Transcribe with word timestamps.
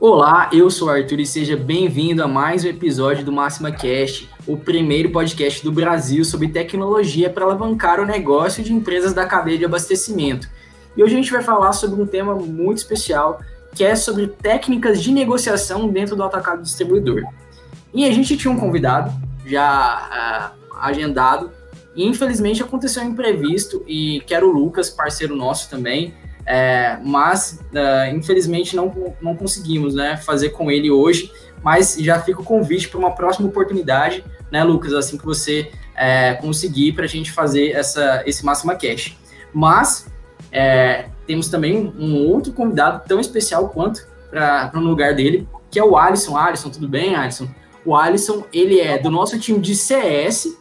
Olá, 0.00 0.50
eu 0.52 0.68
sou 0.70 0.88
o 0.88 0.90
Arthur 0.90 1.20
e 1.20 1.26
seja 1.26 1.56
bem-vindo 1.56 2.22
a 2.22 2.26
mais 2.26 2.64
um 2.64 2.68
episódio 2.68 3.24
do 3.24 3.32
Máxima 3.32 3.70
Cast, 3.70 4.28
o 4.46 4.56
primeiro 4.56 5.10
podcast 5.10 5.62
do 5.62 5.70
Brasil 5.70 6.24
sobre 6.24 6.48
tecnologia 6.48 7.30
para 7.30 7.44
alavancar 7.44 8.00
o 8.00 8.04
negócio 8.04 8.62
de 8.62 8.72
empresas 8.72 9.14
da 9.14 9.24
cadeia 9.24 9.56
de 9.56 9.64
abastecimento. 9.64 10.48
E 10.96 11.02
hoje 11.02 11.14
a 11.14 11.16
gente 11.16 11.30
vai 11.30 11.42
falar 11.42 11.72
sobre 11.72 12.02
um 12.02 12.06
tema 12.06 12.34
muito 12.34 12.78
especial, 12.78 13.40
que 13.72 13.84
é 13.84 13.94
sobre 13.94 14.26
técnicas 14.26 15.00
de 15.00 15.12
negociação 15.12 15.88
dentro 15.88 16.16
do 16.16 16.24
atacado 16.24 16.62
distribuidor. 16.62 17.22
E 17.94 18.04
a 18.04 18.12
gente 18.12 18.36
tinha 18.36 18.52
um 18.52 18.58
convidado 18.58 19.12
já 19.46 20.52
uh, 20.52 20.76
agendado, 20.80 21.50
e 21.94 22.04
infelizmente 22.04 22.62
aconteceu 22.62 23.02
um 23.04 23.10
imprevisto, 23.10 23.82
e 23.86 24.20
que 24.26 24.34
era 24.34 24.44
o 24.44 24.50
Lucas, 24.50 24.90
parceiro 24.90 25.36
nosso 25.36 25.70
também, 25.70 26.12
é, 26.46 26.98
mas 27.02 27.60
uh, 27.72 28.14
infelizmente 28.14 28.76
não, 28.76 29.14
não 29.20 29.34
conseguimos 29.34 29.94
né, 29.94 30.16
fazer 30.16 30.50
com 30.50 30.70
ele 30.70 30.90
hoje, 30.90 31.32
mas 31.62 31.96
já 31.98 32.20
fica 32.20 32.40
o 32.40 32.44
convite 32.44 32.88
para 32.88 32.98
uma 32.98 33.12
próxima 33.12 33.48
oportunidade, 33.48 34.24
né, 34.50 34.62
Lucas, 34.62 34.92
assim 34.92 35.16
que 35.16 35.24
você 35.24 35.70
é, 35.96 36.34
conseguir 36.34 36.92
para 36.92 37.04
a 37.04 37.08
gente 37.08 37.32
fazer 37.32 37.70
essa, 37.70 38.22
esse 38.26 38.44
Máxima 38.44 38.74
Cash. 38.74 39.16
Mas 39.52 40.06
é, 40.52 41.06
temos 41.26 41.48
também 41.48 41.92
um 41.98 42.16
outro 42.28 42.52
convidado 42.52 43.02
tão 43.06 43.18
especial 43.18 43.68
quanto 43.68 44.06
para 44.30 44.70
no 44.74 44.82
lugar 44.82 45.14
dele, 45.14 45.48
que 45.70 45.78
é 45.78 45.84
o 45.84 45.96
Alisson. 45.96 46.36
Alisson, 46.36 46.70
tudo 46.70 46.88
bem, 46.88 47.14
Alisson? 47.14 47.48
O 47.84 47.94
Alisson, 47.94 48.44
ele 48.52 48.80
é 48.80 48.98
do 48.98 49.10
nosso 49.10 49.38
time 49.38 49.58
de 49.60 49.74
CS, 49.74 50.56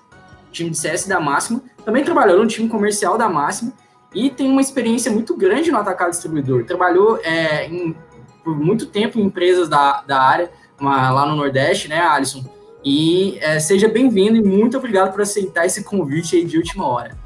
time 0.52 0.70
de 0.70 0.78
CS 0.78 1.08
da 1.08 1.20
Máxima, 1.20 1.62
também 1.84 2.04
trabalhou 2.04 2.40
no 2.40 2.48
time 2.48 2.70
comercial 2.70 3.18
da 3.18 3.28
Máxima, 3.28 3.74
e 4.14 4.30
tem 4.30 4.50
uma 4.50 4.62
experiência 4.62 5.12
muito 5.12 5.36
grande 5.36 5.72
no 5.72 5.78
atacado 5.78 6.12
distribuidor. 6.12 6.66
Trabalhou 6.66 7.20
é, 7.24 7.68
em, 7.68 7.96
por 8.44 8.58
muito 8.58 8.86
tempo 8.86 9.20
em 9.20 9.24
empresas 9.24 9.68
da, 9.68 10.02
da 10.02 10.22
área, 10.22 10.52
uma, 10.80 11.10
lá 11.12 11.26
no 11.26 11.36
Nordeste, 11.36 11.88
né, 11.88 12.00
Alisson? 12.00 12.44
E 12.84 13.38
é, 13.40 13.60
seja 13.60 13.88
bem-vindo 13.88 14.36
e 14.36 14.44
muito 14.44 14.78
obrigado 14.78 15.12
por 15.12 15.22
aceitar 15.22 15.66
esse 15.66 15.84
convite 15.84 16.36
aí 16.36 16.46
de 16.46 16.58
última 16.58 16.86
hora. 16.86 17.18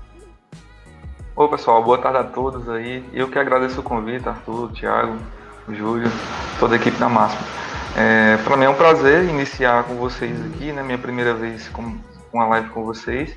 Oi, 1.36 1.47
pessoal, 1.50 1.84
boa 1.84 1.97
tarde 1.97 2.20
a 2.20 2.23
todos 2.23 2.70
aí. 2.70 3.03
Eu 3.14 3.28
que 3.30 3.38
agradeço 3.38 3.80
o 3.80 3.84
convite, 3.84 4.28
Arthur, 4.28 4.72
Thiago, 4.72 5.17
Júlio, 5.69 6.09
toda 6.59 6.75
a 6.75 6.78
equipe 6.78 6.97
da 6.97 7.09
Máxima. 7.09 7.42
É, 7.95 8.38
Para 8.38 8.56
mim 8.56 8.66
é 8.66 8.69
um 8.69 8.75
prazer 8.75 9.23
iniciar 9.25 9.84
com 9.84 9.95
vocês 9.95 10.40
aqui, 10.45 10.72
né? 10.72 10.84
Minha 10.84 10.97
primeira 10.97 11.34
vez 11.34 11.67
com 11.69 11.97
uma 12.31 12.47
live 12.47 12.69
com 12.69 12.84
vocês 12.84 13.36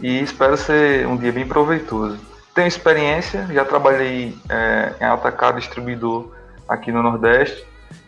e 0.00 0.20
espero 0.20 0.56
ser 0.56 1.06
um 1.06 1.16
dia 1.16 1.30
bem 1.30 1.46
proveitoso. 1.46 2.18
Tenho 2.54 2.68
experiência, 2.68 3.46
já 3.52 3.64
trabalhei 3.64 4.36
é, 4.48 4.94
em 5.00 5.04
atacado 5.04 5.58
distribuidor 5.58 6.30
aqui 6.68 6.92
no 6.92 7.02
Nordeste, 7.02 7.64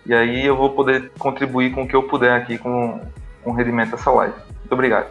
e 0.06 0.12
aí 0.12 0.45
eu 0.45 0.56
vou 0.56 0.70
poder 0.70 1.11
contribuir 1.19 1.73
com 1.73 1.84
o 1.84 1.89
que 1.89 1.97
eu 1.97 2.03
puder 2.03 2.33
aqui 2.33 2.59
com, 2.59 3.00
o 3.45 3.53
rendimento 3.53 3.92
dessa 3.92 4.11
live. 4.11 4.34
Muito 4.61 4.72
obrigado. 4.72 5.09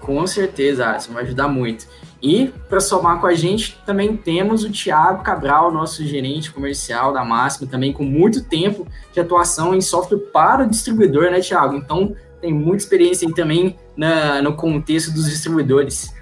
Com 0.00 0.26
certeza, 0.26 0.86
Alisson, 0.86 1.14
vai 1.14 1.24
ajudar 1.24 1.48
muito. 1.48 1.86
E 2.22 2.52
para 2.68 2.80
somar 2.80 3.20
com 3.20 3.26
a 3.26 3.34
gente, 3.34 3.78
também 3.84 4.16
temos 4.16 4.64
o 4.64 4.70
Thiago 4.70 5.22
Cabral, 5.22 5.70
nosso 5.70 6.04
gerente 6.04 6.50
comercial 6.50 7.12
da 7.12 7.24
Máxima, 7.24 7.70
também 7.70 7.92
com 7.92 8.04
muito 8.04 8.44
tempo 8.44 8.86
de 9.12 9.20
atuação 9.20 9.74
em 9.74 9.80
software 9.80 10.18
para 10.32 10.64
o 10.64 10.68
distribuidor, 10.68 11.30
né, 11.30 11.40
Thiago? 11.40 11.76
Então, 11.76 12.14
tem 12.40 12.52
muita 12.52 12.82
experiência 12.82 13.26
aí 13.26 13.34
também 13.34 13.78
na, 13.96 14.42
no 14.42 14.54
contexto 14.54 15.10
dos 15.12 15.28
distribuidores. 15.28 16.14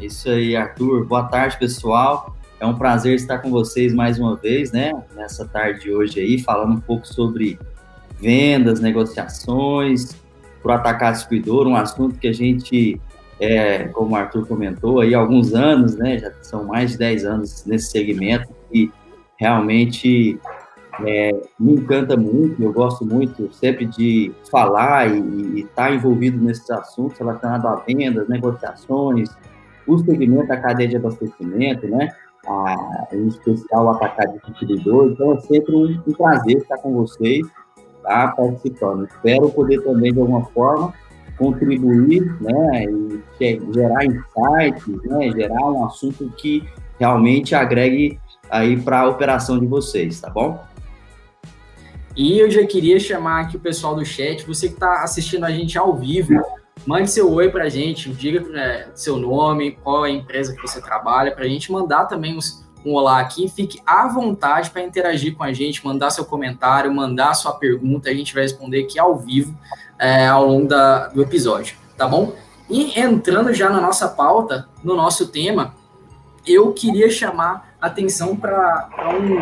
Isso 0.00 0.30
aí, 0.30 0.54
Arthur. 0.54 1.04
Boa 1.06 1.24
tarde, 1.24 1.58
pessoal. 1.58 2.36
É 2.60 2.66
um 2.66 2.74
prazer 2.74 3.14
estar 3.14 3.38
com 3.38 3.50
vocês 3.50 3.92
mais 3.92 4.18
uma 4.18 4.36
vez, 4.36 4.70
né? 4.70 4.92
Nessa 5.14 5.44
tarde 5.46 5.80
de 5.80 5.92
hoje 5.92 6.20
aí, 6.20 6.38
falando 6.38 6.74
um 6.74 6.80
pouco 6.80 7.06
sobre 7.06 7.58
vendas, 8.20 8.80
negociações, 8.80 10.16
para 10.62 10.72
o 10.72 10.74
atacar 10.74 11.12
distribuidor, 11.12 11.66
um 11.66 11.74
assunto 11.74 12.16
que 12.16 12.28
a 12.28 12.32
gente, 12.32 13.00
é, 13.40 13.88
como 13.88 14.12
o 14.12 14.16
Arthur 14.16 14.46
comentou, 14.46 15.00
aí 15.00 15.14
há 15.14 15.18
alguns 15.18 15.52
anos, 15.52 15.96
né? 15.96 16.18
Já 16.18 16.32
são 16.42 16.64
mais 16.64 16.92
de 16.92 16.98
10 16.98 17.24
anos 17.24 17.64
nesse 17.66 17.90
segmento 17.90 18.48
e 18.72 18.90
realmente 19.36 20.38
é, 21.04 21.30
me 21.58 21.72
encanta 21.72 22.16
muito, 22.16 22.62
eu 22.62 22.72
gosto 22.72 23.04
muito 23.04 23.52
sempre 23.52 23.84
de 23.86 24.32
falar 24.48 25.08
e 25.08 25.60
estar 25.60 25.88
tá 25.88 25.90
envolvido 25.90 26.38
nesses 26.38 26.70
assuntos 26.70 27.18
relacionados 27.18 27.66
a 27.66 27.74
vendas, 27.76 28.28
negociações, 28.28 29.28
o 29.88 29.98
segmento 29.98 30.46
da 30.46 30.56
cadeia 30.56 30.88
de 30.88 30.96
abastecimento, 30.96 31.88
né? 31.88 32.08
A, 32.46 33.08
em 33.12 33.26
especial 33.26 33.86
o 33.86 33.90
atacado 33.90 34.34
de 34.34 34.50
distribuidor. 34.50 35.10
Então 35.12 35.32
é 35.32 35.40
sempre 35.40 35.74
um, 35.74 36.02
um, 36.06 36.12
prazer 36.12 36.58
estar 36.58 36.76
com 36.78 36.92
vocês, 36.92 37.46
tá? 38.02 38.28
Participando. 38.28 39.06
Espero 39.06 39.50
poder 39.50 39.82
também, 39.82 40.12
de 40.12 40.20
alguma 40.20 40.44
forma, 40.46 40.92
contribuir, 41.36 42.36
né? 42.40 42.84
E 42.84 43.22
gerar 43.72 44.04
insights, 44.04 45.04
né? 45.04 45.30
Gerar 45.32 45.64
um 45.70 45.84
assunto 45.86 46.30
que 46.36 46.62
realmente 46.98 47.54
agregue 47.54 48.20
aí 48.50 48.80
para 48.80 49.00
a 49.00 49.08
operação 49.08 49.58
de 49.58 49.66
vocês, 49.66 50.20
tá 50.20 50.30
bom? 50.30 50.62
E 52.16 52.38
eu 52.40 52.50
já 52.50 52.66
queria 52.66 52.98
chamar 52.98 53.42
aqui 53.42 53.56
o 53.56 53.60
pessoal 53.60 53.94
do 53.94 54.04
chat, 54.04 54.44
você 54.44 54.66
que 54.68 54.74
está 54.74 55.04
assistindo 55.04 55.44
a 55.44 55.52
gente 55.52 55.78
ao 55.78 55.94
vivo, 55.94 56.34
Mande 56.86 57.10
seu 57.10 57.30
oi 57.32 57.50
para 57.50 57.64
a 57.64 57.68
gente, 57.68 58.10
diga 58.10 58.58
é, 58.58 58.88
seu 58.94 59.16
nome, 59.16 59.72
qual 59.72 60.06
é 60.06 60.08
a 60.08 60.12
empresa 60.12 60.54
que 60.54 60.62
você 60.62 60.80
trabalha, 60.80 61.32
para 61.32 61.44
a 61.44 61.48
gente 61.48 61.70
mandar 61.70 62.06
também 62.06 62.38
um 62.84 62.94
olá 62.94 63.20
aqui. 63.20 63.48
Fique 63.48 63.80
à 63.86 64.08
vontade 64.08 64.70
para 64.70 64.82
interagir 64.82 65.36
com 65.36 65.44
a 65.44 65.52
gente, 65.52 65.84
mandar 65.84 66.10
seu 66.10 66.24
comentário, 66.24 66.92
mandar 66.94 67.34
sua 67.34 67.52
pergunta, 67.52 68.08
a 68.08 68.14
gente 68.14 68.32
vai 68.32 68.42
responder 68.42 68.84
aqui 68.84 68.98
ao 68.98 69.16
vivo 69.18 69.56
é, 69.98 70.26
ao 70.26 70.46
longo 70.46 70.68
da, 70.68 71.08
do 71.08 71.22
episódio, 71.22 71.76
tá 71.96 72.06
bom? 72.06 72.32
E 72.70 72.98
entrando 72.98 73.52
já 73.52 73.70
na 73.70 73.80
nossa 73.80 74.08
pauta, 74.08 74.68
no 74.84 74.94
nosso 74.94 75.28
tema, 75.28 75.74
eu 76.46 76.72
queria 76.72 77.10
chamar 77.10 77.74
atenção 77.80 78.36
para 78.36 78.88
um, 79.14 79.38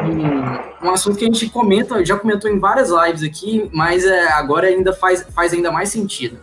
um, 0.00 0.86
um, 0.86 0.90
assunto 0.90 1.16
que 1.16 1.24
a 1.24 1.26
gente 1.26 1.48
comenta, 1.50 2.04
já 2.04 2.16
comentou 2.16 2.50
em 2.50 2.58
várias 2.58 2.90
lives 2.90 3.22
aqui, 3.22 3.68
mas 3.72 4.04
é, 4.04 4.28
agora 4.32 4.66
ainda 4.66 4.92
faz, 4.92 5.26
faz 5.34 5.52
ainda 5.52 5.70
mais 5.70 5.88
sentido 5.88 6.38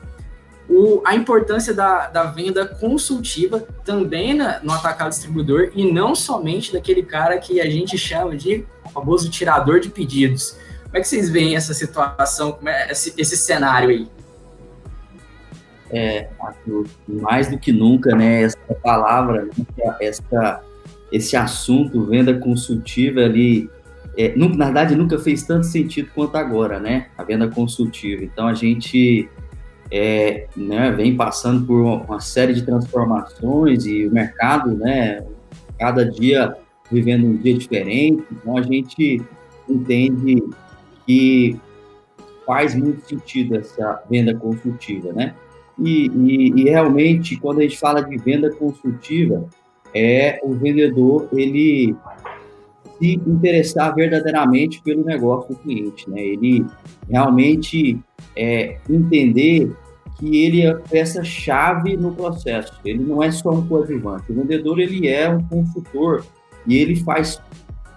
o, 0.70 1.02
a 1.06 1.16
importância 1.16 1.74
da, 1.74 2.08
da 2.08 2.24
venda 2.24 2.66
consultiva 2.66 3.66
também 3.84 4.34
na, 4.34 4.60
no 4.62 4.72
atacado 4.72 5.10
distribuidor 5.10 5.72
e 5.76 5.92
não 5.92 6.16
somente 6.16 6.74
daquele 6.74 7.04
cara 7.04 7.38
que 7.38 7.62
a 7.62 7.70
gente 7.70 7.98
chama 7.98 8.36
de 8.36 8.66
famoso 8.94 9.30
tirador 9.30 9.80
de 9.80 9.90
pedidos. 9.90 10.58
Como 10.84 10.98
é 10.98 11.02
que 11.02 11.08
vocês 11.08 11.30
veem 11.30 11.56
essa 11.56 11.74
situação, 11.74 12.54
como 12.54 12.70
é 12.70 12.92
esse, 12.92 13.14
esse 13.18 13.38
cenário 13.38 13.90
aí? 13.90 14.08
É, 15.92 16.30
mais 17.08 17.48
do 17.48 17.60
que 17.60 17.72
nunca, 17.72 18.16
né, 18.16 18.44
essa 18.44 18.58
palavra, 18.82 19.46
né, 19.46 19.96
essa, 20.02 20.62
esse 21.16 21.38
assunto, 21.38 22.06
venda 22.06 22.34
consultiva 22.34 23.22
ali, 23.22 23.70
é, 24.18 24.36
na 24.36 24.66
verdade 24.66 24.96
nunca 24.96 25.18
fez 25.18 25.44
tanto 25.44 25.66
sentido 25.66 26.10
quanto 26.14 26.36
agora, 26.36 26.78
né, 26.78 27.08
a 27.18 27.24
venda 27.24 27.48
consultiva. 27.48 28.24
Então 28.24 28.48
a 28.48 28.54
gente 28.54 29.30
é, 29.90 30.48
né, 30.58 30.92
vem 30.92 31.16
passando 31.16 31.66
por 31.66 31.82
uma 31.82 32.20
série 32.20 32.54
de 32.54 32.64
transformações 32.64 33.86
e 33.86 34.06
o 34.06 34.12
mercado, 34.12 34.76
né, 34.76 35.24
cada 35.80 36.04
dia 36.04 36.54
vivendo 36.92 37.26
um 37.28 37.38
dia 37.38 37.58
diferente, 37.58 38.24
então 38.32 38.58
a 38.58 38.62
gente 38.62 39.22
entende 39.70 40.44
que 41.06 41.58
faz 42.46 42.76
muito 42.76 43.08
sentido 43.08 43.56
essa 43.56 44.04
venda 44.10 44.36
consultiva, 44.36 45.12
né? 45.14 45.34
E, 45.80 46.08
e, 46.08 46.62
e, 46.62 46.64
realmente, 46.66 47.36
quando 47.38 47.60
a 47.60 47.64
gente 47.64 47.78
fala 47.78 48.02
de 48.02 48.16
venda 48.18 48.50
consultiva, 48.52 49.50
é 49.96 50.40
o 50.44 50.54
vendedor 50.54 51.30
ele 51.32 51.96
se 53.00 53.14
interessar 53.26 53.96
verdadeiramente 53.96 54.82
pelo 54.82 55.04
negócio 55.04 55.56
do 55.56 55.62
cliente, 55.62 56.10
né? 56.10 56.22
Ele 56.22 56.66
realmente 57.10 58.00
é, 58.36 58.78
entender 58.90 59.72
que 60.18 60.46
ele 60.46 60.66
é 60.66 60.74
peça-chave 60.74 61.98
no 61.98 62.14
processo. 62.14 62.80
Ele 62.86 63.04
não 63.04 63.22
é 63.22 63.32
só 63.32 63.52
um 63.52 63.68
coadjuvante. 63.68 64.32
O 64.32 64.36
vendedor 64.36 64.80
ele 64.80 65.08
é 65.08 65.30
um 65.30 65.44
consultor 65.44 66.26
e 66.68 66.78
ele 66.78 66.96
faz 66.98 67.42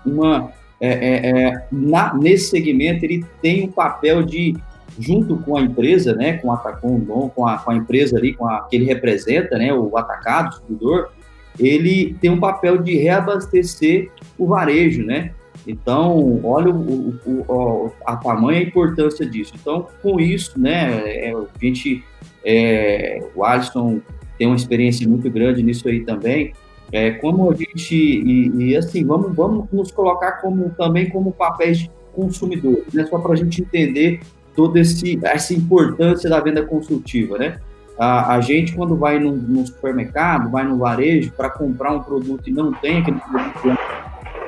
uma 0.04 0.50
é, 0.80 0.88
é, 0.88 1.30
é, 1.30 1.66
na, 1.72 2.14
nesse 2.14 2.50
segmento 2.50 3.04
ele 3.04 3.24
tem 3.42 3.64
o 3.64 3.66
um 3.66 3.72
papel 3.72 4.22
de 4.22 4.56
junto 4.98 5.36
com 5.38 5.56
a 5.56 5.60
empresa, 5.60 6.14
né, 6.14 6.34
com, 6.38 6.52
a, 6.52 6.56
com, 6.56 7.30
com, 7.30 7.46
a, 7.46 7.58
com 7.58 7.70
a 7.70 7.76
empresa 7.76 8.16
ali, 8.16 8.34
com 8.34 8.46
a 8.46 8.62
que 8.62 8.76
ele 8.76 8.84
representa, 8.84 9.56
né, 9.56 9.72
o 9.72 9.96
atacado, 9.96 10.46
o 10.46 10.50
distribuidor, 10.50 11.10
ele 11.58 12.14
tem 12.20 12.30
um 12.30 12.40
papel 12.40 12.78
de 12.78 12.96
reabastecer 12.96 14.10
o 14.38 14.46
varejo, 14.46 15.02
né? 15.04 15.32
Então, 15.66 16.40
olha 16.44 16.70
o, 16.70 17.14
o, 17.26 17.44
o, 17.46 17.92
a 18.06 18.16
tamanha 18.16 18.62
importância 18.62 19.26
disso. 19.26 19.52
Então, 19.60 19.86
com 20.02 20.18
isso, 20.18 20.58
né, 20.58 21.02
é, 21.04 21.32
a 21.32 21.46
gente, 21.60 22.02
é, 22.44 23.22
o 23.34 23.44
Alisson 23.44 24.00
tem 24.38 24.46
uma 24.46 24.56
experiência 24.56 25.06
muito 25.06 25.28
grande 25.30 25.62
nisso 25.62 25.86
aí 25.88 26.00
também. 26.00 26.54
É, 26.90 27.10
como 27.10 27.50
a 27.50 27.54
gente, 27.54 27.94
e, 27.94 28.70
e, 28.70 28.76
assim, 28.76 29.04
vamos, 29.04 29.36
vamos 29.36 29.66
nos 29.70 29.90
colocar 29.90 30.40
como, 30.40 30.70
também 30.70 31.10
como 31.10 31.32
papéis 31.32 31.90
consumidores, 32.14 32.94
né? 32.94 33.04
Só 33.04 33.18
para 33.18 33.34
a 33.34 33.36
gente 33.36 33.60
entender 33.60 34.20
toda 34.56 34.80
esse, 34.80 35.18
essa 35.22 35.52
importância 35.52 36.30
da 36.30 36.40
venda 36.40 36.62
consultiva, 36.62 37.36
né? 37.36 37.60
A, 37.98 38.40
gente, 38.40 38.76
quando 38.76 38.96
vai 38.96 39.18
num 39.18 39.66
supermercado, 39.66 40.50
vai 40.50 40.64
no 40.64 40.78
varejo 40.78 41.32
para 41.32 41.50
comprar 41.50 41.92
um 41.92 42.00
produto 42.00 42.48
e 42.48 42.52
não 42.52 42.72
tem 42.72 42.98
aquele 42.98 43.18
produto 43.18 43.60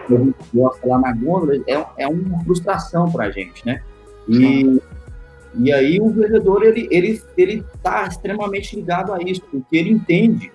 que 0.07 0.15
a 0.15 0.19
gente 0.19 0.37
gosta 0.55 0.87
lá 0.87 0.99
na 0.99 1.13
gôndola, 1.13 1.57
é, 1.67 1.85
é 1.99 2.07
uma 2.07 2.45
frustração 2.45 3.11
para 3.11 3.25
a 3.25 3.31
gente, 3.31 3.67
né? 3.67 3.83
E, 4.29 4.81
e 5.59 5.73
aí 5.73 6.01
o 6.01 6.11
vendedor, 6.11 6.63
ele 6.63 6.87
ele 6.93 7.21
ele 7.37 7.65
está 7.75 8.07
extremamente 8.07 8.77
ligado 8.77 9.13
a 9.13 9.19
isso, 9.21 9.43
porque 9.51 9.77
ele 9.77 9.91
entende, 9.91 10.53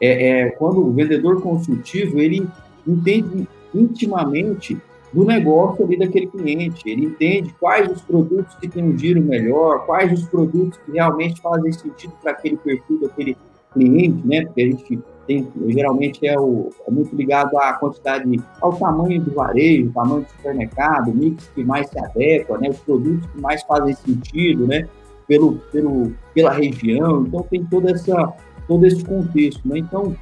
é, 0.00 0.28
é, 0.28 0.50
quando 0.52 0.86
o 0.86 0.92
vendedor 0.92 1.42
consultivo, 1.42 2.18
ele 2.18 2.48
entende 2.86 3.46
intimamente 3.74 4.80
do 5.12 5.24
negócio 5.24 5.84
ali 5.84 5.98
daquele 5.98 6.26
cliente. 6.26 6.88
Ele 6.88 7.06
entende 7.06 7.54
quais 7.58 7.90
os 7.90 8.02
produtos 8.02 8.54
que 8.56 8.68
têm 8.68 8.84
um 8.84 8.98
giro 8.98 9.22
melhor, 9.22 9.86
quais 9.86 10.12
os 10.12 10.26
produtos 10.28 10.78
que 10.84 10.92
realmente 10.92 11.40
fazem 11.40 11.72
sentido 11.72 12.12
para 12.22 12.32
aquele 12.32 12.56
perfil 12.56 13.00
daquele 13.00 13.36
cliente, 13.72 14.26
né? 14.26 14.44
Porque 14.44 14.62
a 14.62 14.66
gente 14.66 14.98
tem, 15.26 15.46
geralmente 15.68 16.26
é, 16.26 16.38
o, 16.38 16.70
é 16.86 16.90
muito 16.90 17.14
ligado 17.14 17.56
à 17.58 17.74
quantidade, 17.74 18.24
ao 18.60 18.72
tamanho 18.74 19.20
do 19.20 19.30
varejo, 19.32 19.92
tamanho 19.92 20.22
do 20.22 20.30
supermercado, 20.30 21.14
mix 21.14 21.50
que 21.54 21.64
mais 21.64 21.88
se 21.88 21.98
adequa, 21.98 22.58
né? 22.58 22.70
Os 22.70 22.78
produtos 22.78 23.26
que 23.30 23.40
mais 23.40 23.62
fazem 23.62 23.94
sentido, 23.94 24.66
né? 24.66 24.88
Pelo, 25.26 25.56
pelo, 25.72 26.12
pela 26.34 26.52
região. 26.52 27.24
Então 27.26 27.42
tem 27.42 27.64
toda 27.64 27.90
essa, 27.90 28.32
todo 28.66 28.86
esse 28.86 29.04
contexto, 29.04 29.66
né? 29.68 29.78
Então, 29.78 30.14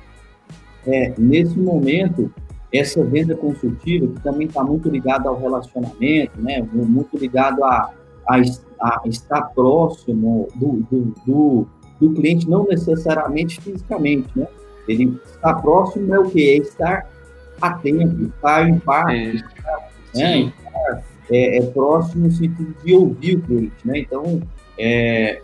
é, 0.86 1.12
nesse 1.18 1.58
momento, 1.58 2.32
essa 2.78 3.05
venda 3.05 3.34
consultiva, 3.34 4.06
que 4.06 4.20
também 4.23 4.46
está 4.46 4.62
muito 4.62 4.88
ligada 4.88 5.28
ao 5.28 5.38
relacionamento, 5.38 6.40
né, 6.40 6.67
muito 6.73 7.17
ligado 7.17 7.64
a, 7.64 7.93
a, 8.28 8.37
a 8.81 9.02
estar 9.06 9.43
próximo 9.55 10.49
do, 10.55 10.84
do, 10.90 11.14
do, 11.26 11.69
do, 12.00 12.14
cliente, 12.14 12.49
não 12.49 12.64
necessariamente 12.64 13.61
fisicamente, 13.61 14.28
né? 14.37 14.46
Ele 14.88 15.19
está 15.25 15.55
próximo 15.55 16.14
é 16.14 16.19
o 16.20 16.31
quê? 16.31 16.58
É 16.61 16.62
estar 16.62 17.11
atento, 17.61 18.25
estar 18.26 18.69
em 18.69 18.79
paz, 18.79 19.43
é. 20.14 20.19
né, 20.19 20.38
estar, 20.40 21.05
é, 21.31 21.58
é, 21.58 21.62
próximo 21.62 22.26
no 22.26 22.32
sentido 22.32 22.75
de 22.84 22.94
ouvir 22.94 23.37
o 23.37 23.43
cliente, 23.43 23.87
né? 23.87 23.99
Então, 23.99 24.43
é, 24.79 25.40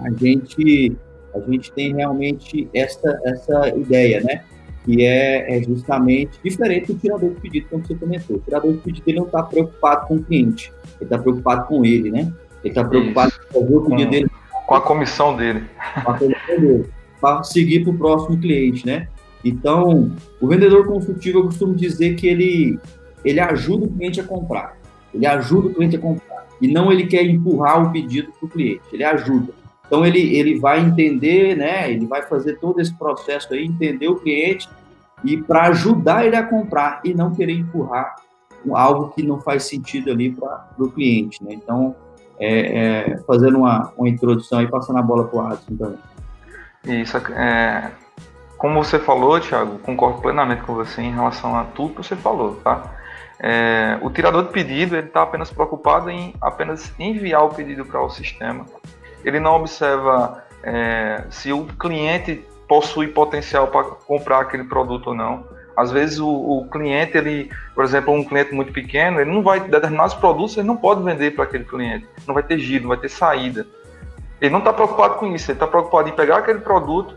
a 0.00 0.10
gente 0.10 0.96
a 1.34 1.40
gente 1.50 1.72
tem 1.72 1.94
realmente 1.94 2.68
essa 2.74 3.18
essa 3.24 3.68
ideia, 3.70 4.20
né? 4.22 4.44
Que 4.84 5.04
é, 5.04 5.56
é, 5.56 5.62
justamente 5.62 6.38
diferente 6.42 6.92
do 6.92 6.98
tirador 6.98 7.30
de 7.30 7.40
pedido, 7.40 7.66
como 7.70 7.86
você 7.86 7.94
comentou. 7.94 8.36
O 8.36 8.40
tirador 8.40 8.72
de 8.72 8.78
pedido 8.78 9.02
ele 9.06 9.18
não 9.18 9.26
está 9.26 9.42
preocupado 9.42 10.06
com 10.08 10.16
o 10.16 10.22
cliente, 10.22 10.72
ele 11.00 11.04
está 11.04 11.18
preocupado 11.18 11.66
com 11.66 11.84
ele, 11.84 12.10
né? 12.10 12.32
Ele 12.62 12.70
está 12.70 12.84
preocupado 12.84 13.30
Isso. 13.30 13.40
com 13.52 13.60
fazer 13.60 13.76
o 13.76 13.82
pedido 13.82 14.04
com, 14.04 14.10
dele. 14.10 14.30
Com 14.66 14.74
a 14.74 14.80
comissão 14.80 15.36
dele. 15.36 15.64
Com 16.04 16.10
a 16.10 16.18
comissão 16.18 16.60
dele, 16.60 16.86
para 17.20 17.42
seguir 17.44 17.84
para 17.84 17.92
o 17.92 17.98
próximo 17.98 18.38
cliente, 18.38 18.86
né? 18.86 19.08
Então, 19.44 20.12
o 20.40 20.46
vendedor 20.46 20.86
consultivo, 20.86 21.40
eu 21.40 21.44
costumo 21.44 21.74
dizer 21.74 22.14
que 22.14 22.26
ele, 22.26 22.78
ele 23.24 23.40
ajuda 23.40 23.86
o 23.86 23.92
cliente 23.92 24.20
a 24.20 24.24
comprar. 24.24 24.76
Ele 25.12 25.26
ajuda 25.26 25.68
o 25.68 25.74
cliente 25.74 25.96
a 25.96 25.98
comprar. 25.98 26.46
E 26.60 26.68
não 26.68 26.92
ele 26.92 27.06
quer 27.06 27.24
empurrar 27.24 27.84
o 27.84 27.92
pedido 27.92 28.32
para 28.38 28.46
o 28.46 28.48
cliente, 28.48 28.82
ele 28.92 29.04
ajuda. 29.04 29.52
Então 29.86 30.06
ele, 30.06 30.36
ele 30.36 30.58
vai 30.58 30.80
entender, 30.80 31.56
né? 31.56 31.90
Ele 31.90 32.06
vai 32.06 32.22
fazer 32.22 32.58
todo 32.58 32.80
esse 32.80 32.94
processo 32.94 33.52
aí, 33.52 33.64
entender 33.64 34.08
o 34.08 34.16
cliente 34.16 34.68
e 35.24 35.36
para 35.36 35.68
ajudar 35.68 36.26
ele 36.26 36.36
a 36.36 36.42
comprar 36.42 37.00
e 37.04 37.14
não 37.14 37.34
querer 37.34 37.52
empurrar 37.52 38.16
algo 38.70 39.10
que 39.10 39.22
não 39.22 39.40
faz 39.40 39.64
sentido 39.64 40.10
ali 40.10 40.30
para 40.30 40.68
o 40.78 40.90
cliente, 40.90 41.42
né? 41.44 41.52
Então, 41.52 41.94
é, 42.38 43.10
é, 43.10 43.18
fazendo 43.26 43.58
uma, 43.58 43.92
uma 43.96 44.08
introdução 44.08 44.62
e 44.62 44.68
passando 44.68 44.98
a 44.98 45.02
bola 45.02 45.24
para 45.24 45.38
o 45.38 45.46
Adson 45.46 45.76
também. 45.76 45.98
Isso, 47.02 47.16
é, 47.16 47.90
como 48.56 48.82
você 48.82 48.98
falou, 48.98 49.40
Thiago, 49.40 49.78
concordo 49.80 50.20
plenamente 50.20 50.62
com 50.62 50.74
você 50.74 51.02
em 51.02 51.12
relação 51.12 51.56
a 51.56 51.64
tudo 51.64 51.94
que 51.94 52.02
você 52.02 52.16
falou, 52.16 52.56
tá? 52.56 52.94
É, 53.38 53.98
o 54.02 54.10
tirador 54.10 54.44
de 54.44 54.52
pedido 54.52 54.96
ele 54.96 55.08
está 55.08 55.22
apenas 55.22 55.50
preocupado 55.50 56.08
em 56.08 56.32
apenas 56.40 56.92
enviar 56.98 57.44
o 57.44 57.48
pedido 57.48 57.84
para 57.84 58.00
o 58.00 58.08
sistema 58.08 58.64
ele 59.24 59.40
não 59.40 59.56
observa 59.56 60.42
é, 60.62 61.24
se 61.30 61.52
o 61.52 61.66
cliente 61.66 62.44
possui 62.68 63.08
potencial 63.08 63.68
para 63.68 63.84
comprar 63.84 64.40
aquele 64.40 64.64
produto 64.64 65.08
ou 65.08 65.14
não. 65.14 65.44
Às 65.76 65.90
vezes 65.90 66.18
o, 66.18 66.28
o, 66.28 66.68
cliente, 66.70 67.16
ele, 67.16 67.50
por 67.74 67.84
exemplo, 67.84 68.12
um 68.12 68.24
cliente 68.24 68.54
muito 68.54 68.72
pequeno, 68.72 69.20
ele 69.20 69.30
não 69.30 69.42
vai 69.42 69.60
determinados 69.60 70.14
produtos, 70.14 70.56
ele 70.56 70.66
não 70.66 70.76
pode 70.76 71.02
vender 71.02 71.32
para 71.32 71.44
aquele 71.44 71.64
cliente, 71.64 72.06
não 72.26 72.34
vai 72.34 72.42
ter 72.42 72.58
giro, 72.58 72.82
não 72.84 72.88
vai 72.88 72.98
ter 72.98 73.08
saída. 73.08 73.66
Ele 74.40 74.50
não 74.50 74.58
está 74.58 74.72
preocupado 74.72 75.14
com 75.14 75.26
isso, 75.34 75.50
ele 75.50 75.56
está 75.56 75.66
preocupado 75.66 76.08
em 76.08 76.12
pegar 76.12 76.38
aquele 76.38 76.60
produto, 76.60 77.14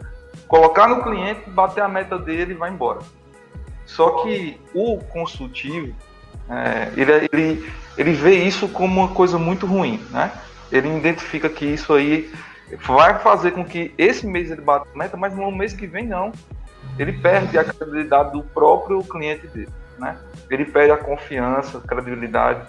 colocar 0.47 0.87
no 0.87 1.03
cliente, 1.03 1.49
bater 1.49 1.81
a 1.81 1.87
meta 1.87 2.17
dele 2.17 2.53
e 2.53 2.55
vai 2.55 2.69
embora. 2.69 2.99
Só 3.85 4.23
que 4.23 4.59
o 4.73 4.97
consultivo, 4.97 5.93
é, 6.49 6.91
ele, 6.95 7.29
ele, 7.31 7.71
ele 7.97 8.11
vê 8.13 8.43
isso 8.43 8.67
como 8.69 9.01
uma 9.01 9.09
coisa 9.09 9.37
muito 9.37 9.65
ruim, 9.65 10.01
né? 10.11 10.31
Ele 10.71 10.95
identifica 10.97 11.49
que 11.49 11.65
isso 11.65 11.93
aí 11.93 12.31
vai 12.81 13.19
fazer 13.19 13.51
com 13.51 13.63
que 13.63 13.93
esse 13.97 14.25
mês 14.25 14.49
ele 14.49 14.61
bata 14.61 14.87
meta, 14.95 15.15
mas 15.15 15.35
no 15.35 15.51
mês 15.51 15.73
que 15.73 15.87
vem 15.87 16.07
não. 16.07 16.31
Ele 16.97 17.13
perde 17.13 17.57
a 17.57 17.63
credibilidade 17.63 18.31
do 18.31 18.43
próprio 18.43 19.03
cliente 19.03 19.47
dele, 19.47 19.71
né? 19.97 20.17
Ele 20.49 20.65
perde 20.65 20.91
a 20.91 20.97
confiança, 20.97 21.77
a 21.77 21.81
credibilidade 21.81 22.61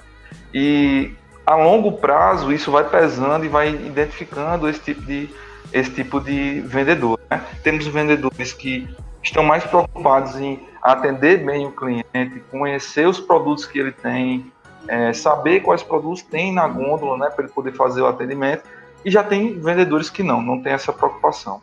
e 0.53 1.13
a 1.45 1.55
longo 1.55 1.93
prazo 1.93 2.53
isso 2.53 2.71
vai 2.71 2.89
pesando 2.89 3.45
e 3.45 3.49
vai 3.49 3.71
identificando 3.71 4.69
esse 4.69 4.81
tipo 4.81 5.03
de 5.03 5.31
esse 5.73 5.91
tipo 5.91 6.21
de 6.21 6.61
vendedor. 6.61 7.19
Né? 7.31 7.43
Temos 7.63 7.87
vendedores 7.87 8.53
que 8.53 8.89
estão 9.23 9.43
mais 9.43 9.65
preocupados 9.65 10.37
em 10.37 10.61
atender 10.83 11.45
bem 11.45 11.67
o 11.67 11.73
cliente, 11.73 12.43
conhecer 12.51 13.09
os 13.09 13.19
produtos 13.19 13.67
que 13.67 13.79
ele 13.79 13.93
tem, 13.93 14.51
é, 14.89 15.13
saber 15.13 15.61
quais 15.61 15.83
produtos 15.83 16.23
tem 16.23 16.53
na 16.53 16.67
gôndola, 16.67 17.17
né, 17.19 17.31
para 17.31 17.45
ele 17.45 17.53
poder 17.53 17.73
fazer 17.73 18.01
o 18.01 18.07
atendimento. 18.07 18.65
E 19.05 19.11
já 19.11 19.23
tem 19.23 19.59
vendedores 19.59 20.11
que 20.11 20.23
não, 20.23 20.43
não 20.43 20.61
tem 20.61 20.73
essa 20.73 20.93
preocupação. 20.93 21.61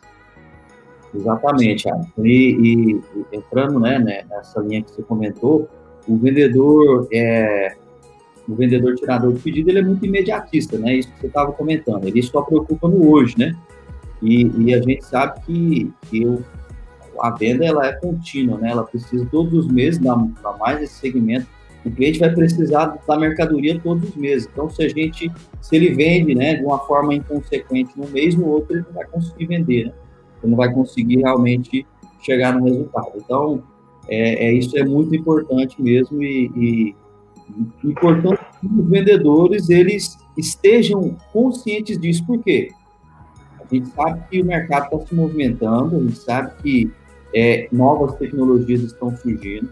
Exatamente, 1.14 1.88
e, 2.18 3.00
e, 3.00 3.00
entrando 3.32 3.78
né, 3.78 3.98
né, 4.00 4.24
nessa 4.28 4.60
linha 4.60 4.82
que 4.82 4.90
você 4.90 5.02
comentou, 5.02 5.68
o 6.08 6.16
vendedor 6.16 7.06
é, 7.12 7.76
o 8.48 8.54
vendedor 8.54 8.94
tirador 8.94 9.32
de 9.32 9.40
pedido 9.40 9.70
ele 9.70 9.78
é 9.78 9.82
muito 9.82 10.04
imediatista, 10.04 10.78
né? 10.78 10.96
Isso 10.96 11.10
que 11.12 11.20
você 11.20 11.26
estava 11.28 11.52
comentando. 11.52 12.06
Ele 12.06 12.22
só 12.22 12.42
preocupa 12.42 12.88
no 12.88 13.10
hoje, 13.10 13.34
né? 13.38 13.56
E, 14.20 14.46
e 14.58 14.74
a 14.74 14.80
gente 14.80 15.04
sabe 15.04 15.40
que, 15.40 15.92
que 16.02 16.26
o, 16.26 16.44
a 17.20 17.30
venda 17.30 17.64
ela 17.64 17.86
é 17.86 17.92
contínua, 17.92 18.58
né? 18.58 18.70
Ela 18.70 18.84
precisa 18.84 19.26
todos 19.30 19.52
os 19.52 19.68
meses 19.68 19.98
dar 19.98 20.16
mais 20.58 20.82
esse 20.82 20.94
segmento 20.94 21.46
o 21.84 21.90
cliente 21.90 22.18
vai 22.18 22.32
precisar 22.32 22.98
da 23.06 23.18
mercadoria 23.18 23.78
todos 23.78 24.08
os 24.08 24.16
meses. 24.16 24.48
Então, 24.50 24.70
se 24.70 24.82
a 24.82 24.88
gente, 24.88 25.30
se 25.60 25.76
ele 25.76 25.90
vende, 25.94 26.34
né, 26.34 26.54
de 26.54 26.64
uma 26.64 26.78
forma 26.78 27.14
inconsequente 27.14 27.92
no 27.96 28.08
mês, 28.08 28.34
no 28.34 28.46
outro 28.46 28.76
ele 28.76 28.84
não 28.86 28.94
vai 28.94 29.06
conseguir 29.06 29.46
vender, 29.46 29.84
né? 29.86 29.92
Ele 30.42 30.50
não 30.50 30.56
vai 30.56 30.72
conseguir 30.72 31.16
realmente 31.18 31.86
chegar 32.22 32.58
no 32.58 32.64
resultado. 32.64 33.12
Então, 33.16 33.62
é, 34.08 34.46
é 34.46 34.52
isso 34.52 34.76
é 34.78 34.84
muito 34.84 35.14
importante 35.14 35.80
mesmo 35.80 36.22
e, 36.22 36.50
e 36.56 36.96
importante 37.88 38.40
que 38.60 38.66
os 38.66 38.88
vendedores 38.88 39.68
eles 39.68 40.16
estejam 40.36 41.16
conscientes 41.32 41.98
disso. 41.98 42.24
Por 42.26 42.42
quê? 42.42 42.70
A 43.60 43.74
gente 43.74 43.88
sabe 43.88 44.22
que 44.30 44.40
o 44.40 44.44
mercado 44.44 44.84
está 44.84 45.06
se 45.06 45.14
movimentando, 45.14 45.96
a 45.96 46.00
gente 46.00 46.18
sabe 46.18 46.52
que 46.62 46.90
é, 47.34 47.68
novas 47.72 48.16
tecnologias 48.16 48.80
estão 48.82 49.14
surgindo 49.16 49.70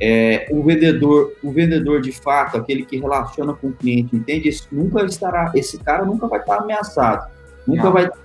é, 0.00 0.46
o 0.50 0.62
vendedor, 0.62 1.32
o 1.42 1.50
vendedor 1.50 2.00
de 2.00 2.12
fato, 2.12 2.56
aquele 2.56 2.84
que 2.84 2.98
relaciona 2.98 3.54
com 3.54 3.68
o 3.68 3.72
cliente, 3.72 4.14
entende? 4.14 4.48
Esse 4.48 4.66
nunca 4.70 5.04
estará, 5.04 5.50
esse 5.54 5.78
cara 5.78 6.04
nunca 6.04 6.26
vai 6.26 6.40
estar 6.40 6.56
ameaçado, 6.56 7.30
nunca 7.66 7.84
Não. 7.84 7.92
vai 7.92 8.04
estar. 8.04 8.20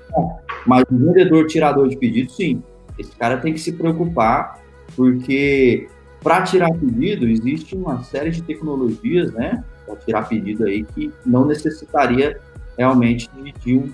Mas 0.66 0.84
o 0.92 0.98
vendedor 0.98 1.48
tirador 1.48 1.88
de 1.88 1.98
pedido, 1.98 2.32
sim. 2.32 2.62
Esse 3.00 3.16
cara 3.16 3.38
tem 3.38 3.54
que 3.54 3.60
se 3.60 3.72
preocupar, 3.72 4.60
porque 4.96 5.88
para 6.22 6.44
tirar 6.44 6.72
pedido 6.74 7.28
existe 7.28 7.76
uma 7.76 8.04
série 8.04 8.32
de 8.32 8.44
tecnologias, 8.44 9.32
né? 9.32 9.64
Para 9.86 9.96
tirar 9.96 10.28
pedido 10.28 10.66
aí 10.66 10.84
que 10.84 11.12
não 11.26 11.46
necessitaria 11.46 12.38
realmente 12.78 13.30
de, 13.36 13.52
de 13.54 13.78
um 13.78 13.92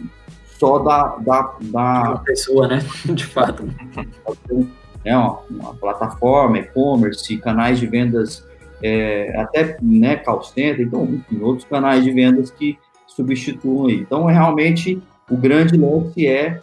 só 0.59 0.79
da, 0.79 1.17
da, 1.17 1.55
da... 1.61 2.01
Uma 2.09 2.23
pessoa, 2.23 2.67
né? 2.67 2.79
De 3.13 3.25
fato 3.25 3.63
né, 5.07 5.17
uma, 5.17 5.39
uma 5.49 5.73
plataforma, 5.73 6.59
e-commerce, 6.59 7.37
canais 7.37 7.79
de 7.79 7.87
vendas, 7.87 8.45
é, 8.83 9.33
até 9.39 9.77
né, 9.81 10.17
call 10.17 10.43
center, 10.43 10.85
então, 10.85 11.05
enfim, 11.05 11.41
outros 11.41 11.65
canais 11.65 12.03
de 12.03 12.11
vendas 12.11 12.51
que 12.51 12.77
substituem. 13.07 13.99
Então, 13.99 14.25
realmente, 14.25 15.01
o 15.29 15.37
grande 15.37 15.77
lance 15.77 16.27
é 16.27 16.61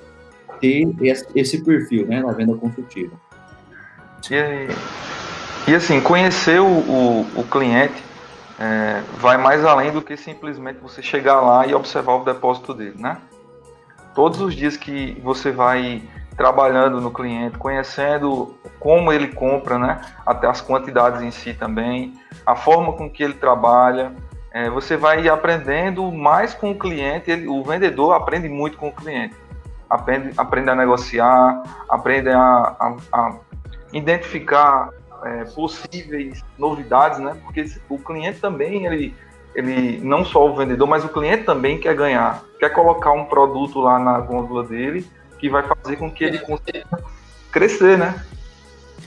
ter 0.61 0.87
esse 1.35 1.65
perfil 1.65 2.07
né, 2.07 2.23
na 2.23 2.33
venda 2.33 2.55
consultiva. 2.55 3.13
E, 4.31 5.71
e 5.71 5.75
assim, 5.75 6.01
conhecer 6.01 6.61
o, 6.61 6.67
o, 6.67 7.27
o 7.37 7.45
cliente 7.45 8.03
é, 8.59 9.03
vai 9.19 9.39
mais 9.39 9.65
além 9.65 9.91
do 9.91 10.03
que 10.03 10.17
simplesmente 10.17 10.79
você 10.81 11.03
chegar 11.03 11.41
lá 11.41 11.67
e 11.67 11.75
observar 11.75 12.17
o 12.17 12.25
depósito 12.25 12.73
dele, 12.75 12.97
né? 12.99 13.19
Todos 14.15 14.41
os 14.41 14.55
dias 14.55 14.77
que 14.77 15.21
você 15.25 15.51
vai 15.51 16.03
trabalhando 16.37 17.01
no 17.01 17.11
cliente, 17.11 17.59
conhecendo 17.59 18.55
como 18.79 19.13
ele 19.13 19.29
compra, 19.29 19.79
né? 19.79 20.01
Até 20.27 20.47
as 20.47 20.61
quantidades 20.61 21.23
em 21.23 21.31
si 21.31 21.55
também, 21.55 22.15
a 22.45 22.57
forma 22.57 22.93
com 22.93 23.09
que 23.09 23.23
ele 23.23 23.35
trabalha, 23.35 24.13
é, 24.53 24.69
você 24.69 24.97
vai 24.97 25.27
aprendendo 25.29 26.11
mais 26.13 26.55
com 26.55 26.71
o 26.71 26.79
cliente. 26.79 27.31
Ele, 27.31 27.49
o 27.49 27.63
vendedor 27.63 28.13
aprende 28.13 28.49
muito 28.49 28.77
com 28.77 28.89
o 28.89 28.93
cliente, 28.93 29.35
aprende, 29.89 30.33
aprende 30.37 30.71
a 30.71 30.75
negociar, 30.75 31.63
aprende 31.89 32.29
a, 32.31 32.39
a, 32.39 32.97
a 33.13 33.35
identificar 33.93 34.91
é, 35.25 35.45
possíveis 35.45 36.45
novidades, 36.59 37.19
né? 37.19 37.37
Porque 37.45 37.65
o 37.89 37.99
cliente 37.99 38.41
também, 38.41 38.87
ele, 38.87 39.15
ele, 39.55 40.01
não 40.03 40.25
só 40.25 40.47
o 40.47 40.55
vendedor, 40.55 40.87
mas 40.87 41.05
o 41.05 41.09
cliente 41.09 41.45
também 41.45 41.79
quer 41.79 41.95
ganhar, 41.95 42.43
quer 42.59 42.71
colocar 42.71 43.13
um 43.13 43.25
produto 43.25 43.81
lá 43.81 43.99
na 43.99 44.19
gôndola 44.21 44.65
dele 44.65 45.09
que 45.45 45.51
vai 45.51 45.63
fazer 45.63 45.97
com 45.97 46.11
que 46.11 46.25
ele 46.25 46.39
consiga 46.39 46.87
crescer, 47.53 47.99
né? 47.99 48.25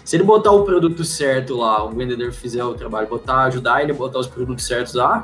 Se 0.06 0.16
ele 0.16 0.24
botar 0.24 0.52
o 0.52 0.64
produto 0.64 1.04
certo 1.04 1.58
lá, 1.58 1.84
o 1.84 1.90
vendedor 1.90 2.32
fizer 2.32 2.64
o 2.64 2.76
trabalho, 2.76 3.08
botar, 3.08 3.46
ajudar 3.46 3.82
ele 3.82 3.92
a 3.92 3.96
botar 3.96 4.20
os 4.20 4.28
produtos 4.28 4.68
certos 4.68 4.94
lá, 4.94 5.24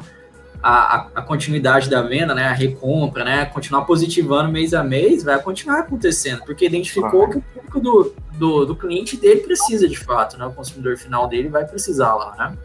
a, 0.61 0.95
a, 0.95 1.07
a, 1.15 1.21
continuidade 1.21 1.87
da 1.87 2.01
venda, 2.01 2.33
né, 2.33 2.47
a 2.47 2.51
recompra, 2.51 3.23
né, 3.23 3.45
continuar 3.45 3.85
positivando 3.85 4.51
mês 4.51 4.73
a 4.73 4.83
mês, 4.83 5.23
vai 5.23 5.39
continuar 5.39 5.81
acontecendo, 5.81 6.43
porque 6.45 6.65
identificou 6.65 7.29
que 7.29 7.37
o 7.37 7.41
público 7.41 7.79
do, 7.79 8.15
do, 8.33 8.65
do, 8.65 8.75
cliente 8.75 9.15
dele 9.15 9.41
precisa 9.41 9.87
de 9.87 9.97
fato, 9.97 10.37
né, 10.37 10.45
o 10.47 10.51
consumidor 10.51 10.97
final 10.97 11.27
dele 11.27 11.47
vai 11.47 11.65
precisar 11.65 12.15
lá, 12.15 12.35
né? 12.37 12.57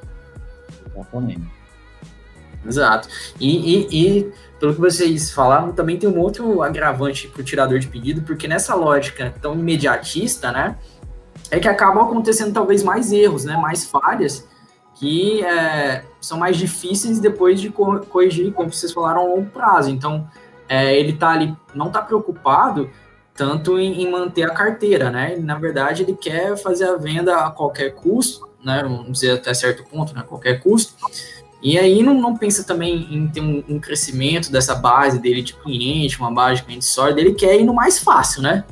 Exatamente. 0.96 1.57
Exato. 2.68 3.08
E, 3.40 3.74
e, 3.74 3.88
e, 3.90 4.32
pelo 4.60 4.74
que 4.74 4.80
vocês 4.80 5.30
falaram, 5.30 5.72
também 5.72 5.96
tem 5.96 6.08
um 6.08 6.18
outro 6.18 6.62
agravante 6.62 7.28
para 7.28 7.40
o 7.40 7.44
tirador 7.44 7.78
de 7.78 7.88
pedido, 7.88 8.22
porque 8.22 8.46
nessa 8.46 8.74
lógica 8.74 9.34
tão 9.40 9.54
imediatista, 9.54 10.52
né, 10.52 10.76
é 11.50 11.58
que 11.58 11.66
acabam 11.66 12.04
acontecendo 12.04 12.52
talvez 12.52 12.82
mais 12.82 13.10
erros, 13.10 13.44
né, 13.44 13.56
mais 13.56 13.86
falhas, 13.86 14.46
que 14.94 15.42
é, 15.44 16.04
são 16.20 16.38
mais 16.38 16.56
difíceis 16.56 17.20
depois 17.20 17.60
de 17.60 17.70
corrigir, 17.70 18.52
como 18.52 18.72
vocês 18.72 18.92
falaram, 18.92 19.20
a 19.20 19.24
longo 19.24 19.46
prazo. 19.46 19.90
Então, 19.90 20.28
é, 20.68 20.98
ele 20.98 21.12
tá 21.12 21.30
ali, 21.30 21.56
não 21.74 21.86
está 21.86 22.02
preocupado 22.02 22.90
tanto 23.34 23.78
em, 23.78 24.02
em, 24.02 24.10
manter 24.10 24.42
a 24.42 24.52
carteira, 24.52 25.10
né? 25.10 25.36
na 25.36 25.54
verdade, 25.54 26.02
ele 26.02 26.16
quer 26.16 26.56
fazer 26.56 26.86
a 26.86 26.96
venda 26.96 27.36
a 27.36 27.50
qualquer 27.52 27.94
custo, 27.94 28.48
né? 28.64 28.82
Vamos 28.82 29.12
dizer 29.12 29.32
até 29.32 29.54
certo 29.54 29.84
ponto, 29.84 30.12
né? 30.14 30.24
Qualquer 30.26 30.60
custo. 30.60 30.94
E 31.60 31.76
aí 31.76 32.02
não, 32.02 32.14
não 32.14 32.36
pensa 32.36 32.64
também 32.64 33.08
em 33.10 33.26
ter 33.28 33.40
um, 33.40 33.64
um, 33.68 33.80
crescimento 33.80 34.50
dessa 34.50 34.74
base 34.74 35.18
dele 35.18 35.42
de 35.42 35.54
cliente, 35.54 36.18
uma 36.18 36.32
base 36.32 36.60
de 36.60 36.66
cliente 36.66 36.84
sólida, 36.84 37.20
ele 37.20 37.34
quer 37.34 37.60
ir 37.60 37.64
no 37.64 37.74
mais 37.74 37.98
fácil, 37.98 38.42
né? 38.42 38.64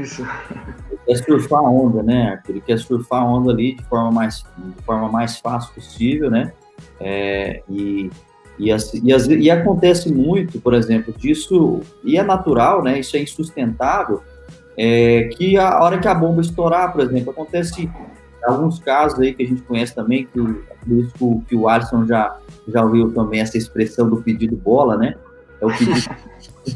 Isso 0.00 0.26
quer 1.06 1.16
surfar 1.16 1.60
a 1.60 1.70
onda, 1.70 2.02
né? 2.02 2.40
Ele 2.48 2.60
quer 2.60 2.78
surfar 2.78 3.22
a 3.22 3.26
onda 3.26 3.52
ali 3.52 3.76
de 3.76 3.84
forma 3.84 4.10
mais, 4.10 4.44
de 4.58 4.82
forma 4.82 5.08
mais 5.08 5.38
fácil 5.38 5.72
possível, 5.74 6.30
né? 6.30 6.52
É, 7.00 7.62
e, 7.68 8.10
e, 8.58 8.70
e, 8.70 9.34
e, 9.40 9.50
acontece 9.50 10.12
muito, 10.12 10.60
por 10.60 10.74
exemplo, 10.74 11.14
disso, 11.16 11.80
e 12.02 12.16
é 12.16 12.22
natural, 12.22 12.82
né? 12.82 12.98
Isso 12.98 13.16
é 13.16 13.20
insustentável, 13.20 14.22
é, 14.76 15.28
que 15.36 15.56
a 15.56 15.80
hora 15.82 15.98
que 15.98 16.08
a 16.08 16.14
bomba 16.14 16.40
estourar, 16.40 16.92
por 16.92 17.02
exemplo, 17.02 17.30
acontece 17.30 17.88
alguns 18.46 18.78
casos 18.78 19.20
aí 19.20 19.34
que 19.34 19.42
a 19.42 19.46
gente 19.46 19.62
conhece 19.62 19.94
também, 19.94 20.26
que, 20.26 20.40
o, 20.40 21.42
que 21.42 21.56
o 21.56 21.68
Alisson 21.68 22.06
já, 22.06 22.36
já 22.68 22.84
ouviu 22.84 23.12
também 23.12 23.40
essa 23.40 23.56
expressão 23.58 24.08
do 24.08 24.22
pedido 24.22 24.56
bola, 24.56 24.96
né? 24.96 25.14
É 25.60 25.66
o 25.66 25.68
pedido. 25.68 26.10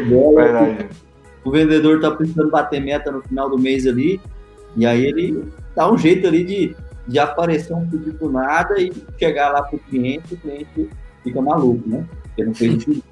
bola, 0.08 0.42
Verdade 0.42 0.88
o 1.44 1.50
vendedor 1.50 1.96
está 1.96 2.10
precisando 2.10 2.50
bater 2.50 2.80
meta 2.80 3.10
no 3.10 3.22
final 3.22 3.48
do 3.48 3.58
mês 3.58 3.86
ali, 3.86 4.20
e 4.76 4.86
aí 4.86 5.04
ele 5.04 5.44
dá 5.74 5.90
um 5.90 5.96
jeito 5.96 6.26
ali 6.26 6.44
de, 6.44 6.76
de 7.06 7.18
aparecer 7.18 7.74
um 7.74 7.86
pedido 7.88 8.18
do 8.18 8.30
nada 8.30 8.80
e 8.80 8.92
chegar 9.18 9.50
lá 9.50 9.62
para 9.62 9.76
o 9.76 9.78
cliente, 9.78 10.34
o 10.34 10.36
cliente 10.36 10.90
fica 11.22 11.40
maluco, 11.40 11.88
né? 11.88 12.04
Porque 12.22 12.44
não 12.44 12.54
fez 12.54 12.84
o 12.86 13.02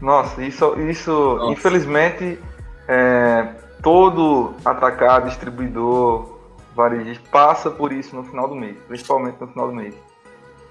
Nossa, 0.00 0.42
isso, 0.42 0.78
isso 0.80 1.10
Nossa. 1.10 1.52
infelizmente, 1.52 2.38
é, 2.88 3.48
todo 3.82 4.54
atacado, 4.64 5.28
distribuidor, 5.28 6.33
varejista 6.74 7.24
passa 7.30 7.70
por 7.70 7.92
isso 7.92 8.14
no 8.16 8.24
final 8.24 8.48
do 8.48 8.54
mês, 8.54 8.76
principalmente 8.88 9.40
no 9.40 9.46
final 9.48 9.68
do 9.68 9.74
mês. 9.74 9.94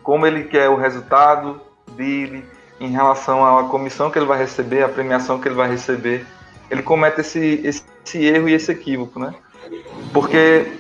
Como 0.02 0.26
ele 0.26 0.44
quer 0.44 0.70
o 0.70 0.76
resultado 0.76 1.62
dele 1.96 2.44
em 2.80 2.90
relação 2.90 3.58
à 3.58 3.64
comissão 3.70 4.12
que 4.12 4.20
ele 4.20 4.26
vai 4.26 4.38
receber, 4.38 4.84
a 4.84 4.90
premiação 4.90 5.40
que 5.40 5.48
ele 5.48 5.56
vai 5.56 5.70
receber 5.70 6.26
ele 6.74 6.82
comete 6.82 7.22
esse, 7.22 7.62
esse, 7.64 7.84
esse 8.04 8.26
erro 8.26 8.50
e 8.50 8.54
esse 8.54 8.72
equívoco, 8.72 9.20
né? 9.20 9.34
Porque 10.12 10.72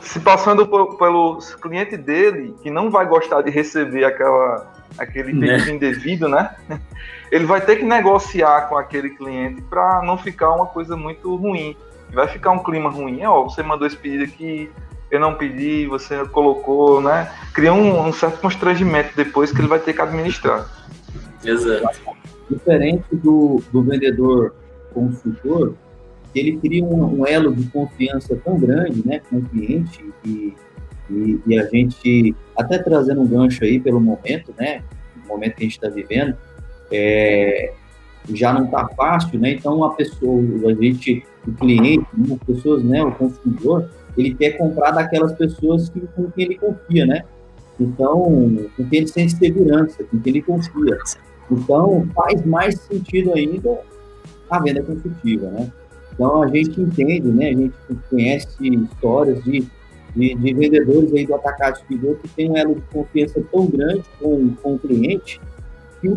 se 0.00 0.20
passando 0.20 0.66
por, 0.66 0.96
pelo 0.96 1.38
cliente 1.60 1.96
dele, 1.96 2.54
que 2.62 2.70
não 2.70 2.90
vai 2.90 3.06
gostar 3.06 3.42
de 3.42 3.50
receber 3.50 4.04
aquela, 4.04 4.72
aquele 4.96 5.32
né? 5.32 5.46
pedido 5.46 5.70
indevido, 5.70 6.28
né? 6.28 6.54
Ele 7.30 7.44
vai 7.44 7.60
ter 7.60 7.76
que 7.76 7.84
negociar 7.84 8.68
com 8.68 8.76
aquele 8.76 9.10
cliente 9.10 9.62
para 9.62 10.02
não 10.02 10.16
ficar 10.16 10.50
uma 10.50 10.66
coisa 10.66 10.96
muito 10.96 11.34
ruim. 11.36 11.76
Vai 12.12 12.28
ficar 12.28 12.50
um 12.50 12.62
clima 12.62 12.90
ruim. 12.90 13.20
É, 13.20 13.28
ó, 13.28 13.44
você 13.44 13.62
mandou 13.62 13.86
esse 13.86 13.96
pedido 13.96 14.24
aqui, 14.24 14.70
eu 15.10 15.20
não 15.20 15.34
pedi, 15.34 15.86
você 15.86 16.24
colocou, 16.26 17.00
né? 17.00 17.30
Cria 17.52 17.72
um, 17.72 18.08
um 18.08 18.12
certo 18.12 18.40
constrangimento 18.40 19.14
depois 19.16 19.52
que 19.52 19.60
ele 19.60 19.68
vai 19.68 19.78
ter 19.78 19.92
que 19.92 20.00
administrar. 20.00 20.68
Exato. 21.44 22.00
Diferente 22.48 23.04
do, 23.12 23.62
do 23.72 23.82
vendedor 23.82 24.54
consultor, 24.92 25.74
ele 26.34 26.56
cria 26.58 26.84
um, 26.84 27.20
um, 27.20 27.26
elo 27.26 27.54
de 27.54 27.64
confiança 27.70 28.36
tão 28.44 28.58
grande 28.58 29.06
né, 29.06 29.20
com 29.28 29.38
o 29.38 29.42
cliente 29.42 30.04
e, 30.24 30.54
e, 31.10 31.40
e, 31.46 31.58
a 31.58 31.66
gente, 31.66 32.34
até 32.56 32.78
trazendo 32.78 33.20
um 33.20 33.26
gancho 33.26 33.64
aí 33.64 33.80
pelo 33.80 34.00
momento, 34.00 34.54
né, 34.58 34.82
o 35.24 35.28
momento 35.28 35.56
que 35.56 35.62
a 35.62 35.66
gente 35.66 35.72
está 35.72 35.88
vivendo, 35.88 36.36
é, 36.90 37.72
já 38.32 38.52
não 38.52 38.64
está 38.64 38.86
fácil, 38.88 39.38
né, 39.38 39.52
então 39.52 39.82
a 39.84 39.94
pessoa, 39.94 40.42
a 40.68 40.74
gente, 40.74 41.24
o 41.46 41.52
cliente, 41.52 42.06
as 42.32 42.38
pessoas, 42.46 42.82
né, 42.82 43.02
o 43.02 43.12
consumidor, 43.12 43.88
ele 44.16 44.34
quer 44.34 44.52
comprar 44.52 44.90
daquelas 44.90 45.32
pessoas 45.32 45.88
que, 45.88 46.00
com 46.14 46.30
quem 46.30 46.44
ele 46.44 46.58
confia, 46.58 47.06
né, 47.06 47.24
então, 47.78 48.68
com 48.76 48.88
quem 48.88 48.98
ele 48.98 49.08
sente 49.08 49.36
segurança, 49.36 50.04
com 50.04 50.20
quem 50.20 50.34
ele 50.34 50.42
confia. 50.42 50.98
Então, 51.50 52.06
faz 52.14 52.44
mais 52.44 52.78
sentido 52.80 53.32
ainda 53.32 53.80
a 54.50 54.58
venda 54.58 54.82
consultiva, 54.82 55.48
né? 55.48 55.72
Então 56.12 56.42
a 56.42 56.48
gente 56.48 56.78
entende, 56.80 57.28
né? 57.28 57.48
A 57.48 57.54
gente 57.54 57.74
conhece 58.10 58.68
histórias 58.68 59.42
de, 59.44 59.66
de, 60.14 60.34
de 60.34 60.54
vendedores 60.54 61.14
aí 61.14 61.26
do 61.26 61.34
atacado 61.34 61.74
distribuidor 61.74 62.16
que 62.16 62.28
tem 62.28 62.50
um 62.50 62.56
elo 62.56 62.74
de 62.74 62.82
confiança 62.92 63.42
tão 63.50 63.66
grande 63.66 64.02
com, 64.18 64.50
com 64.56 64.74
o 64.74 64.78
cliente 64.78 65.40
que 66.00 66.08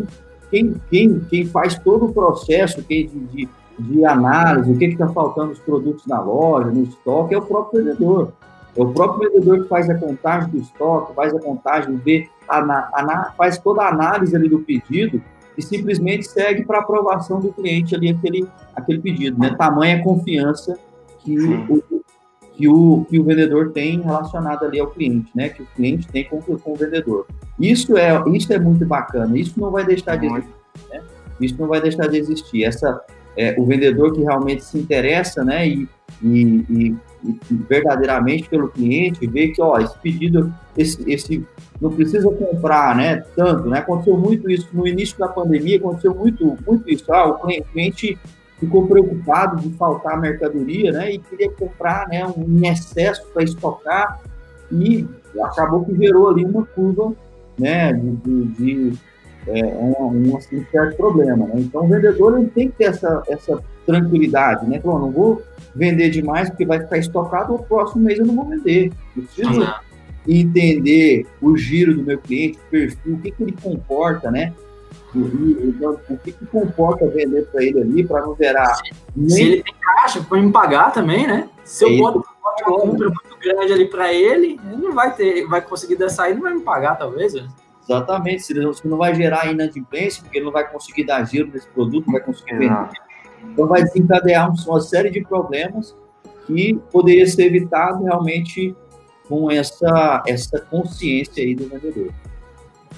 quem, 0.54 0.74
quem, 0.88 1.20
quem 1.28 1.46
faz 1.46 1.76
todo 1.76 2.06
o 2.06 2.12
processo 2.12 2.80
de, 2.82 3.08
de, 3.08 3.48
de 3.76 4.04
análise, 4.04 4.70
o 4.70 4.78
que 4.78 4.84
está 4.84 5.08
faltando 5.08 5.48
nos 5.48 5.58
produtos 5.58 6.06
na 6.06 6.20
loja, 6.20 6.70
no 6.70 6.84
estoque, 6.84 7.34
é 7.34 7.38
o 7.38 7.42
próprio 7.42 7.82
vendedor. 7.82 8.32
É 8.76 8.82
o 8.82 8.92
próprio 8.92 9.28
vendedor 9.28 9.64
que 9.64 9.68
faz 9.68 9.90
a 9.90 9.96
contagem 9.96 10.50
do 10.50 10.58
estoque, 10.58 11.12
faz 11.14 11.34
a 11.34 11.40
contagem, 11.40 11.96
vê, 11.96 12.28
a, 12.48 12.58
a, 12.60 13.32
faz 13.36 13.58
toda 13.58 13.82
a 13.82 13.88
análise 13.88 14.36
ali 14.36 14.48
do 14.48 14.60
pedido 14.60 15.20
e 15.58 15.62
simplesmente 15.62 16.28
segue 16.28 16.64
para 16.64 16.78
aprovação 16.78 17.40
do 17.40 17.52
cliente 17.52 17.94
ali 17.96 18.10
aquele, 18.10 18.46
aquele 18.76 19.00
pedido, 19.00 19.38
né? 19.38 19.54
Tamanha 19.56 20.04
confiança 20.04 20.78
que 21.18 21.36
o, 21.68 21.82
que, 22.56 22.68
o, 22.68 23.04
que 23.08 23.18
o 23.18 23.24
vendedor 23.24 23.72
tem 23.72 24.00
relacionado 24.00 24.64
ali 24.64 24.78
ao 24.78 24.88
cliente, 24.88 25.30
né? 25.34 25.48
Que 25.48 25.62
o 25.62 25.66
cliente 25.74 26.06
tem 26.08 26.24
com, 26.24 26.40
com 26.40 26.72
o 26.72 26.76
vendedor. 26.76 27.26
Isso 27.58 27.96
é, 27.96 28.22
isso 28.32 28.52
é 28.52 28.58
muito 28.58 28.84
bacana, 28.86 29.36
isso 29.38 29.58
não 29.60 29.70
vai 29.70 29.84
deixar 29.84 30.16
de 30.16 30.26
existir, 30.26 30.54
né? 30.90 31.02
Isso 31.40 31.56
não 31.58 31.68
vai 31.68 31.80
deixar 31.80 32.08
de 32.08 32.16
existir. 32.16 32.64
Essa, 32.64 33.00
é, 33.36 33.54
o 33.58 33.64
vendedor 33.64 34.12
que 34.12 34.22
realmente 34.22 34.64
se 34.64 34.78
interessa, 34.78 35.44
né? 35.44 35.68
E, 35.68 35.88
e, 36.22 36.66
e 36.80 36.96
verdadeiramente 37.68 38.48
pelo 38.48 38.68
cliente, 38.68 39.26
ver 39.26 39.48
que, 39.48 39.62
ó, 39.62 39.78
esse 39.78 39.96
pedido, 39.98 40.52
esse, 40.76 41.10
esse 41.10 41.44
não 41.80 41.90
precisa 41.90 42.30
comprar, 42.30 42.94
né, 42.96 43.24
tanto, 43.34 43.68
né, 43.68 43.78
aconteceu 43.78 44.16
muito 44.16 44.50
isso 44.50 44.68
no 44.72 44.86
início 44.86 45.18
da 45.18 45.28
pandemia, 45.28 45.78
aconteceu 45.78 46.14
muito, 46.14 46.56
muito 46.66 46.88
isso, 46.90 47.10
ah, 47.12 47.28
o 47.28 47.62
cliente 47.72 48.18
ficou 48.58 48.86
preocupado 48.86 49.60
de 49.60 49.70
faltar 49.76 50.20
mercadoria, 50.20 50.92
né, 50.92 51.12
e 51.12 51.18
queria 51.18 51.50
comprar, 51.50 52.08
né, 52.08 52.24
um 52.26 52.60
excesso 52.64 53.26
para 53.32 53.42
estocar 53.42 54.20
e 54.70 55.06
acabou 55.42 55.84
que 55.84 55.96
gerou 55.96 56.30
ali 56.30 56.44
uma 56.44 56.64
curva, 56.64 57.12
né, 57.58 57.92
de, 57.92 58.10
de, 58.16 58.44
de 58.44 58.98
é, 59.46 59.64
um, 59.64 60.30
um, 60.30 60.36
assim, 60.36 60.64
certo 60.70 60.96
problema, 60.96 61.46
né, 61.46 61.54
então 61.56 61.84
o 61.84 61.88
vendedor 61.88 62.38
ele 62.38 62.48
tem 62.48 62.68
que 62.68 62.78
ter 62.78 62.84
essa, 62.84 63.22
essa 63.28 63.60
tranquilidade, 63.84 64.68
né? 64.68 64.80
Falou, 64.80 65.00
não 65.00 65.10
vou 65.10 65.42
vender 65.74 66.10
demais 66.10 66.48
porque 66.48 66.64
vai 66.64 66.80
ficar 66.80 66.98
estocado, 66.98 67.54
o 67.54 67.62
próximo 67.62 68.04
mês 68.04 68.18
eu 68.18 68.26
não 68.26 68.34
vou 68.34 68.46
vender. 68.46 68.92
Eu 69.16 69.22
preciso 69.22 69.74
entender 70.26 71.26
o 71.40 71.56
giro 71.56 71.94
do 71.94 72.02
meu 72.02 72.18
cliente, 72.18 72.58
o 72.58 72.70
perfil, 72.70 73.14
o 73.14 73.18
que, 73.18 73.30
que 73.30 73.42
ele 73.42 73.54
comporta, 73.62 74.30
né? 74.30 74.52
Então, 75.14 75.98
o 76.10 76.16
que, 76.18 76.32
que 76.32 76.46
comporta 76.46 77.06
vender 77.06 77.46
para 77.46 77.62
ele 77.62 77.80
ali 77.80 78.06
para 78.06 78.22
não 78.22 78.36
gerar. 78.36 78.80
Nem... 79.14 79.28
Se 79.28 79.42
ele 79.42 79.62
tem 79.62 79.74
caixa, 79.80 80.22
pode 80.22 80.42
me 80.42 80.52
pagar 80.52 80.92
também, 80.92 81.26
né? 81.26 81.48
Se 81.64 81.84
eu 81.84 81.90
é 81.90 81.96
boto 81.98 82.24
uma 82.40 82.54
compra 82.64 83.08
muito 83.08 83.38
grande 83.40 83.72
ali 83.72 83.88
para 83.88 84.12
ele, 84.12 84.60
ele 84.70 84.82
não 84.82 84.92
vai 84.92 85.14
ter, 85.14 85.46
vai 85.46 85.60
conseguir 85.60 85.96
dar 85.96 86.08
saída, 86.08 86.36
não 86.36 86.42
vai 86.42 86.54
me 86.54 86.62
pagar, 86.62 86.96
talvez. 86.96 87.34
Né? 87.34 87.48
Exatamente, 87.88 88.42
se 88.42 88.54
não 88.88 88.98
vai 88.98 89.14
gerar 89.14 89.50
inadimplência, 89.50 90.22
porque 90.22 90.38
ele 90.38 90.46
não 90.46 90.52
vai 90.52 90.68
conseguir 90.68 91.04
dar 91.04 91.24
giro 91.24 91.50
nesse 91.52 91.68
produto, 91.68 92.06
não 92.06 92.14
vai 92.14 92.22
conseguir 92.22 92.58
vender. 92.58 92.88
Então 93.44 93.66
vai 93.66 93.82
desencadear 93.82 94.50
uma 94.66 94.80
série 94.80 95.10
de 95.10 95.22
problemas 95.22 95.94
que 96.46 96.74
poderia 96.90 97.26
ser 97.26 97.44
evitado 97.46 98.04
realmente 98.04 98.74
com 99.28 99.50
essa, 99.50 100.22
essa 100.26 100.60
consciência 100.60 101.42
aí 101.42 101.54
do 101.54 101.68
vendedor. 101.68 102.12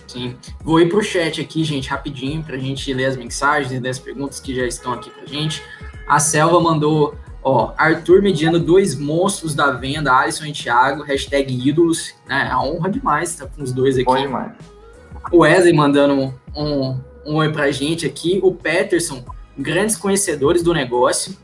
Sim. 0.06 0.36
Vou 0.62 0.80
ir 0.80 0.88
para 0.88 0.98
o 0.98 1.02
chat 1.02 1.40
aqui, 1.40 1.64
gente, 1.64 1.88
rapidinho, 1.88 2.42
para 2.42 2.56
a 2.56 2.58
gente 2.58 2.92
ler 2.92 3.06
as 3.06 3.16
mensagens 3.16 3.72
e 3.72 3.78
ler 3.78 3.90
as 3.90 3.98
perguntas 3.98 4.40
que 4.40 4.54
já 4.54 4.64
estão 4.64 4.92
aqui 4.92 5.10
para 5.10 5.26
gente. 5.26 5.62
A 6.06 6.20
Selva 6.20 6.60
mandou, 6.60 7.16
ó, 7.42 7.72
Arthur 7.76 8.22
mediando 8.22 8.60
dois 8.60 8.94
monstros 8.94 9.54
da 9.54 9.72
venda, 9.72 10.12
Alisson 10.12 10.46
e 10.46 10.52
Thiago, 10.52 11.02
hashtag 11.02 11.68
ídolos, 11.68 12.14
né? 12.28 12.48
A 12.50 12.62
honra 12.62 12.88
demais 12.88 13.30
estar 13.30 13.46
tá 13.46 13.52
com 13.54 13.62
os 13.62 13.72
dois 13.72 13.96
aqui. 13.96 14.04
Bom 14.04 14.16
demais. 14.16 14.52
O 15.32 15.38
Wesley 15.38 15.72
mandando 15.72 16.14
um, 16.14 16.32
um, 16.54 17.00
um 17.26 17.34
oi 17.36 17.50
pra 17.50 17.70
gente 17.72 18.06
aqui. 18.06 18.38
O 18.42 18.52
Peterson, 18.52 19.24
grandes 19.58 19.96
conhecedores 19.96 20.62
do 20.62 20.72
negócio. 20.72 21.36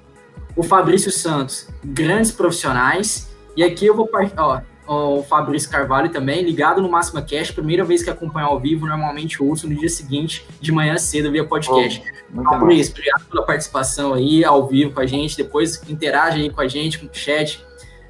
O 0.54 0.62
Fabrício 0.62 1.10
Santos, 1.10 1.68
grandes 1.84 2.30
profissionais. 2.30 3.34
E 3.56 3.64
aqui 3.64 3.86
eu 3.86 3.96
vou, 3.96 4.08
ó, 4.36 4.60
o 4.86 5.22
Fabrício 5.22 5.70
Carvalho 5.70 6.10
também, 6.10 6.42
ligado 6.42 6.82
no 6.82 6.90
Máxima 6.90 7.22
Cash, 7.22 7.50
primeira 7.50 7.84
vez 7.84 8.02
que 8.02 8.10
acompanho 8.10 8.48
ao 8.48 8.58
vivo, 8.58 8.86
normalmente 8.86 9.42
ouço 9.42 9.68
no 9.68 9.74
dia 9.74 9.88
seguinte, 9.88 10.44
de 10.60 10.72
manhã 10.72 10.96
cedo, 10.98 11.30
via 11.30 11.44
podcast. 11.44 12.02
Oh, 12.36 12.42
Fabrício, 12.42 12.92
obrigado 12.92 13.24
pela 13.26 13.46
participação 13.46 14.14
aí, 14.14 14.44
ao 14.44 14.66
vivo 14.66 14.92
com 14.92 15.00
a 15.00 15.06
gente, 15.06 15.36
depois 15.36 15.80
interage 15.88 16.40
aí 16.40 16.50
com 16.50 16.60
a 16.60 16.68
gente, 16.68 16.98
com 16.98 17.06
o 17.06 17.10
chat. 17.12 17.64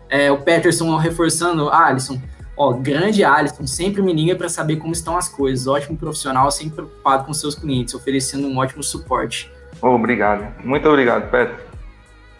É, 0.08 0.30
o 0.30 0.38
Peterson 0.38 0.96
reforçando, 0.96 1.68
ah, 1.68 1.86
Alisson, 1.86 2.20
ó, 2.56 2.72
grande 2.72 3.22
Alisson, 3.22 3.66
sempre 3.66 4.02
me 4.02 4.12
liga 4.12 4.34
para 4.34 4.48
saber 4.48 4.76
como 4.76 4.92
estão 4.92 5.16
as 5.16 5.28
coisas, 5.28 5.66
ótimo 5.66 5.96
profissional, 5.96 6.50
sempre 6.50 6.76
preocupado 6.76 7.24
com 7.24 7.34
seus 7.34 7.54
clientes, 7.54 7.94
oferecendo 7.94 8.46
um 8.46 8.58
ótimo 8.58 8.82
suporte. 8.82 9.50
Oh, 9.80 9.88
obrigado, 9.88 10.54
muito 10.64 10.88
obrigado, 10.88 11.30
Peterson. 11.30 11.71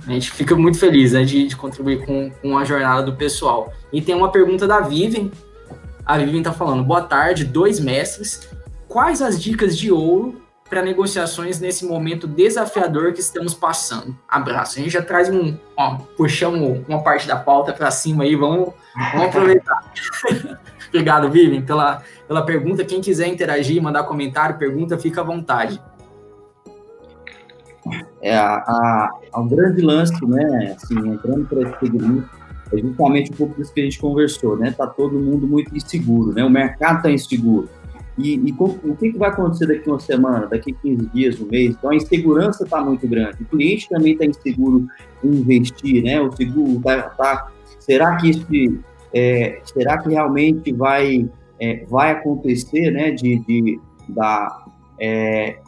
A 0.07 0.11
gente 0.11 0.31
fica 0.33 0.57
muito 0.57 0.79
feliz 0.79 1.13
né, 1.13 1.25
de, 1.25 1.47
de, 1.47 1.57
contribuir 1.57 2.05
com, 2.05 2.31
com 2.31 2.59
a 2.59 2.65
jornada 2.65 3.03
do 3.03 3.15
pessoal. 3.15 3.73
E 3.93 4.01
tem 4.03 4.15
uma 4.15 4.31
pergunta 4.31 4.67
da 4.67 4.81
Vivian. 4.81 5.31
A 6.05 6.19
Vivian 6.19 6.39
está 6.39 6.53
falando: 6.53 6.83
boa 6.83 7.03
tarde, 7.03 7.45
dois 7.45 7.79
mestres. 7.79 8.49
Quais 8.89 9.23
as 9.23 9.41
dicas 9.41 9.77
de 9.77 9.91
ouro 9.91 10.43
para 10.69 10.83
negociações 10.83 11.61
nesse 11.61 11.85
momento 11.85 12.27
desafiador 12.27 13.13
que 13.13 13.21
estamos 13.21 13.55
passando? 13.55 14.17
Abraço. 14.29 14.79
A 14.79 14.83
gente 14.83 14.93
já 14.93 15.03
traz 15.03 15.29
um. 15.29 15.57
Ó, 15.77 15.97
puxamos 16.17 16.83
uma 16.89 17.03
parte 17.03 17.29
da 17.29 17.37
pauta 17.37 17.73
para 17.73 17.91
cima 17.91 18.25
aí, 18.25 18.35
vamos, 18.35 18.73
vamos 19.13 19.29
aproveitar. 19.29 19.93
Obrigado, 20.89 21.31
Vivian, 21.31 21.63
pela, 21.63 22.03
pela 22.27 22.45
pergunta. 22.45 22.85
Quem 22.85 23.01
quiser 23.01 23.29
interagir, 23.29 23.81
mandar 23.81 24.03
comentário, 24.03 24.59
pergunta, 24.59 24.99
fica 24.99 25.23
à 25.23 25.25
vontade 25.25 25.81
é 28.33 28.37
a, 28.37 28.55
a, 28.55 29.11
a, 29.33 29.41
um 29.41 29.49
grande 29.49 29.83
lance, 29.83 30.27
né, 30.27 30.75
assim, 30.77 30.97
entrando 30.97 31.47
para 31.47 31.63
esse 31.63 31.79
segmento, 31.79 32.29
é 32.73 32.79
justamente 32.79 33.33
um 33.33 33.37
pouco 33.37 33.55
disso 33.57 33.73
que 33.73 33.81
a 33.81 33.85
gente 33.85 33.99
conversou, 33.99 34.57
né, 34.57 34.71
tá 34.77 34.87
todo 34.87 35.19
mundo 35.19 35.47
muito 35.47 35.77
inseguro, 35.77 36.33
né, 36.33 36.45
o 36.45 36.51
mercado 36.51 36.97
está 36.99 37.11
inseguro, 37.11 37.69
e, 38.19 38.35
e 38.35 38.55
o 38.59 38.97
que, 38.97 39.13
que 39.13 39.19
vai 39.19 39.31
acontecer 39.31 39.67
daqui 39.67 39.89
uma 39.89 40.01
semana, 40.01 40.47
daqui 40.47 40.73
15 40.73 41.07
dias, 41.15 41.41
um 41.41 41.47
mês, 41.47 41.75
então 41.77 41.91
a 41.91 41.97
insegurança 41.97 42.65
está 42.65 42.81
muito 42.81 43.07
grande, 43.07 43.43
o 43.43 43.47
cliente 43.47 43.89
também 43.89 44.13
está 44.13 44.25
inseguro 44.25 44.87
em 45.23 45.29
investir, 45.29 46.03
né, 46.03 46.21
o 46.21 46.33
seguro 46.33 46.81
tá, 46.81 47.03
tá 47.11 47.53
será 47.79 48.17
que 48.17 48.31
esse, 48.31 48.81
é, 49.13 49.61
será 49.65 49.99
que 49.99 50.09
realmente 50.09 50.73
vai, 50.73 51.29
é, 51.61 51.85
vai 51.87 52.13
acontecer, 52.13 52.91
né, 52.91 53.11
de, 53.11 53.39
de 53.41 53.81
da, 54.09 54.65
é, 54.99 55.59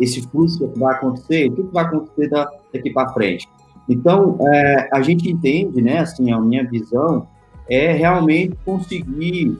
esse 0.00 0.22
fluxo 0.28 0.68
que 0.68 0.78
vai 0.78 0.94
acontecer, 0.94 1.48
o 1.48 1.52
que 1.52 1.62
vai 1.72 1.84
acontecer 1.84 2.28
daqui 2.28 2.90
para 2.92 3.12
frente. 3.12 3.48
Então, 3.88 4.38
é, 4.40 4.88
a 4.92 5.00
gente 5.00 5.30
entende, 5.30 5.80
né, 5.80 6.00
assim, 6.00 6.30
a 6.30 6.40
minha 6.40 6.64
visão 6.68 7.26
é 7.68 7.92
realmente 7.92 8.56
conseguir 8.64 9.56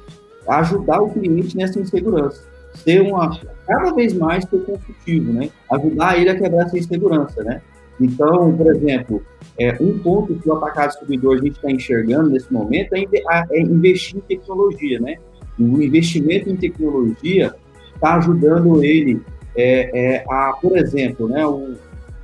ajudar 0.49 1.01
o 1.01 1.11
cliente 1.11 1.57
nessa 1.57 1.81
insegurança, 1.81 2.47
ser 2.75 3.01
uma, 3.01 3.39
cada 3.67 3.93
vez 3.93 4.13
mais 4.15 4.45
ser 4.45 4.65
consultivo, 4.65 5.33
né, 5.33 5.51
ajudar 5.73 6.19
ele 6.19 6.31
a 6.31 6.37
quebrar 6.37 6.67
essa 6.67 6.79
insegurança, 6.79 7.43
né. 7.43 7.63
Então, 8.01 8.55
por 8.57 8.67
exemplo, 8.69 9.23
é, 9.59 9.77
um 9.81 9.99
ponto 9.99 10.35
que 10.35 10.49
o 10.49 10.53
atacado 10.55 10.91
distribuidor 10.91 11.35
a 11.37 11.39
gente 11.39 11.57
está 11.57 11.71
enxergando 11.71 12.31
nesse 12.31 12.53
momento 12.53 12.95
é, 12.95 13.05
é 13.51 13.61
investir 13.61 14.19
em 14.19 14.21
tecnologia, 14.21 15.01
né. 15.01 15.17
O 15.59 15.83
investimento 15.83 16.49
em 16.49 16.57
tecnologia 16.57 17.53
está 17.95 18.17
ajudando 18.17 18.85
ele 18.85 19.21
é, 19.57 20.17
é, 20.17 20.25
a, 20.29 20.53
por 20.61 20.77
exemplo, 20.77 21.29
né, 21.29 21.47
o 21.47 21.75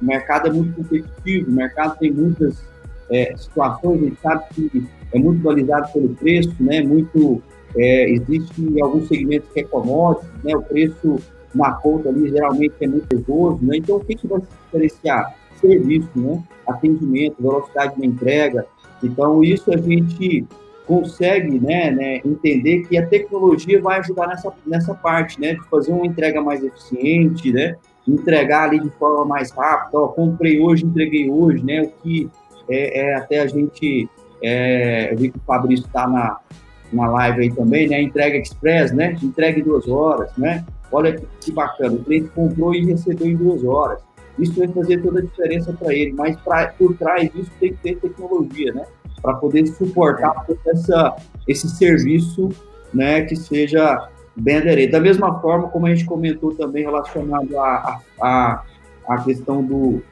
mercado 0.01 0.49
é 0.49 0.53
muito 0.53 0.75
competitivo, 0.75 1.51
o 1.51 1.55
mercado 1.55 1.99
tem 1.99 2.13
muitas 2.13 2.63
é, 3.11 3.35
situações, 3.37 4.01
a 4.01 4.05
gente 4.05 4.21
sabe 4.21 4.45
que 4.55 4.89
é 5.13 5.19
muito 5.19 5.43
valorizado 5.43 5.93
pelo 5.93 6.09
preço, 6.11 6.55
né, 6.61 6.83
muito, 6.83 7.43
é, 7.77 8.11
existe 8.11 8.81
alguns 8.83 9.09
segmentos 9.09 9.49
que 9.53 9.61
é 9.61 9.65
commodity, 9.65 10.27
né, 10.43 10.57
o 10.57 10.63
preço 10.63 11.17
na 11.55 11.73
conta 11.73 12.09
ali 12.09 12.31
geralmente 12.31 12.75
é 12.81 12.87
muito 12.87 13.07
perigoso, 13.07 13.59
né, 13.63 13.77
então 13.77 13.97
o 13.97 14.05
que, 14.05 14.15
que 14.15 14.27
vai 14.27 14.41
se 14.41 14.47
diferenciar? 14.65 15.35
Serviço, 15.61 16.11
né, 16.17 16.43
atendimento, 16.67 17.37
velocidade 17.41 17.97
de 17.97 18.07
entrega, 18.07 18.67
então 19.03 19.43
isso 19.43 19.73
a 19.73 19.77
gente 19.77 20.47
consegue 20.87 21.59
né, 21.59 21.91
né, 21.91 22.21
entender 22.25 22.85
que 22.87 22.97
a 22.97 23.07
tecnologia 23.07 23.81
vai 23.81 23.99
ajudar 24.01 24.29
nessa, 24.29 24.53
nessa 24.67 24.95
parte, 24.95 25.41
né, 25.41 25.55
de 25.55 25.65
fazer 25.69 25.93
uma 25.93 26.07
entrega 26.07 26.41
mais 26.43 26.63
eficiente, 26.63 27.53
né, 27.53 27.77
entregar 28.07 28.69
ali 28.69 28.81
de 28.81 28.91
forma 28.91 29.25
mais 29.25 29.51
rápida, 29.51 29.99
ó, 29.99 30.09
comprei 30.09 30.61
hoje, 30.61 30.85
entreguei 30.85 31.31
hoje, 31.31 31.65
né, 31.65 31.83
o 31.83 31.89
que 32.03 32.31
é, 32.69 33.01
é 33.01 33.15
até 33.15 33.41
a 33.41 33.47
gente, 33.47 34.09
é, 34.43 35.13
eu 35.13 35.17
vi 35.17 35.31
que 35.31 35.39
o 35.39 35.43
Fabrício 35.47 35.87
está 35.87 36.07
na, 36.07 36.39
na 36.93 37.09
live 37.09 37.43
aí 37.43 37.53
também, 37.53 37.89
né, 37.89 38.03
entrega 38.03 38.37
express, 38.37 38.93
né, 38.93 39.17
entrega 39.23 39.59
em 39.59 39.63
duas 39.63 39.89
horas, 39.89 40.31
né, 40.37 40.65
olha 40.93 41.19
que, 41.41 41.51
bacana, 41.51 41.95
o 41.95 42.05
cliente 42.05 42.29
comprou 42.35 42.75
e 42.75 42.85
recebeu 42.85 43.29
em 43.29 43.37
duas 43.37 43.65
horas, 43.65 44.01
isso 44.39 44.59
vai 44.59 44.69
fazer 44.69 45.01
toda 45.01 45.21
a 45.21 45.23
diferença 45.23 45.73
para 45.73 45.95
ele, 45.95 46.13
mas 46.13 46.37
pra, 46.43 46.67
por 46.79 46.95
trás 46.97 47.33
disso 47.33 47.51
tem 47.59 47.73
que 47.73 47.79
ter 47.79 47.97
tecnologia, 47.97 48.73
né, 48.75 48.85
para 49.25 49.37
poder 49.37 49.67
suportar 49.69 50.45
essa, 50.67 51.17
esse 51.49 51.67
serviço 51.71 52.51
né, 52.93 53.23
que 53.23 53.35
seja 53.35 54.07
bem 54.37 54.59
aderente. 54.59 54.93
Da 54.93 55.01
mesma 55.01 55.41
forma 55.41 55.69
como 55.69 55.87
a 55.87 55.95
gente 55.95 56.05
comentou 56.05 56.55
também 56.55 56.85
relacionado 56.85 57.59
à 57.59 58.03
a, 58.21 58.27
a, 58.27 58.63
a, 59.09 59.23
questão 59.23 59.65
do. 59.65 60.03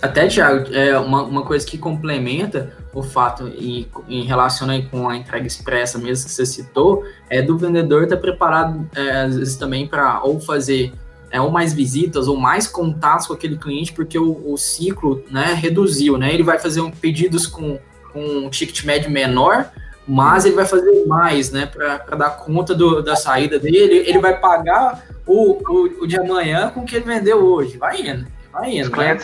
Até, 0.00 0.28
Thiago, 0.28 0.72
é 0.72 0.96
uma, 1.00 1.24
uma 1.24 1.44
coisa 1.44 1.66
que 1.66 1.76
complementa 1.76 2.72
o 2.94 3.02
fato 3.02 3.48
e 3.48 3.88
em 4.08 4.22
relação 4.22 4.70
aí 4.70 4.86
com 4.88 5.08
a 5.08 5.16
entrega 5.16 5.48
expressa 5.48 5.98
mesmo 5.98 6.26
que 6.26 6.30
você 6.30 6.46
citou, 6.46 7.02
é 7.28 7.42
do 7.42 7.58
vendedor 7.58 8.04
estar 8.04 8.14
tá 8.14 8.22
preparado, 8.22 8.88
é, 8.94 9.22
às 9.22 9.36
vezes, 9.36 9.56
também 9.56 9.88
para 9.88 10.22
ou 10.22 10.38
fazer 10.38 10.92
é, 11.30 11.40
ou 11.40 11.50
mais 11.50 11.72
visitas 11.72 12.28
ou 12.28 12.36
mais 12.36 12.66
contatos 12.66 13.26
com 13.26 13.32
aquele 13.32 13.56
cliente, 13.56 13.92
porque 13.92 14.18
o, 14.18 14.52
o 14.52 14.56
ciclo 14.56 15.24
né, 15.30 15.54
reduziu, 15.54 16.16
né? 16.16 16.32
Ele 16.32 16.42
vai 16.42 16.58
fazer 16.58 16.80
um, 16.80 16.90
pedidos 16.90 17.46
com, 17.46 17.78
com 18.12 18.24
um 18.24 18.50
ticket 18.50 18.84
médio 18.84 19.10
menor, 19.10 19.70
mas 20.06 20.44
ele 20.44 20.54
vai 20.54 20.64
fazer 20.64 21.04
mais, 21.06 21.50
né, 21.50 21.66
para 21.66 22.16
dar 22.16 22.30
conta 22.30 22.74
do, 22.74 23.02
da 23.02 23.16
saída 23.16 23.58
dele. 23.58 24.04
Ele 24.06 24.18
vai 24.20 24.38
pagar 24.38 25.04
o, 25.26 25.58
o, 25.68 26.04
o 26.04 26.06
de 26.06 26.18
amanhã 26.18 26.70
com 26.70 26.80
o 26.80 26.84
que 26.84 26.96
ele 26.96 27.04
vendeu 27.04 27.44
hoje. 27.44 27.76
Vai 27.76 28.00
indo, 28.00 28.26
vai 28.52 28.78
indo. 28.78 28.96
Né? 28.96 29.18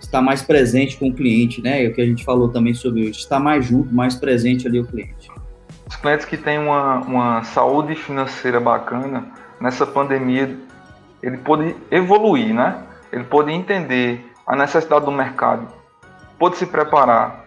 Está 0.00 0.22
mais 0.22 0.40
presente 0.40 0.96
com 0.96 1.08
o 1.08 1.14
cliente, 1.14 1.60
né? 1.60 1.84
É 1.84 1.88
o 1.88 1.94
que 1.94 2.00
a 2.00 2.06
gente 2.06 2.24
falou 2.24 2.48
também 2.48 2.72
sobre 2.72 3.02
hoje. 3.02 3.18
Está 3.18 3.38
mais 3.38 3.66
junto, 3.66 3.94
mais 3.94 4.14
presente 4.14 4.66
ali 4.66 4.80
o 4.80 4.86
cliente. 4.86 5.30
Os 5.88 5.96
clientes 5.96 6.24
que 6.24 6.36
têm 6.36 6.58
uma, 6.58 7.00
uma 7.00 7.44
saúde 7.44 7.94
financeira 7.94 8.58
bacana, 8.58 9.26
nessa 9.60 9.86
pandemia 9.86 10.56
ele 11.22 11.38
pôde 11.38 11.76
evoluir, 11.90 12.54
né? 12.54 12.82
Ele 13.12 13.24
pôde 13.24 13.52
entender 13.52 14.32
a 14.46 14.54
necessidade 14.54 15.04
do 15.04 15.12
mercado, 15.12 15.66
pôde 16.38 16.56
se 16.56 16.66
preparar, 16.66 17.44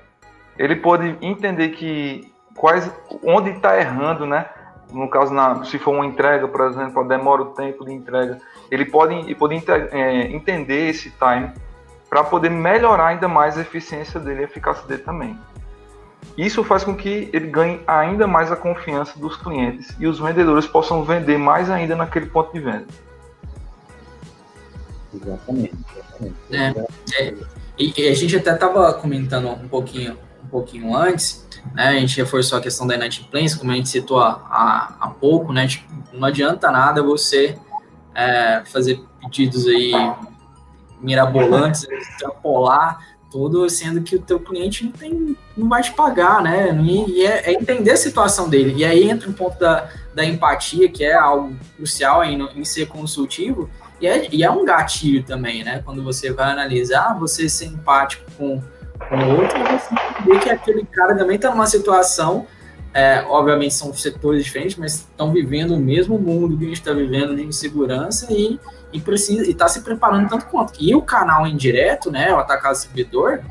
ele 0.57 0.75
pôde 0.75 1.17
entender 1.21 1.69
que 1.69 2.33
quais, 2.55 2.91
onde 3.23 3.51
está 3.51 3.77
errando, 3.79 4.25
né? 4.25 4.45
No 4.91 5.07
caso, 5.09 5.33
na, 5.33 5.63
se 5.65 5.77
for 5.77 5.93
uma 5.93 6.05
entrega, 6.05 6.47
por 6.47 6.61
exemplo, 6.67 7.07
demora 7.07 7.43
o 7.43 7.45
tempo 7.47 7.85
de 7.85 7.93
entrega, 7.93 8.39
ele 8.71 8.85
pode, 8.85 9.15
ele 9.15 9.35
pode 9.35 9.63
é, 9.91 10.31
entender 10.31 10.89
esse 10.89 11.11
time 11.11 11.51
para 12.09 12.23
poder 12.23 12.49
melhorar 12.49 13.07
ainda 13.07 13.27
mais 13.27 13.57
a 13.57 13.61
eficiência 13.61 14.19
dele 14.19 14.41
e 14.41 14.43
a 14.43 14.45
eficácia 14.45 14.85
dele 14.87 15.03
também. 15.03 15.37
Isso 16.37 16.63
faz 16.63 16.83
com 16.83 16.95
que 16.95 17.29
ele 17.31 17.47
ganhe 17.47 17.81
ainda 17.85 18.25
mais 18.25 18.51
a 18.51 18.55
confiança 18.55 19.17
dos 19.19 19.37
clientes 19.37 19.95
e 19.99 20.07
os 20.07 20.19
vendedores 20.19 20.65
possam 20.65 21.03
vender 21.03 21.37
mais 21.37 21.69
ainda 21.69 21.95
naquele 21.95 22.25
ponto 22.25 22.51
de 22.51 22.59
venda. 22.59 22.87
Exatamente. 25.13 25.75
exatamente. 25.95 26.35
É, 26.51 27.23
é, 27.23 27.35
e, 27.77 28.07
a 28.07 28.13
gente 28.13 28.35
até 28.35 28.53
estava 28.53 28.93
comentando 28.93 29.49
um 29.49 29.67
pouquinho, 29.67 30.17
um 30.43 30.47
pouquinho 30.47 30.95
antes, 30.95 31.47
né? 31.73 31.89
A 31.89 31.99
gente 31.99 32.17
reforçou 32.17 32.57
a 32.57 32.61
questão 32.61 32.85
da 32.85 32.95
inadimplência, 32.95 33.57
como 33.57 33.71
a 33.71 33.75
gente 33.75 33.89
citou 33.89 34.19
há, 34.19 34.95
há, 34.99 35.07
pouco, 35.09 35.53
né? 35.53 35.67
Tipo, 35.67 35.91
não 36.13 36.27
adianta 36.27 36.71
nada 36.71 37.01
você 37.01 37.57
é, 38.13 38.63
fazer 38.65 39.01
pedidos 39.21 39.67
aí 39.67 39.91
mirabolantes, 41.01 41.83
extrapolar 41.83 42.99
tudo, 43.31 43.69
sendo 43.69 44.01
que 44.01 44.15
o 44.15 44.21
teu 44.21 44.39
cliente 44.39 44.83
não, 44.83 44.91
tem, 44.91 45.37
não 45.55 45.69
vai 45.69 45.81
te 45.81 45.93
pagar, 45.93 46.41
né? 46.41 46.71
E 46.83 47.25
é, 47.25 47.51
é, 47.51 47.53
entender 47.53 47.91
a 47.91 47.97
situação 47.97 48.49
dele. 48.49 48.73
E 48.75 48.83
aí 48.83 49.09
entra 49.09 49.29
um 49.29 49.33
ponto 49.33 49.57
da, 49.59 49.87
da 50.15 50.25
empatia, 50.25 50.89
que 50.89 51.03
é 51.03 51.13
algo 51.13 51.55
crucial 51.75 52.23
em, 52.23 52.41
em 52.55 52.65
ser 52.65 52.87
consultivo, 52.87 53.69
e 53.99 54.07
é, 54.07 54.27
e 54.31 54.43
é 54.43 54.51
um 54.51 54.63
gatilho 54.63 55.23
também, 55.23 55.63
né? 55.63 55.81
Quando 55.83 56.03
você 56.03 56.31
vai 56.31 56.51
analisar, 56.51 57.17
você 57.17 57.49
ser 57.49 57.65
empático 57.65 58.23
com, 58.37 58.61
com 59.07 59.15
o 59.15 59.41
outro, 59.41 59.59
você 59.59 59.95
vê 60.25 60.39
que 60.39 60.49
aquele 60.49 60.85
cara 60.85 61.15
também 61.17 61.35
está 61.35 61.49
numa 61.49 61.67
situação 61.67 62.47
é, 62.93 63.23
obviamente 63.27 63.73
são 63.73 63.93
setores 63.93 64.43
diferentes, 64.43 64.75
mas 64.75 64.95
estão 64.95 65.31
vivendo 65.31 65.75
o 65.75 65.79
mesmo 65.79 66.17
mundo 66.17 66.57
que 66.57 66.65
a 66.65 66.67
gente 66.67 66.79
está 66.79 66.91
vivendo 66.91 67.35
de 67.35 67.43
insegurança 67.43 68.27
e, 68.31 68.59
e 68.91 68.99
precisa 68.99 69.49
está 69.49 69.67
se 69.67 69.81
preparando 69.81 70.27
tanto 70.27 70.45
quanto. 70.47 70.73
E 70.79 70.95
o 70.95 71.01
canal 71.01 71.45
indireto, 71.45 72.11
né, 72.11 72.33
o 72.33 72.37
atacado 72.37 72.75
servidor, 72.75 73.41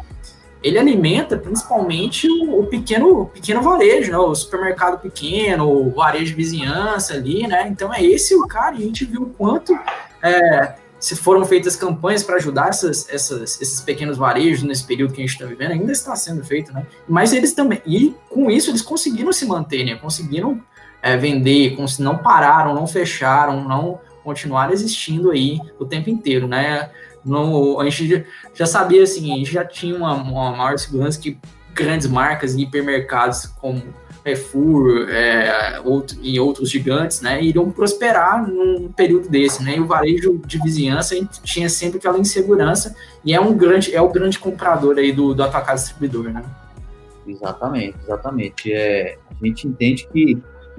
ele 0.60 0.76
alimenta 0.76 1.36
principalmente 1.36 2.28
o, 2.28 2.60
o, 2.60 2.66
pequeno, 2.66 3.26
pequeno 3.26 3.62
varejo, 3.62 4.10
né, 4.10 4.18
o 4.18 4.34
supermercado 4.34 5.00
pequeno, 5.00 5.70
o 5.70 5.90
varejo 5.90 6.26
de 6.26 6.34
vizinhança 6.34 7.14
ali, 7.14 7.46
né? 7.46 7.68
Então 7.68 7.94
é 7.94 8.02
esse 8.02 8.34
o 8.34 8.46
cara 8.46 8.74
e 8.74 8.78
a 8.78 8.86
gente 8.86 9.04
viu 9.04 9.22
o 9.22 9.30
quanto 9.30 9.78
é, 10.22 10.74
se 10.98 11.14
foram 11.14 11.44
feitas 11.44 11.76
campanhas 11.76 12.22
para 12.22 12.36
ajudar 12.36 12.68
essas, 12.68 13.08
essas, 13.08 13.60
esses 13.60 13.80
pequenos 13.80 14.16
varejos 14.16 14.62
nesse 14.62 14.84
período 14.84 15.12
que 15.12 15.20
a 15.20 15.24
gente 15.24 15.34
está 15.34 15.46
vivendo, 15.46 15.72
ainda 15.72 15.92
está 15.92 16.14
sendo 16.16 16.44
feito, 16.44 16.72
né? 16.72 16.86
Mas 17.08 17.32
eles 17.32 17.52
também, 17.52 17.80
e 17.86 18.14
com 18.28 18.50
isso 18.50 18.70
eles 18.70 18.82
conseguiram 18.82 19.32
se 19.32 19.46
manter, 19.46 19.84
né? 19.84 19.94
Conseguiram 19.94 20.60
é, 21.00 21.16
vender, 21.16 21.76
não 22.00 22.18
pararam, 22.18 22.74
não 22.74 22.86
fecharam, 22.86 23.62
não 23.66 24.00
continuaram 24.24 24.72
existindo 24.72 25.30
aí 25.30 25.58
o 25.78 25.86
tempo 25.86 26.10
inteiro, 26.10 26.48
né? 26.48 26.90
No, 27.24 27.80
a 27.80 27.88
gente 27.88 28.26
já 28.54 28.66
sabia 28.66 29.02
assim, 29.02 29.32
a 29.32 29.36
gente 29.36 29.52
já 29.52 29.64
tinha 29.64 29.94
uma, 29.94 30.14
uma 30.14 30.52
maior 30.52 30.78
segurança 30.78 31.20
que 31.20 31.38
grandes 31.72 32.08
marcas 32.08 32.54
e 32.54 32.62
hipermercados 32.62 33.46
como 33.46 33.82
Carrefour 34.28 35.08
é, 35.08 35.80
outro, 35.84 36.18
e 36.22 36.38
outros 36.38 36.70
gigantes, 36.70 37.20
né, 37.22 37.42
iriam 37.42 37.70
prosperar 37.70 38.46
num 38.46 38.92
período 38.92 39.28
desse, 39.28 39.62
né, 39.62 39.76
e 39.76 39.80
o 39.80 39.86
varejo 39.86 40.40
de 40.46 40.58
vizinhança 40.58 41.16
tinha 41.42 41.68
sempre 41.68 41.98
aquela 41.98 42.18
insegurança 42.18 42.94
e 43.24 43.32
é 43.32 43.40
um 43.40 43.56
grande, 43.56 43.94
é 43.94 44.00
o 44.00 44.08
grande 44.10 44.38
comprador 44.38 44.98
aí 44.98 45.12
do, 45.12 45.34
do 45.34 45.42
atacado 45.42 45.76
distribuidor, 45.76 46.30
né. 46.32 46.44
Exatamente, 47.26 47.96
exatamente. 48.02 48.72
É, 48.72 49.18
a 49.30 49.46
gente 49.46 49.66
entende 49.66 50.08
que 50.12 50.38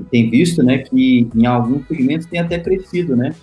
tem 0.10 0.30
visto, 0.30 0.64
né, 0.64 0.80
que 0.80 1.28
em 1.36 1.46
alguns 1.46 1.88
segmentos 1.88 2.28
tem 2.28 2.40
até 2.40 2.60
crescido, 2.60 3.16
né, 3.16 3.34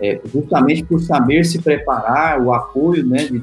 é, 0.00 0.20
justamente 0.32 0.84
por 0.84 1.00
saber 1.00 1.44
se 1.44 1.60
preparar, 1.60 2.40
o 2.40 2.52
apoio, 2.52 3.04
né, 3.04 3.26
de, 3.26 3.42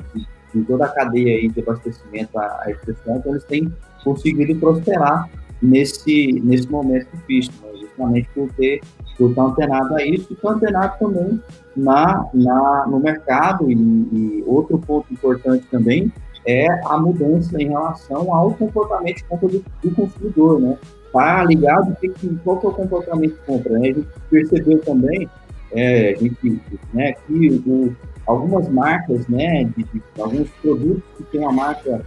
de 0.54 0.64
toda 0.66 0.86
a 0.86 0.90
cadeia 0.90 1.38
aí 1.38 1.50
de 1.50 1.60
abastecimento 1.60 2.38
à, 2.38 2.44
à 2.44 2.72
então 2.72 3.32
eles 3.34 3.44
têm 3.44 3.72
conseguido 4.04 4.56
prosperar 4.56 5.30
nesse, 5.62 6.40
nesse 6.44 6.70
momento 6.70 7.08
difícil, 7.14 7.54
né? 7.64 7.80
justamente 7.80 8.30
por 8.34 8.52
ter 8.54 8.82
por 9.18 9.32
estar 9.32 9.44
antenado 9.44 9.96
a 9.96 10.06
isso 10.06 10.28
e 10.30 10.34
estar 10.34 10.52
antenado 10.52 10.94
também 11.00 11.42
na, 11.76 12.30
na, 12.34 12.86
no 12.88 13.00
mercado 13.00 13.70
e, 13.70 13.74
e, 13.74 14.44
outro 14.46 14.78
ponto 14.78 15.12
importante 15.12 15.66
também 15.72 16.12
é 16.46 16.68
a 16.86 16.98
mudança 16.98 17.62
em 17.62 17.70
relação 17.70 18.34
ao 18.34 18.54
comportamento 18.54 19.18
de 19.18 19.24
compra 19.26 19.50
do, 19.50 19.66
do 19.84 19.96
consumidor, 19.96 20.62
né? 20.62 20.78
Tá 21.12 21.44
ligado 21.44 21.96
que, 21.96 22.10
qual 22.44 22.58
que 22.58 22.66
é 22.68 22.70
o 22.70 22.74
comportamento 22.74 23.34
de 23.34 23.46
compra, 23.46 23.80
né? 23.80 23.90
A 23.90 23.94
gente 23.94 24.08
percebeu 24.30 24.80
também, 24.80 25.28
é, 25.72 26.14
a 26.14 26.16
gente, 26.16 26.62
né, 26.94 27.14
que 27.26 27.64
o, 27.66 27.94
algumas 28.26 28.70
marcas, 28.70 29.28
né, 29.28 29.66
de, 29.76 29.84
de, 29.84 30.02
alguns 30.20 30.50
produtos 30.62 31.04
que 31.18 31.24
tem 31.24 31.44
a 31.44 31.52
marca 31.52 32.02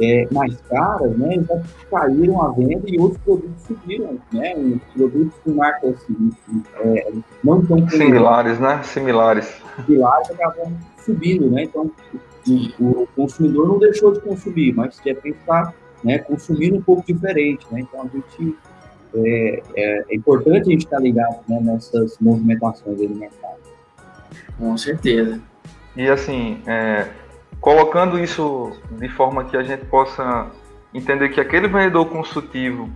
é, 0.00 0.28
mais 0.30 0.56
caras, 0.62 1.16
né, 1.16 1.42
já 1.48 1.62
caíram 1.90 2.42
à 2.42 2.52
venda 2.52 2.82
e 2.86 2.98
outros 2.98 3.20
produtos 3.22 3.62
subiram, 3.62 4.18
né, 4.32 4.54
produtos 4.94 5.34
com 5.44 5.52
marcas 5.52 5.94
assim, 5.94 6.30
é, 6.80 7.12
não 7.42 7.64
tão 7.64 7.88
similares, 7.88 8.58
né, 8.58 8.82
similares, 8.82 9.62
similares 9.84 10.30
acabam 10.30 10.72
subindo, 10.98 11.50
né, 11.50 11.64
então 11.64 11.90
o, 12.46 13.02
o, 13.02 13.08
consumidor 13.16 13.68
não 13.68 13.78
deixou 13.78 14.12
de 14.12 14.20
consumir, 14.20 14.74
mas 14.74 15.00
de 15.02 15.10
repente 15.10 15.38
está 15.38 15.72
né, 16.04 16.18
consumindo 16.18 16.76
um 16.76 16.82
pouco 16.82 17.04
diferente, 17.06 17.66
né, 17.70 17.80
então 17.80 18.02
a 18.02 18.08
gente 18.08 18.56
é, 19.14 19.62
é, 19.74 20.04
é 20.10 20.14
importante 20.14 20.68
a 20.68 20.72
gente 20.72 20.84
estar 20.84 21.00
ligado 21.00 21.40
né, 21.48 21.58
nessas 21.62 22.18
movimentações 22.20 22.98
do 22.98 23.14
mercado. 23.14 23.56
Com 24.58 24.76
certeza. 24.76 25.40
E 25.96 26.08
assim, 26.08 26.60
é, 26.66 27.08
colocando 27.60 28.18
isso 28.18 28.72
de 28.90 29.08
forma 29.08 29.44
que 29.44 29.56
a 29.56 29.62
gente 29.62 29.84
possa 29.86 30.46
entender 30.92 31.28
que 31.30 31.40
aquele 31.40 31.68
vendedor 31.68 32.06
consultivo, 32.06 32.90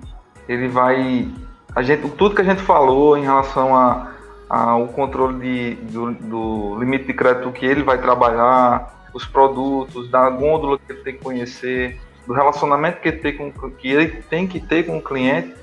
ele 0.49 0.69
vai, 0.69 1.29
a 1.75 1.83
gente, 1.83 2.09
tudo 2.11 2.35
que 2.35 2.41
a 2.41 2.45
gente 2.45 2.63
falou 2.63 3.17
em 3.17 3.23
relação 3.23 3.77
a, 3.77 4.13
ao 4.49 4.89
controle 4.89 5.39
de, 5.39 5.75
do, 5.93 6.13
do, 6.13 6.77
limite 6.79 7.05
de 7.05 7.15
crédito 7.15 7.53
que 7.53 7.65
ele 7.65 7.83
vai 7.83 7.99
trabalhar, 7.99 9.09
os 9.13 9.25
produtos, 9.25 10.11
da 10.11 10.31
gôndola 10.31 10.79
que 10.79 10.93
ele 10.93 11.03
tem 11.03 11.15
que 11.15 11.23
conhecer, 11.23 12.01
do 12.27 12.33
relacionamento 12.33 13.01
que 13.01 13.09
ele 13.09 13.19
tem, 13.19 13.37
com, 13.37 13.71
que 13.71 13.89
ele 13.89 14.23
tem 14.23 14.47
que 14.47 14.61
ter 14.61 14.85
com 14.85 14.99
o 14.99 15.03
cliente, 15.03 15.55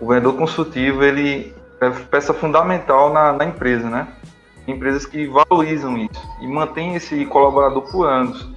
o 0.00 0.08
vendedor 0.08 0.36
consultivo 0.36 1.02
ele 1.02 1.54
é 1.80 1.90
peça 1.90 2.32
fundamental 2.32 3.12
na, 3.12 3.32
na 3.32 3.44
empresa, 3.44 3.88
né? 3.88 4.08
Empresas 4.70 5.06
que 5.06 5.26
valorizam 5.26 5.96
isso 5.96 6.28
e 6.40 6.46
mantêm 6.46 6.94
esse 6.94 7.24
colaborador 7.26 7.82
por 7.90 8.06
anos. 8.06 8.48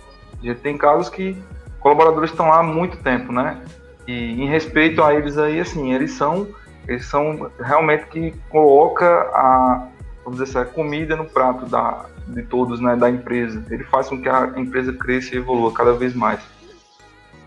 Já 0.43 0.55
tem 0.55 0.77
casos 0.77 1.09
que 1.09 1.35
colaboradores 1.79 2.31
estão 2.31 2.47
lá 2.47 2.59
há 2.59 2.63
muito 2.63 2.97
tempo, 2.97 3.31
né? 3.31 3.61
E 4.07 4.41
em 4.41 4.47
respeito 4.47 5.03
a 5.03 5.13
eles 5.13 5.37
aí, 5.37 5.59
assim, 5.59 5.93
eles 5.93 6.11
são 6.11 6.47
eles 6.87 7.05
são 7.05 7.49
realmente 7.59 8.07
que 8.07 8.33
coloca 8.49 9.05
a 9.33 9.87
vamos 10.23 10.39
dizer 10.39 10.59
assim, 10.59 10.69
a 10.69 10.73
comida 10.73 11.15
no 11.15 11.25
prato 11.25 11.65
da, 11.65 12.05
de 12.27 12.43
todos, 12.43 12.79
né, 12.79 12.95
da 12.95 13.09
empresa. 13.09 13.63
Ele 13.69 13.83
faz 13.83 14.07
com 14.07 14.21
que 14.21 14.29
a 14.29 14.53
empresa 14.55 14.93
cresça 14.93 15.35
e 15.35 15.37
evolua 15.37 15.71
cada 15.73 15.93
vez 15.93 16.13
mais. 16.13 16.39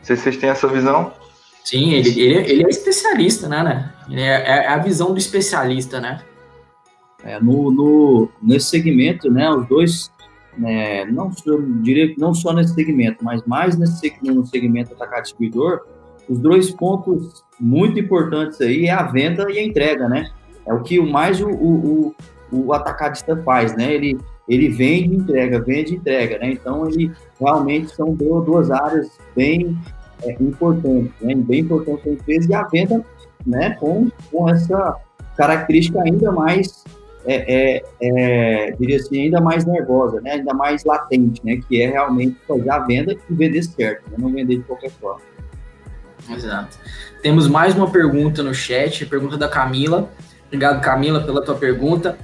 Vocês, 0.02 0.20
vocês 0.20 0.36
têm 0.36 0.50
essa 0.50 0.68
visão? 0.68 1.12
Sim, 1.64 1.94
ele, 1.94 2.20
ele, 2.20 2.52
ele 2.52 2.64
é 2.64 2.68
especialista, 2.68 3.48
né, 3.48 3.62
né? 3.62 3.92
É, 4.10 4.64
é 4.64 4.68
a 4.68 4.78
visão 4.78 5.12
do 5.12 5.18
especialista, 5.18 6.00
né? 6.00 6.20
É, 7.24 7.40
no, 7.40 7.70
no, 7.70 8.28
nesse 8.42 8.66
segmento, 8.66 9.30
né, 9.30 9.50
os 9.50 9.66
dois, 9.66 10.12
né, 10.58 11.06
não, 11.06 11.30
eu 11.46 11.62
diria 11.80 12.12
que 12.12 12.20
não 12.20 12.34
só 12.34 12.52
nesse 12.52 12.74
segmento, 12.74 13.24
mas 13.24 13.42
mais 13.46 13.78
nesse 13.78 14.12
no 14.22 14.44
segmento 14.44 14.92
atacado 14.92 15.22
distribuidor, 15.22 15.80
os 16.28 16.38
dois 16.38 16.70
pontos 16.70 17.42
muito 17.58 17.98
importantes 17.98 18.60
aí 18.60 18.86
é 18.86 18.92
a 18.92 19.04
venda 19.04 19.50
e 19.50 19.58
a 19.58 19.64
entrega, 19.64 20.08
né? 20.08 20.30
É 20.66 20.72
o 20.72 20.82
que 20.82 21.00
mais 21.00 21.40
o, 21.40 21.48
o, 21.48 22.14
o, 22.50 22.66
o 22.66 22.72
atacadista 22.72 23.36
faz, 23.42 23.76
né? 23.76 23.92
Ele, 23.92 24.18
ele 24.48 24.68
vende 24.68 25.14
e 25.14 25.16
entrega, 25.16 25.60
vende 25.60 25.92
e 25.92 25.96
entrega, 25.96 26.38
né? 26.38 26.52
Então, 26.52 26.88
ele 26.88 27.10
realmente 27.38 27.94
são 27.94 28.14
duas 28.14 28.70
áreas 28.70 29.18
bem 29.36 29.76
é, 30.22 30.32
importantes, 30.40 31.12
né? 31.20 31.34
Bem 31.34 31.60
importantes 31.60 32.02
para 32.02 32.10
a 32.10 32.14
empresa 32.14 32.50
e 32.50 32.54
a 32.54 32.62
venda, 32.64 33.04
né? 33.46 33.70
Com, 33.78 34.10
com 34.30 34.48
essa 34.48 34.96
característica 35.36 36.00
ainda 36.02 36.32
mais 36.32 36.84
é, 37.26 37.76
é, 37.76 37.82
é, 38.02 38.70
diria 38.72 38.96
assim, 38.96 39.24
ainda 39.24 39.40
mais 39.40 39.64
nervosa, 39.64 40.20
né? 40.20 40.32
ainda 40.32 40.52
mais 40.52 40.84
latente, 40.84 41.40
né? 41.44 41.60
que 41.66 41.80
é 41.80 41.90
realmente 41.90 42.36
fazer 42.46 42.70
a 42.70 42.78
venda 42.80 43.16
e 43.28 43.34
vender 43.34 43.62
certo, 43.62 44.10
né? 44.10 44.16
não 44.18 44.32
vender 44.32 44.56
de 44.56 44.62
qualquer 44.62 44.90
forma. 44.90 45.20
Exato. 46.30 46.78
Temos 47.22 47.48
mais 47.48 47.74
uma 47.74 47.90
pergunta 47.90 48.42
no 48.42 48.54
chat, 48.54 49.04
pergunta 49.06 49.36
da 49.36 49.48
Camila. 49.48 50.10
Obrigado, 50.46 50.80
Camila, 50.80 51.22
pela 51.22 51.42
tua 51.42 51.54
pergunta. 51.54 52.18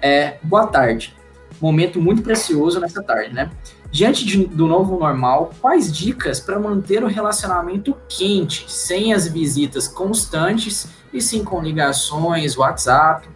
É, 0.00 0.36
boa 0.42 0.66
tarde. 0.66 1.14
Momento 1.60 2.00
muito 2.00 2.22
precioso 2.22 2.80
nessa 2.80 3.02
tarde, 3.02 3.34
né? 3.34 3.50
Diante 3.90 4.26
de, 4.26 4.46
do 4.46 4.66
novo 4.66 4.98
normal, 4.98 5.52
quais 5.60 5.90
dicas 5.90 6.40
para 6.40 6.58
manter 6.58 7.02
o 7.02 7.06
relacionamento 7.06 7.96
quente, 8.08 8.70
sem 8.70 9.14
as 9.14 9.26
visitas 9.26 9.88
constantes 9.88 10.88
e 11.12 11.20
sim 11.20 11.42
com 11.42 11.62
ligações, 11.62 12.58
WhatsApp, 12.58 13.26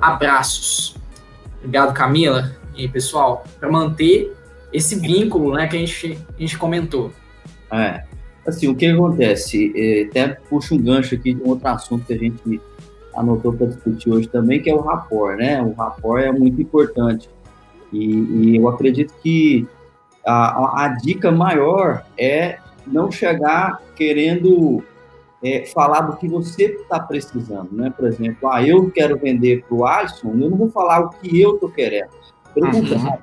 abraços. 0.00 0.96
Obrigado, 1.58 1.92
Camila. 1.94 2.52
E 2.76 2.88
pessoal, 2.88 3.44
para 3.58 3.70
manter 3.70 4.34
esse 4.72 4.96
vínculo 4.96 5.54
né, 5.54 5.66
que 5.66 5.76
a 5.76 5.80
gente, 5.80 6.18
a 6.36 6.40
gente 6.40 6.56
comentou. 6.56 7.12
É. 7.70 8.04
Assim, 8.46 8.68
o 8.68 8.74
que 8.74 8.86
acontece? 8.86 9.72
É, 9.76 10.04
até 10.04 10.28
puxo 10.48 10.74
um 10.74 10.78
gancho 10.78 11.14
aqui 11.14 11.34
de 11.34 11.42
um 11.42 11.50
outro 11.50 11.68
assunto 11.68 12.06
que 12.06 12.14
a 12.14 12.18
gente 12.18 12.60
anotou 13.14 13.52
para 13.52 13.66
discutir 13.66 14.10
hoje 14.10 14.28
também, 14.28 14.62
que 14.62 14.70
é 14.70 14.74
o 14.74 14.80
rapport, 14.80 15.36
né? 15.36 15.60
O 15.62 15.72
rapport 15.74 16.22
é 16.22 16.32
muito 16.32 16.60
importante. 16.60 17.28
E, 17.92 18.06
e 18.06 18.56
eu 18.56 18.68
acredito 18.68 19.12
que 19.22 19.66
a, 20.24 20.84
a, 20.84 20.88
dica 20.88 21.30
maior 21.30 22.04
é 22.16 22.58
não 22.86 23.10
chegar 23.10 23.80
querendo 23.96 24.82
é, 25.42 25.66
falar 25.66 26.02
do 26.02 26.16
que 26.16 26.28
você 26.28 26.64
está 26.64 27.00
precisando, 27.00 27.70
né? 27.72 27.92
Por 27.96 28.06
exemplo, 28.06 28.48
ah, 28.48 28.62
eu 28.62 28.90
quero 28.90 29.18
vender 29.18 29.64
para 29.64 29.74
o 29.74 29.86
Alisson, 29.86 30.30
eu 30.30 30.50
não 30.50 30.56
vou 30.56 30.70
falar 30.70 31.00
o 31.00 31.10
que 31.10 31.40
eu 31.40 31.54
estou 31.54 31.70
querendo. 31.70 32.10
Pelo 32.54 32.66
uhum. 32.66 32.72
contrário, 32.72 33.22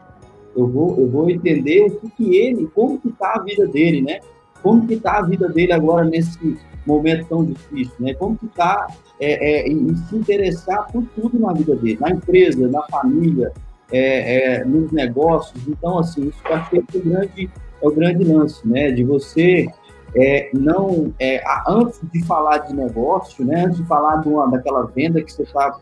eu 0.55 0.67
vou, 0.67 0.99
eu 0.99 1.07
vou 1.07 1.29
entender 1.29 1.85
o 1.85 1.91
que, 1.91 2.09
que 2.09 2.35
ele, 2.35 2.67
como 2.73 2.99
que 2.99 3.09
está 3.09 3.33
a 3.35 3.43
vida 3.43 3.67
dele, 3.67 4.01
né? 4.01 4.19
Como 4.63 4.87
que 4.87 4.95
está 4.95 5.19
a 5.19 5.21
vida 5.21 5.47
dele 5.47 5.71
agora 5.71 6.03
nesse 6.05 6.57
momento 6.85 7.27
tão 7.27 7.45
difícil, 7.45 7.93
né? 7.99 8.13
Como 8.15 8.35
que 8.35 8.47
está 8.47 8.87
é, 9.19 9.67
é, 9.67 9.69
em 9.69 9.95
se 9.95 10.15
interessar 10.15 10.87
por 10.91 11.03
tudo 11.15 11.37
na 11.39 11.53
vida 11.53 11.75
dele, 11.75 11.99
na 11.99 12.09
empresa, 12.09 12.67
na 12.67 12.81
família, 12.83 13.51
é, 13.91 14.55
é, 14.55 14.65
nos 14.65 14.91
negócios. 14.91 15.61
Então, 15.67 15.99
assim, 15.99 16.27
isso 16.27 16.39
acho 16.45 16.69
que 16.71 16.77
é 16.77 16.79
o 16.79 17.01
grande, 17.03 17.49
é 17.81 17.87
o 17.87 17.91
grande 17.91 18.23
lance, 18.23 18.67
né? 18.67 18.91
De 18.91 19.03
você 19.03 19.67
é, 20.15 20.49
não 20.53 21.13
é, 21.19 21.43
antes 21.67 21.99
de 22.11 22.23
falar 22.25 22.59
de 22.59 22.75
negócio, 22.75 23.45
né? 23.45 23.65
Antes 23.65 23.77
de 23.77 23.85
falar 23.85 24.17
de 24.17 24.29
uma, 24.29 24.47
daquela 24.47 24.85
venda 24.87 25.21
que 25.21 25.31
você 25.31 25.43
está 25.43 25.77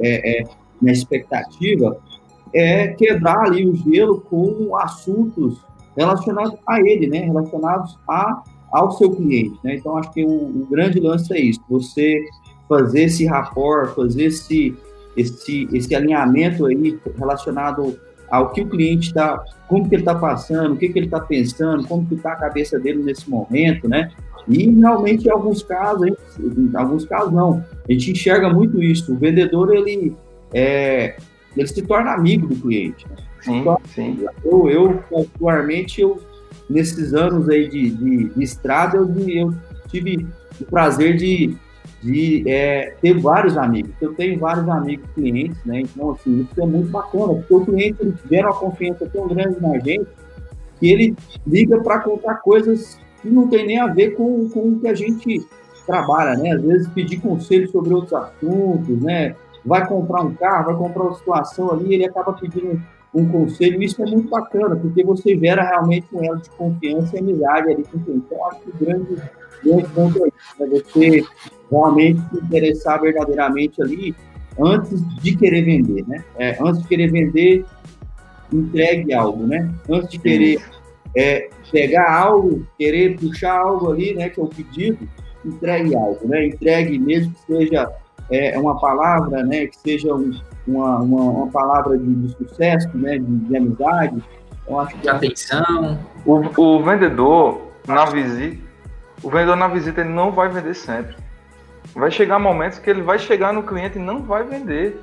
é, 0.00 0.42
é, 0.42 0.44
na 0.80 0.92
expectativa, 0.92 1.96
é 2.52 2.88
quebrar 2.88 3.46
ali 3.46 3.68
o 3.68 3.74
gelo 3.74 4.20
com 4.20 4.76
assuntos 4.76 5.64
relacionados 5.96 6.58
a 6.66 6.80
ele, 6.80 7.06
né? 7.06 7.20
Relacionados 7.20 7.98
a 8.08 8.42
ao 8.72 8.90
seu 8.90 9.08
cliente, 9.14 9.56
né? 9.62 9.76
Então 9.76 9.96
acho 9.96 10.10
que 10.10 10.24
o, 10.24 10.28
o 10.28 10.66
grande 10.68 10.98
lance 10.98 11.32
é 11.32 11.40
isso: 11.40 11.60
você 11.68 12.24
fazer 12.68 13.04
esse 13.04 13.24
rapport, 13.24 13.94
fazer 13.94 14.24
esse 14.24 14.76
esse, 15.16 15.68
esse 15.72 15.94
alinhamento 15.94 16.66
aí 16.66 16.98
relacionado 17.16 17.96
ao 18.34 18.50
que 18.50 18.62
o 18.62 18.66
cliente 18.66 19.08
está, 19.08 19.42
como 19.68 19.88
que 19.88 19.94
ele 19.94 20.02
está 20.02 20.14
passando, 20.14 20.74
o 20.74 20.76
que, 20.76 20.88
que 20.88 20.98
ele 20.98 21.06
está 21.06 21.20
pensando, 21.20 21.86
como 21.86 22.04
que 22.04 22.14
está 22.14 22.32
a 22.32 22.36
cabeça 22.36 22.78
dele 22.80 23.02
nesse 23.02 23.30
momento, 23.30 23.88
né? 23.88 24.10
E 24.48 24.68
realmente 24.70 25.26
em 25.26 25.30
alguns 25.30 25.62
casos, 25.62 26.10
em 26.38 26.70
alguns 26.74 27.04
casos 27.04 27.32
não, 27.32 27.64
a 27.88 27.92
gente 27.92 28.10
enxerga 28.10 28.50
muito 28.50 28.82
isso. 28.82 29.14
O 29.14 29.16
vendedor 29.16 29.74
ele 29.74 30.14
é, 30.52 31.16
ele 31.56 31.66
se 31.68 31.80
torna 31.82 32.12
amigo 32.12 32.48
do 32.48 32.56
cliente. 32.56 33.06
Né? 33.08 33.16
Sim, 33.40 33.58
então, 33.60 33.80
sim. 33.86 34.26
Eu, 34.44 34.68
eu 34.68 35.02
particularmente, 35.10 36.00
eu 36.00 36.20
nesses 36.68 37.14
anos 37.14 37.48
aí 37.48 37.68
de, 37.68 37.90
de, 37.90 38.24
de 38.30 38.42
estrada, 38.42 38.96
eu, 38.96 39.08
eu 39.28 39.54
tive 39.88 40.26
o 40.60 40.64
prazer 40.64 41.16
de 41.16 41.56
de 42.04 42.44
é, 42.46 42.94
ter 43.00 43.18
vários 43.18 43.56
amigos. 43.56 43.94
Eu 43.98 44.12
tenho 44.14 44.38
vários 44.38 44.68
amigos 44.68 45.08
clientes, 45.14 45.56
né? 45.64 45.80
Então, 45.80 46.10
assim, 46.10 46.42
isso 46.42 46.62
é 46.62 46.66
muito 46.66 46.90
bacana, 46.90 47.34
porque 47.34 47.54
o 47.54 47.64
cliente 47.64 47.96
ele 48.00 48.14
gera 48.30 48.50
uma 48.50 48.60
confiança 48.60 49.08
tão 49.10 49.26
grande 49.26 49.60
na 49.60 49.78
gente 49.78 50.06
que 50.78 50.92
ele 50.92 51.16
liga 51.46 51.80
para 51.80 52.00
contar 52.00 52.34
coisas 52.36 53.00
que 53.22 53.30
não 53.30 53.48
tem 53.48 53.66
nem 53.66 53.80
a 53.80 53.86
ver 53.86 54.10
com, 54.10 54.50
com 54.50 54.68
o 54.68 54.80
que 54.80 54.86
a 54.86 54.94
gente 54.94 55.46
trabalha, 55.86 56.38
né? 56.38 56.50
Às 56.52 56.62
vezes 56.62 56.88
pedir 56.88 57.20
conselho 57.20 57.70
sobre 57.70 57.94
outros 57.94 58.12
assuntos, 58.12 59.00
né? 59.00 59.34
Vai 59.64 59.88
comprar 59.88 60.20
um 60.20 60.34
carro, 60.34 60.66
vai 60.66 60.76
comprar 60.76 61.04
uma 61.04 61.14
situação 61.14 61.72
ali, 61.72 61.94
ele 61.94 62.04
acaba 62.04 62.34
pedindo 62.34 62.82
um 63.14 63.26
conselho, 63.28 63.82
isso 63.82 64.02
é 64.02 64.06
muito 64.06 64.28
bacana, 64.28 64.76
porque 64.76 65.02
você 65.02 65.38
gera 65.38 65.62
realmente 65.62 66.06
um 66.12 66.22
elo 66.22 66.38
de 66.38 66.50
confiança 66.50 67.16
e 67.16 67.20
amizade 67.20 67.72
ali 67.72 67.84
com 67.84 67.96
o 67.96 68.00
cliente. 68.00 68.24
Então, 68.26 68.46
acho 68.48 68.60
que 68.60 68.70
o 68.70 68.74
grande, 68.78 69.22
grande 69.62 69.88
ponto 69.88 70.24
é 70.24 70.28
isso, 70.28 70.60
né? 70.60 70.66
Você 70.68 71.24
realmente 71.70 72.20
se 72.30 72.36
interessar 72.36 73.00
verdadeiramente 73.00 73.82
ali 73.82 74.14
antes 74.58 75.02
de 75.22 75.36
querer 75.36 75.62
vender, 75.62 76.04
né? 76.06 76.24
É, 76.38 76.56
antes 76.60 76.82
de 76.82 76.88
querer 76.88 77.10
vender, 77.10 77.64
entregue 78.52 79.12
algo, 79.12 79.46
né? 79.46 79.70
Antes 79.88 80.10
de 80.10 80.18
querer 80.18 80.60
é, 81.16 81.48
pegar 81.70 82.12
algo, 82.12 82.66
querer 82.78 83.18
puxar 83.18 83.58
algo 83.58 83.92
ali, 83.92 84.14
né? 84.14 84.28
Que 84.28 84.40
é 84.40 84.42
o 84.42 84.46
pedido, 84.46 85.08
entregue 85.44 85.94
algo, 85.96 86.26
né? 86.28 86.46
Entregue 86.46 86.98
mesmo 86.98 87.32
que 87.32 87.52
seja 87.52 87.90
é, 88.30 88.58
uma 88.58 88.78
palavra, 88.78 89.42
né? 89.42 89.66
Que 89.66 89.78
seja 89.78 90.14
um, 90.14 90.32
uma, 90.66 91.00
uma, 91.00 91.22
uma, 91.22 91.46
palavra 91.48 91.98
de, 91.98 92.14
de 92.14 92.36
sucesso, 92.36 92.88
né? 92.94 93.18
De, 93.18 93.24
de 93.24 93.56
amizade. 93.56 94.22
Eu 94.66 94.80
acho 94.80 94.94
que 94.94 95.02
de 95.02 95.08
atenção. 95.08 95.98
O, 96.24 96.62
o 96.62 96.82
vendedor 96.82 97.60
na 97.86 98.06
visita, 98.06 98.63
o 99.24 99.30
vendedor 99.30 99.56
na 99.56 99.66
visita 99.66 100.02
ele 100.02 100.10
não 100.10 100.30
vai 100.30 100.48
vender 100.50 100.74
sempre. 100.74 101.16
Vai 101.94 102.10
chegar 102.10 102.38
momentos 102.38 102.78
que 102.78 102.90
ele 102.90 103.00
vai 103.00 103.18
chegar 103.18 103.52
no 103.54 103.62
cliente 103.62 103.98
e 103.98 104.02
não 104.02 104.22
vai 104.22 104.44
vender. 104.44 105.02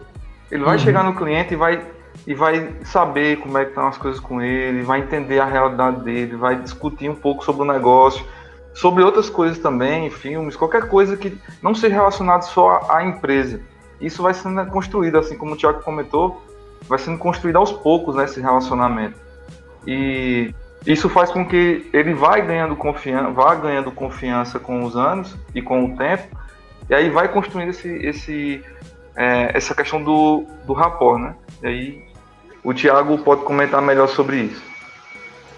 Ele 0.51 0.63
vai 0.63 0.77
uhum. 0.77 0.83
chegar 0.83 1.03
no 1.03 1.15
cliente 1.15 1.53
e 1.53 1.57
vai, 1.57 1.83
e 2.27 2.33
vai 2.35 2.75
saber 2.83 3.37
como 3.37 3.57
é 3.57 3.63
que 3.63 3.71
estão 3.71 3.87
as 3.87 3.97
coisas 3.97 4.19
com 4.19 4.39
ele, 4.39 4.83
vai 4.83 4.99
entender 4.99 5.39
a 5.39 5.45
realidade 5.45 6.03
dele, 6.03 6.35
vai 6.35 6.55
discutir 6.55 7.09
um 7.09 7.15
pouco 7.15 7.43
sobre 7.43 7.63
o 7.63 7.65
negócio, 7.65 8.23
sobre 8.75 9.03
outras 9.03 9.29
coisas 9.29 9.57
também, 9.57 10.09
filmes, 10.11 10.55
qualquer 10.55 10.87
coisa 10.87 11.17
que 11.17 11.35
não 11.61 11.73
seja 11.73 11.95
relacionado 11.95 12.43
só 12.43 12.87
à 12.89 13.03
empresa. 13.03 13.59
Isso 13.99 14.21
vai 14.21 14.33
sendo 14.33 14.63
construído, 14.67 15.17
assim 15.17 15.35
como 15.37 15.53
o 15.53 15.57
Tiago 15.57 15.81
comentou, 15.81 16.41
vai 16.87 16.99
sendo 16.99 17.17
construído 17.17 17.57
aos 17.57 17.71
poucos 17.71 18.15
nesse 18.15 18.39
né, 18.39 18.45
relacionamento. 18.45 19.15
E 19.85 20.53
isso 20.85 21.09
faz 21.09 21.29
com 21.29 21.45
que 21.45 21.87
ele 21.93 22.13
vai 22.13 22.45
ganhando 22.45 22.75
confiança, 22.75 23.29
vá 23.29 23.53
ganhando 23.55 23.91
confiança 23.91 24.59
com 24.59 24.83
os 24.83 24.95
anos 24.95 25.35
e 25.53 25.61
com 25.61 25.85
o 25.85 25.97
tempo, 25.97 26.35
e 26.89 26.93
aí 26.93 27.09
vai 27.09 27.27
construindo 27.27 27.69
esse, 27.69 27.87
esse, 27.87 28.63
é, 29.15 29.51
essa 29.55 29.75
questão 29.75 30.03
do, 30.03 30.45
do 30.65 30.73
rapport, 30.73 31.19
né? 31.19 31.35
E 31.61 31.67
aí 31.67 32.05
o 32.63 32.73
Thiago 32.73 33.17
pode 33.19 33.43
comentar 33.43 33.81
melhor 33.81 34.07
sobre 34.07 34.43
isso. 34.43 34.61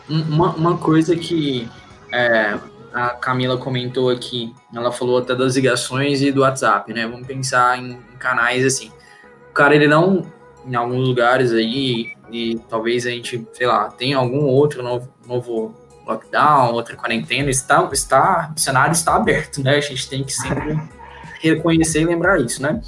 Uma, 0.09 0.53
uma 0.55 0.77
coisa 0.77 1.15
que 1.15 1.69
é, 2.11 2.57
a 2.93 3.09
Camila 3.09 3.57
comentou 3.57 4.09
aqui, 4.09 4.53
ela 4.73 4.91
falou 4.91 5.17
até 5.17 5.33
das 5.33 5.55
ligações 5.55 6.21
e 6.21 6.31
do 6.31 6.41
WhatsApp, 6.41 6.93
né? 6.93 7.07
Vamos 7.07 7.25
pensar 7.25 7.79
em, 7.79 7.93
em 7.93 8.17
canais 8.17 8.65
assim. 8.65 8.91
O 9.49 9.53
cara, 9.53 9.75
ele 9.75 9.87
não, 9.87 10.25
em 10.65 10.75
alguns 10.75 11.07
lugares 11.07 11.51
aí, 11.51 12.12
e 12.31 12.59
talvez 12.69 13.05
a 13.05 13.09
gente, 13.09 13.47
sei 13.53 13.67
lá, 13.67 13.89
tenha 13.89 14.17
algum 14.17 14.45
outro 14.45 14.81
novo, 14.81 15.09
novo 15.27 15.75
lockdown, 16.05 16.73
outra 16.73 16.95
quarentena, 16.95 17.49
está, 17.49 17.87
está, 17.91 18.53
o 18.55 18.59
cenário 18.59 18.91
está 18.91 19.15
aberto, 19.15 19.61
né? 19.61 19.75
A 19.75 19.81
gente 19.81 20.09
tem 20.09 20.23
que 20.23 20.33
sempre 20.33 20.77
reconhecer 21.41 22.01
e 22.01 22.05
lembrar 22.05 22.39
isso, 22.39 22.61
né? 22.61 22.81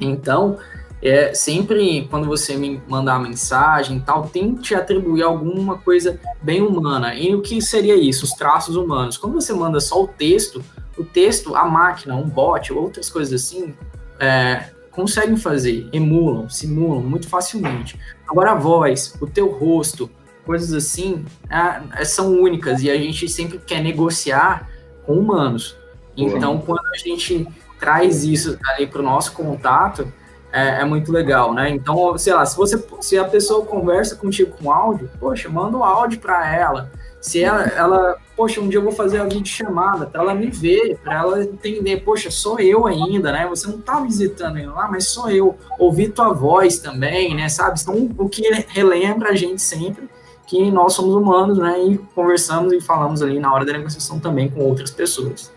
Então, 0.00 0.58
é, 1.02 1.34
sempre 1.34 2.06
quando 2.10 2.26
você 2.26 2.56
me 2.56 2.82
mandar 2.88 3.18
mensagem 3.18 3.98
e 3.98 4.00
tal, 4.00 4.28
tente 4.28 4.74
atribuir 4.74 5.22
alguma 5.22 5.78
coisa 5.78 6.18
bem 6.42 6.62
humana. 6.62 7.14
E 7.14 7.34
o 7.34 7.42
que 7.42 7.60
seria 7.60 7.94
isso? 7.94 8.24
Os 8.24 8.32
traços 8.32 8.76
humanos. 8.76 9.16
Quando 9.16 9.34
você 9.34 9.52
manda 9.52 9.80
só 9.80 10.02
o 10.02 10.08
texto, 10.08 10.64
o 10.96 11.04
texto, 11.04 11.54
a 11.54 11.64
máquina, 11.64 12.16
um 12.16 12.28
bot, 12.28 12.72
outras 12.72 13.10
coisas 13.10 13.42
assim, 13.42 13.74
é, 14.18 14.70
conseguem 14.96 15.36
fazer, 15.36 15.88
emulam, 15.92 16.48
simulam 16.48 17.02
muito 17.02 17.28
facilmente. 17.28 18.00
Agora 18.26 18.52
a 18.52 18.54
voz, 18.54 19.14
o 19.20 19.26
teu 19.26 19.52
rosto, 19.52 20.10
coisas 20.44 20.72
assim, 20.72 21.24
é, 21.50 22.04
são 22.04 22.32
únicas 22.32 22.82
e 22.82 22.90
a 22.90 22.96
gente 22.96 23.28
sempre 23.28 23.58
quer 23.58 23.82
negociar 23.82 24.70
com 25.04 25.18
humanos. 25.18 25.76
Então, 26.16 26.58
quando 26.58 26.86
a 26.86 26.96
gente 26.96 27.46
traz 27.78 28.24
isso 28.24 28.58
ali 28.70 28.86
para 28.86 29.00
o 29.00 29.04
nosso 29.04 29.32
contato, 29.32 30.10
é, 30.50 30.80
é, 30.80 30.84
muito 30.86 31.12
legal, 31.12 31.52
né? 31.52 31.68
Então, 31.68 32.16
sei 32.16 32.32
lá, 32.32 32.46
se 32.46 32.56
você, 32.56 32.82
se 33.02 33.18
a 33.18 33.24
pessoa 33.24 33.66
conversa 33.66 34.16
contigo 34.16 34.56
com 34.56 34.72
áudio, 34.72 35.10
poxa, 35.20 35.50
manda 35.50 35.76
um 35.76 35.84
áudio 35.84 36.18
para 36.18 36.50
ela. 36.50 36.90
Se 37.20 37.44
ela, 37.44 37.64
ela, 37.64 38.16
poxa, 38.36 38.60
um 38.60 38.68
dia 38.68 38.78
eu 38.78 38.84
vou 38.84 38.92
fazer 38.92 39.18
a 39.18 39.24
videochamada 39.24 40.06
para 40.06 40.20
ela 40.20 40.34
me 40.34 40.50
ver, 40.50 40.98
para 41.02 41.14
ela 41.14 41.42
entender, 41.42 41.98
poxa, 41.98 42.30
sou 42.30 42.60
eu 42.60 42.86
ainda, 42.86 43.32
né? 43.32 43.46
Você 43.48 43.66
não 43.68 43.80
tá 43.80 44.00
visitando 44.00 44.58
ele 44.58 44.66
lá, 44.66 44.88
mas 44.88 45.08
sou 45.08 45.30
eu. 45.30 45.56
Ouvir 45.78 46.10
tua 46.10 46.32
voz 46.32 46.78
também, 46.78 47.34
né? 47.34 47.48
Sabe? 47.48 47.80
Então, 47.80 48.10
o 48.18 48.28
que 48.28 48.42
relembra 48.68 49.30
a 49.30 49.34
gente 49.34 49.62
sempre 49.62 50.08
que 50.46 50.70
nós 50.70 50.92
somos 50.92 51.14
humanos, 51.14 51.58
né? 51.58 51.82
E 51.82 51.98
conversamos 52.14 52.72
e 52.72 52.80
falamos 52.80 53.22
ali 53.22 53.40
na 53.40 53.52
hora 53.52 53.64
da 53.64 53.72
negociação 53.72 54.20
também 54.20 54.48
com 54.48 54.60
outras 54.60 54.90
pessoas 54.90 55.50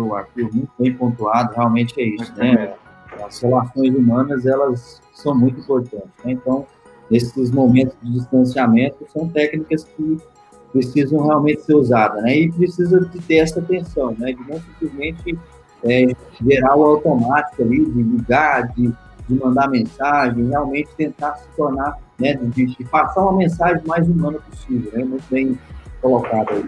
o 0.00 0.14
Arthur 0.14 0.50
muito 0.52 0.70
bem 0.78 0.94
pontuado, 0.94 1.54
realmente 1.54 2.00
é 2.00 2.04
isso, 2.04 2.32
né? 2.36 2.74
As 3.24 3.40
relações 3.40 3.94
humanas, 3.94 4.46
elas 4.46 5.00
são 5.12 5.34
muito 5.34 5.60
importantes, 5.60 6.10
né? 6.24 6.32
Então, 6.32 6.66
nesses 7.10 7.50
momentos 7.50 7.96
de 8.02 8.12
distanciamento, 8.12 9.06
são 9.12 9.28
técnicas 9.28 9.84
que 9.84 10.18
precisam 10.78 11.26
realmente 11.26 11.62
ser 11.62 11.74
usadas, 11.74 12.22
né? 12.22 12.36
E 12.36 12.52
precisa 12.52 13.00
de 13.00 13.18
ter 13.20 13.36
essa 13.36 13.58
atenção, 13.58 14.14
né? 14.18 14.32
De 14.32 14.50
não 14.50 14.60
simplesmente 14.60 15.38
é, 15.84 16.06
gerar 16.40 16.76
o 16.76 16.84
automático 16.84 17.62
ali, 17.62 17.84
de 17.84 18.02
ligar, 18.02 18.68
de, 18.74 18.92
de 19.28 19.34
mandar 19.34 19.68
mensagem, 19.68 20.48
realmente 20.48 20.88
tentar 20.96 21.34
se 21.34 21.48
tornar, 21.56 21.96
né? 22.18 22.34
De, 22.34 22.66
de 22.66 22.84
passar 22.84 23.22
uma 23.22 23.36
mensagem 23.36 23.82
mais 23.86 24.08
humana 24.08 24.38
possível, 24.38 24.90
né? 24.92 25.04
Muito 25.04 25.24
bem 25.30 25.58
colocado 26.00 26.50
aí. 26.50 26.64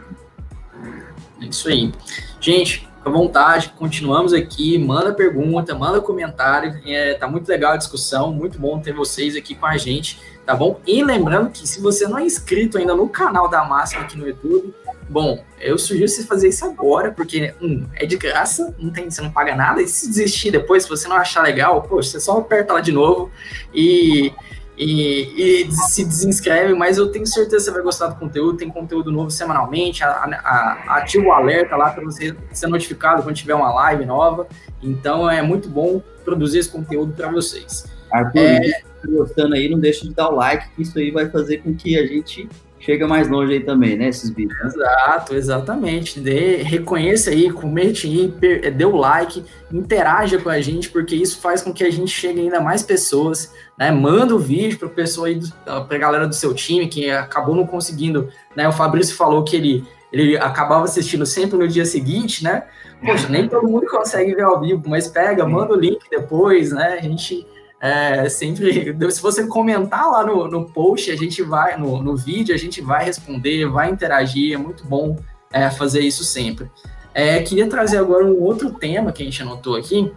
É 1.43 1.47
isso 1.47 1.69
aí. 1.69 1.93
Gente, 2.41 2.89
à 3.05 3.11
vontade, 3.11 3.73
continuamos 3.79 4.33
aqui, 4.33 4.77
manda 4.79 5.15
pergunta, 5.15 5.75
manda 5.75 6.01
comentário, 6.01 6.81
é, 6.85 7.15
tá 7.15 7.29
muito 7.29 7.49
legal 7.49 7.73
a 7.73 7.77
discussão, 7.77 8.33
muito 8.33 8.59
bom 8.59 8.79
ter 8.81 8.93
vocês 8.93 9.37
aqui 9.37 9.55
com 9.55 9.67
a 9.67 9.77
gente, 9.77 10.21
tá 10.51 10.57
bom? 10.57 10.81
E 10.85 11.05
lembrando 11.05 11.51
que 11.51 11.65
se 11.65 11.81
você 11.81 12.09
não 12.09 12.19
é 12.19 12.25
inscrito 12.25 12.77
ainda 12.77 12.93
no 12.93 13.09
canal 13.09 13.49
da 13.49 13.65
Máxima 13.65 14.03
aqui 14.03 14.19
no 14.19 14.27
YouTube, 14.27 14.75
bom, 15.09 15.45
eu 15.61 15.79
sugiro 15.79 16.09
você 16.09 16.25
fazer 16.25 16.49
isso 16.49 16.65
agora, 16.65 17.13
porque, 17.13 17.55
um, 17.63 17.87
é 17.95 18.05
de 18.05 18.17
graça, 18.17 18.75
não 18.77 18.91
tem, 18.91 19.09
você 19.09 19.23
não 19.23 19.31
paga 19.31 19.55
nada, 19.55 19.81
e 19.81 19.87
se 19.87 20.09
desistir 20.09 20.51
depois, 20.51 20.83
se 20.83 20.89
você 20.89 21.07
não 21.07 21.15
achar 21.15 21.43
legal, 21.43 21.83
poxa, 21.83 22.11
você 22.11 22.21
só 22.21 22.39
aperta 22.39 22.73
lá 22.73 22.81
de 22.81 22.91
novo 22.91 23.31
e 23.73 24.33
e, 24.77 25.67
e, 25.67 25.73
se 25.73 26.07
desinscreve, 26.07 26.73
mas 26.73 26.97
eu 26.97 27.13
tenho 27.13 27.27
certeza 27.27 27.57
que 27.57 27.65
você 27.65 27.71
vai 27.71 27.83
gostar 27.83 28.07
do 28.07 28.17
conteúdo, 28.17 28.57
tem 28.57 28.71
conteúdo 28.71 29.13
novo 29.13 29.31
semanalmente, 29.31 30.03
a, 30.03 30.09
a, 30.09 30.97
ativa 30.97 31.27
o 31.27 31.33
alerta 31.33 31.77
lá 31.77 31.91
para 31.91 32.03
você 32.03 32.35
ser 32.51 32.67
notificado 32.67 33.23
quando 33.23 33.37
tiver 33.37 33.55
uma 33.55 33.71
live 33.75 34.07
nova, 34.07 34.49
então 34.83 35.29
é 35.31 35.43
muito 35.43 35.69
bom 35.69 36.01
produzir 36.25 36.61
esse 36.61 36.71
conteúdo 36.71 37.13
para 37.13 37.31
vocês. 37.31 37.85
Arthur, 38.11 38.41
é... 38.41 38.90
gostando 39.09 39.55
aí, 39.55 39.69
não 39.69 39.79
deixe 39.79 40.07
de 40.07 40.15
dar 40.15 40.29
o 40.29 40.35
like, 40.35 40.71
que 40.75 40.83
isso 40.83 40.99
aí 40.99 41.11
vai 41.11 41.29
fazer 41.29 41.59
com 41.59 41.75
que 41.75 41.97
a 41.97 42.07
gente 42.07 42.49
chega 42.79 43.07
mais 43.07 43.29
longe 43.29 43.53
aí 43.53 43.61
também, 43.61 43.97
né, 43.97 44.09
esses 44.09 44.31
vídeos. 44.31 44.59
Exato, 44.65 45.35
exatamente. 45.35 46.19
Dê, 46.19 46.57
reconheça 46.57 47.31
aí, 47.31 47.51
comente 47.51 48.07
aí, 48.07 48.71
dê 48.71 48.85
o 48.85 48.97
like, 48.97 49.45
interaja 49.71 50.39
com 50.39 50.49
a 50.49 50.61
gente, 50.61 50.89
porque 50.89 51.15
isso 51.15 51.41
faz 51.41 51.63
com 51.63 51.73
que 51.73 51.85
a 51.85 51.91
gente 51.91 52.11
chegue 52.11 52.41
ainda 52.41 52.61
mais 52.61 52.83
pessoas, 52.83 53.53
né? 53.79 53.91
Manda 53.91 54.35
o 54.35 54.39
vídeo 54.39 54.79
para 54.79 54.89
pessoa 54.89 55.29
aí, 55.29 55.41
para 55.87 55.99
galera 55.99 56.27
do 56.27 56.35
seu 56.35 56.55
time 56.55 56.89
que 56.89 57.11
acabou 57.11 57.55
não 57.55 57.67
conseguindo, 57.67 58.29
né? 58.57 58.67
O 58.67 58.73
Fabrício 58.73 59.15
falou 59.15 59.45
que 59.45 59.57
ele 59.57 59.85
ele 60.13 60.37
acabava 60.37 60.85
assistindo 60.85 61.25
sempre 61.25 61.57
no 61.57 61.69
dia 61.69 61.85
seguinte, 61.85 62.43
né? 62.43 62.65
Poxa, 63.05 63.29
nem 63.29 63.49
todo 63.49 63.69
mundo 63.69 63.87
consegue 63.87 64.35
ver 64.35 64.43
ao 64.43 64.61
vivo, 64.61 64.83
mas 64.87 65.09
pega, 65.09 65.47
manda 65.47 65.73
o 65.73 65.77
link 65.77 66.01
depois, 66.11 66.73
né? 66.73 66.99
A 67.01 67.03
gente 67.03 67.47
é, 67.81 68.29
sempre, 68.29 68.95
se 69.11 69.23
você 69.23 69.47
comentar 69.47 70.11
lá 70.11 70.25
no, 70.25 70.47
no 70.47 70.67
post, 70.67 71.11
a 71.11 71.17
gente 71.17 71.43
vai, 71.43 71.79
no, 71.79 72.03
no 72.03 72.17
vídeo, 72.17 72.55
a 72.55 72.59
gente 72.59 72.81
vai 72.81 73.05
responder, 73.05 73.67
vai 73.67 73.91
interagir, 73.91 74.55
é 74.55 74.59
muito 74.59 74.87
bom 74.87 75.17
é, 75.51 75.71
fazer 75.71 76.01
isso 76.01 76.23
sempre. 76.23 76.71
É, 77.15 77.43
queria 77.43 77.69
trazer 77.69 77.99
agora 77.99 78.25
um 78.25 78.41
outro 78.41 78.71
tema 78.73 79.11
que 79.11 79.23
a 79.23 79.25
gente 79.25 79.43
anotou 79.43 79.75
aqui, 79.77 80.13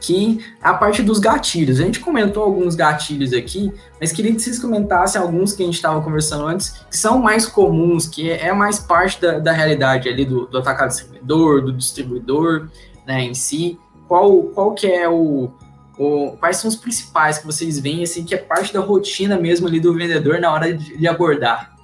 que 0.00 0.40
é 0.62 0.68
a 0.68 0.74
parte 0.74 1.02
dos 1.02 1.18
gatilhos. 1.18 1.78
A 1.78 1.84
gente 1.84 2.00
comentou 2.00 2.42
alguns 2.42 2.74
gatilhos 2.74 3.32
aqui, 3.32 3.72
mas 4.00 4.12
queria 4.12 4.34
que 4.34 4.40
vocês 4.40 4.58
comentassem 4.58 5.20
alguns 5.20 5.52
que 5.52 5.62
a 5.62 5.66
gente 5.66 5.74
estava 5.74 6.00
conversando 6.00 6.46
antes, 6.46 6.70
que 6.90 6.96
são 6.96 7.18
mais 7.18 7.46
comuns, 7.46 8.06
que 8.06 8.30
é, 8.30 8.52
mais 8.52 8.78
parte 8.78 9.20
da, 9.20 9.38
da 9.38 9.52
realidade 9.52 10.08
ali 10.08 10.24
do, 10.24 10.46
do 10.46 10.58
atacado 10.58 10.88
distribuidor, 10.88 11.62
do 11.62 11.72
distribuidor 11.72 12.68
né, 13.06 13.22
em 13.22 13.34
si. 13.34 13.78
Qual, 14.08 14.42
qual 14.44 14.74
que 14.74 14.86
é 14.86 15.08
o, 15.08 15.50
quais 16.38 16.56
são 16.56 16.68
os 16.68 16.76
principais 16.76 17.38
que 17.38 17.46
vocês 17.46 17.78
veem, 17.78 18.02
assim, 18.02 18.24
que 18.24 18.34
é 18.34 18.38
parte 18.38 18.72
da 18.72 18.80
rotina 18.80 19.38
mesmo 19.38 19.68
ali 19.68 19.78
do 19.78 19.92
vendedor 19.94 20.40
na 20.40 20.50
hora 20.50 20.72
de, 20.72 20.96
de 20.96 21.06
abordar? 21.06 21.76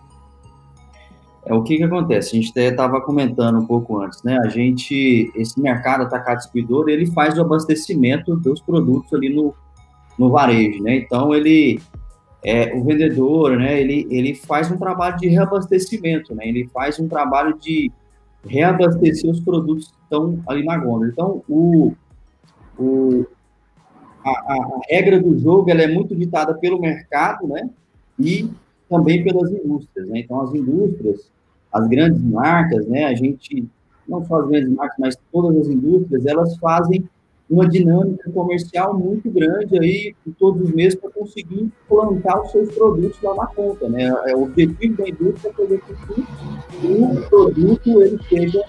É 1.44 1.52
o 1.54 1.62
que 1.62 1.76
que 1.76 1.82
acontece? 1.82 2.30
A 2.30 2.40
gente 2.40 2.50
até 2.50 2.68
estava 2.68 3.00
comentando 3.00 3.58
um 3.58 3.66
pouco 3.66 4.00
antes, 4.00 4.22
né? 4.22 4.38
A 4.42 4.48
gente, 4.48 5.30
esse 5.36 5.60
mercado 5.60 6.02
atacado 6.02 6.38
distribuidor, 6.38 6.88
ele 6.88 7.06
faz 7.06 7.36
o 7.36 7.42
abastecimento 7.42 8.34
dos 8.36 8.60
produtos 8.60 9.12
ali 9.12 9.28
no, 9.28 9.54
no 10.18 10.30
varejo, 10.30 10.82
né? 10.82 10.96
Então 10.96 11.34
ele, 11.34 11.78
é, 12.42 12.74
o 12.74 12.82
vendedor, 12.82 13.56
né? 13.56 13.78
Ele, 13.80 14.08
ele 14.10 14.34
faz 14.34 14.70
um 14.70 14.78
trabalho 14.78 15.18
de 15.18 15.28
reabastecimento, 15.28 16.34
né? 16.34 16.48
Ele 16.48 16.68
faz 16.72 16.98
um 16.98 17.06
trabalho 17.06 17.56
de 17.58 17.92
reabastecer 18.44 19.30
os 19.30 19.40
produtos 19.40 19.88
que 19.88 20.02
estão 20.04 20.42
ali 20.48 20.64
na 20.64 20.78
gôndola. 20.78 21.08
Então 21.12 21.44
o, 21.48 21.92
o, 22.78 23.26
a, 24.26 24.54
a, 24.54 24.80
regra 24.88 25.20
do 25.20 25.38
jogo 25.38 25.70
ela 25.70 25.82
é 25.82 25.86
muito 25.86 26.14
ditada 26.14 26.54
pelo 26.54 26.80
mercado, 26.80 27.46
né? 27.46 27.70
E 28.18 28.50
também 28.88 29.22
pelas 29.22 29.50
indústrias, 29.50 30.08
né? 30.08 30.20
Então, 30.20 30.40
as 30.40 30.54
indústrias, 30.54 31.30
as 31.72 31.88
grandes 31.88 32.22
marcas, 32.22 32.86
né? 32.86 33.04
A 33.04 33.14
gente, 33.14 33.64
não 34.08 34.24
só 34.24 34.40
as 34.40 34.48
grandes 34.48 34.70
marcas, 34.70 34.96
mas 34.98 35.16
todas 35.32 35.56
as 35.56 35.68
indústrias, 35.68 36.26
elas 36.26 36.56
fazem 36.58 37.08
uma 37.48 37.68
dinâmica 37.68 38.28
comercial 38.32 38.98
muito 38.98 39.30
grande 39.30 39.78
aí, 39.78 40.14
todos 40.38 40.62
os 40.62 40.74
meses, 40.74 40.98
para 40.98 41.10
conseguir 41.10 41.70
plantar 41.88 42.42
os 42.42 42.50
seus 42.50 42.74
produtos 42.74 43.22
lá 43.22 43.36
na 43.36 43.46
conta, 43.46 43.88
né? 43.88 44.12
É, 44.26 44.34
o 44.34 44.42
objetivo 44.42 44.96
da 44.96 45.08
indústria 45.08 45.50
é 45.50 45.52
fazer 45.52 45.80
com 45.80 45.94
que 45.94 46.86
o 46.86 47.28
produto 47.28 48.02
ele 48.02 48.18
seja 48.28 48.64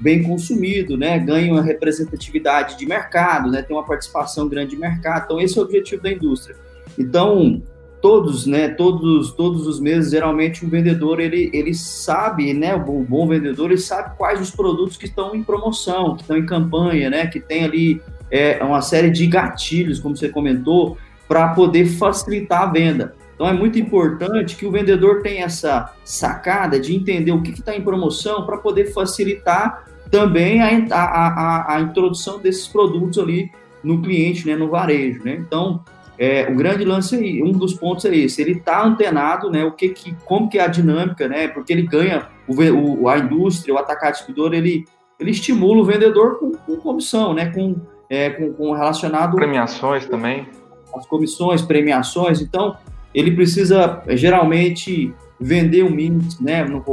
bem 0.00 0.22
consumido, 0.22 0.96
né? 0.96 1.18
Ganha 1.18 1.52
uma 1.52 1.62
representatividade 1.62 2.78
de 2.78 2.86
mercado, 2.86 3.50
né? 3.50 3.62
Tem 3.62 3.76
uma 3.76 3.84
participação 3.84 4.48
grande 4.48 4.70
de 4.70 4.76
mercado. 4.78 5.24
Então 5.24 5.40
esse 5.40 5.58
é 5.58 5.60
o 5.60 5.64
objetivo 5.64 6.02
da 6.02 6.10
indústria. 6.10 6.56
Então 6.98 7.62
todos, 8.00 8.46
né? 8.46 8.68
Todos, 8.68 9.32
todos 9.32 9.66
os 9.66 9.78
meses, 9.78 10.10
geralmente 10.10 10.64
o 10.64 10.68
vendedor 10.68 11.20
ele, 11.20 11.50
ele 11.52 11.74
sabe, 11.74 12.54
né? 12.54 12.74
O 12.74 13.04
bom 13.04 13.28
vendedor 13.28 13.70
ele 13.70 13.80
sabe 13.80 14.16
quais 14.16 14.40
os 14.40 14.50
produtos 14.50 14.96
que 14.96 15.04
estão 15.04 15.34
em 15.34 15.42
promoção, 15.42 16.16
que 16.16 16.22
estão 16.22 16.36
em 16.36 16.46
campanha, 16.46 17.10
né? 17.10 17.26
Que 17.26 17.38
tem 17.38 17.64
ali 17.64 18.02
é, 18.30 18.62
uma 18.64 18.80
série 18.80 19.10
de 19.10 19.26
gatilhos, 19.26 19.98
como 19.98 20.16
você 20.16 20.28
comentou, 20.28 20.96
para 21.28 21.48
poder 21.48 21.86
facilitar 21.86 22.62
a 22.62 22.66
venda. 22.66 23.14
Então 23.34 23.48
é 23.48 23.52
muito 23.52 23.78
importante 23.78 24.56
que 24.56 24.66
o 24.66 24.70
vendedor 24.70 25.22
tenha 25.22 25.46
essa 25.46 25.94
sacada 26.04 26.78
de 26.78 26.94
entender 26.94 27.32
o 27.32 27.40
que 27.40 27.52
está 27.52 27.74
em 27.74 27.80
promoção 27.80 28.44
para 28.44 28.58
poder 28.58 28.92
facilitar 28.92 29.89
também 30.10 30.60
a, 30.60 30.68
a, 30.90 31.28
a, 31.28 31.76
a, 31.76 31.80
introdução 31.80 32.38
desses 32.38 32.66
produtos 32.66 33.18
ali 33.18 33.50
no 33.82 34.02
cliente, 34.02 34.46
né, 34.46 34.56
no 34.56 34.68
varejo, 34.68 35.22
né? 35.24 35.36
Então, 35.38 35.82
é, 36.18 36.50
o 36.50 36.54
grande 36.54 36.84
lance 36.84 37.16
aí, 37.16 37.42
um 37.42 37.52
dos 37.52 37.72
pontos 37.72 38.04
é 38.04 38.14
esse, 38.14 38.42
ele 38.42 38.52
está 38.52 38.84
antenado, 38.84 39.50
né, 39.50 39.64
o 39.64 39.72
que, 39.72 39.88
que, 39.88 40.14
como 40.24 40.50
que 40.50 40.58
é 40.58 40.62
a 40.62 40.66
dinâmica, 40.66 41.26
né, 41.26 41.48
porque 41.48 41.72
ele 41.72 41.82
ganha, 41.82 42.28
o, 42.46 43.02
o 43.02 43.08
a 43.08 43.18
indústria, 43.18 43.74
o 43.74 43.78
atacado 43.78 44.12
distribuidor, 44.12 44.52
ele, 44.52 44.84
ele 45.18 45.30
estimula 45.30 45.80
o 45.80 45.84
vendedor 45.84 46.38
com, 46.38 46.52
com 46.52 46.76
comissão, 46.76 47.32
né, 47.32 47.46
com, 47.46 47.76
é, 48.10 48.28
com, 48.30 48.52
com 48.52 48.72
relacionado... 48.72 49.34
Premiações 49.34 50.04
também. 50.06 50.46
As 50.94 51.06
comissões, 51.06 51.62
premiações, 51.62 52.42
então, 52.42 52.76
ele 53.14 53.30
precisa, 53.30 54.02
geralmente, 54.08 55.14
vender 55.40 55.84
um 55.84 55.90
mix, 55.90 56.38
né, 56.38 56.64
no, 56.64 56.84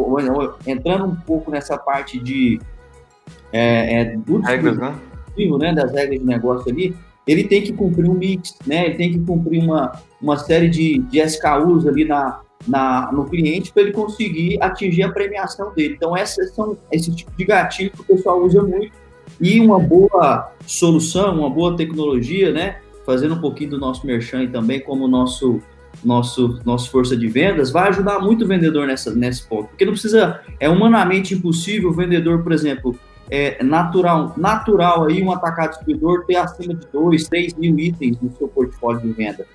entrando 0.65 1.06
um 1.06 1.15
pouco 1.15 1.51
nessa 1.51 1.77
parte 1.77 2.17
de 2.17 2.62
é, 3.51 4.01
é, 4.01 4.17
do 4.17 4.39
regras, 4.39 4.77
né? 4.77 4.95
né? 5.60 5.73
das 5.73 5.91
regras 5.91 6.19
de 6.19 6.25
negócio 6.25 6.71
ali, 6.71 6.95
ele 7.27 7.43
tem 7.43 7.62
que 7.62 7.73
cumprir 7.73 8.10
um 8.10 8.13
mix, 8.13 8.57
né? 8.65 8.86
Ele 8.86 8.95
tem 8.95 9.12
que 9.12 9.19
cumprir 9.19 9.62
uma, 9.62 9.99
uma 10.21 10.38
série 10.38 10.69
de, 10.69 10.99
de 10.99 11.19
SKUs 11.19 11.86
ali 11.86 12.05
na, 12.05 12.39
na, 12.65 13.12
no 13.12 13.25
cliente 13.25 13.71
para 13.71 13.83
ele 13.83 13.91
conseguir 13.91 14.57
atingir 14.62 15.03
a 15.03 15.12
premiação 15.12 15.73
dele. 15.73 15.95
Então, 15.95 16.15
essas 16.15 16.53
são 16.55 16.77
esse 16.91 17.13
tipo 17.13 17.31
de 17.38 17.43
gatilho 17.43 17.91
que 17.91 18.01
o 18.01 18.05
pessoal 18.05 18.41
usa 18.41 18.63
muito. 18.63 18.93
E 19.41 19.60
uma 19.60 19.77
boa 19.77 20.51
solução, 20.65 21.38
uma 21.39 21.49
boa 21.49 21.75
tecnologia, 21.75 22.51
né? 22.51 22.77
Fazendo 23.05 23.36
um 23.36 23.41
pouquinho 23.41 23.71
do 23.71 23.79
nosso 23.79 24.07
merchan 24.07 24.47
também, 24.47 24.79
como 24.79 25.07
nosso 25.07 25.62
nosso, 26.03 26.60
nosso 26.63 26.91
força 26.91 27.17
de 27.17 27.27
vendas, 27.27 27.71
vai 27.71 27.89
ajudar 27.89 28.19
muito 28.19 28.45
o 28.45 28.47
vendedor 28.47 28.88
nessa, 28.88 29.13
nesse 29.13 29.47
ponto. 29.47 29.69
Porque 29.69 29.86
não 29.86 29.93
precisa, 29.93 30.41
é 30.60 30.69
humanamente 30.69 31.33
impossível 31.33 31.89
o 31.89 31.93
vendedor, 31.93 32.43
por 32.43 32.51
exemplo, 32.51 32.97
é 33.30 33.62
natural, 33.63 34.34
natural 34.38 35.06
aí 35.06 35.22
um 35.22 35.32
atacado 35.32 35.72
distribuidor 35.72 36.26
ter 36.26 36.36
acima 36.38 36.74
de 36.74 36.88
2, 36.92 37.28
3 37.28 37.54
mil 37.56 37.78
itens 37.78 38.18
no 38.22 38.32
seu 38.38 38.48
portfólio 38.48 39.02
de 39.02 39.12
venda. 39.12 39.46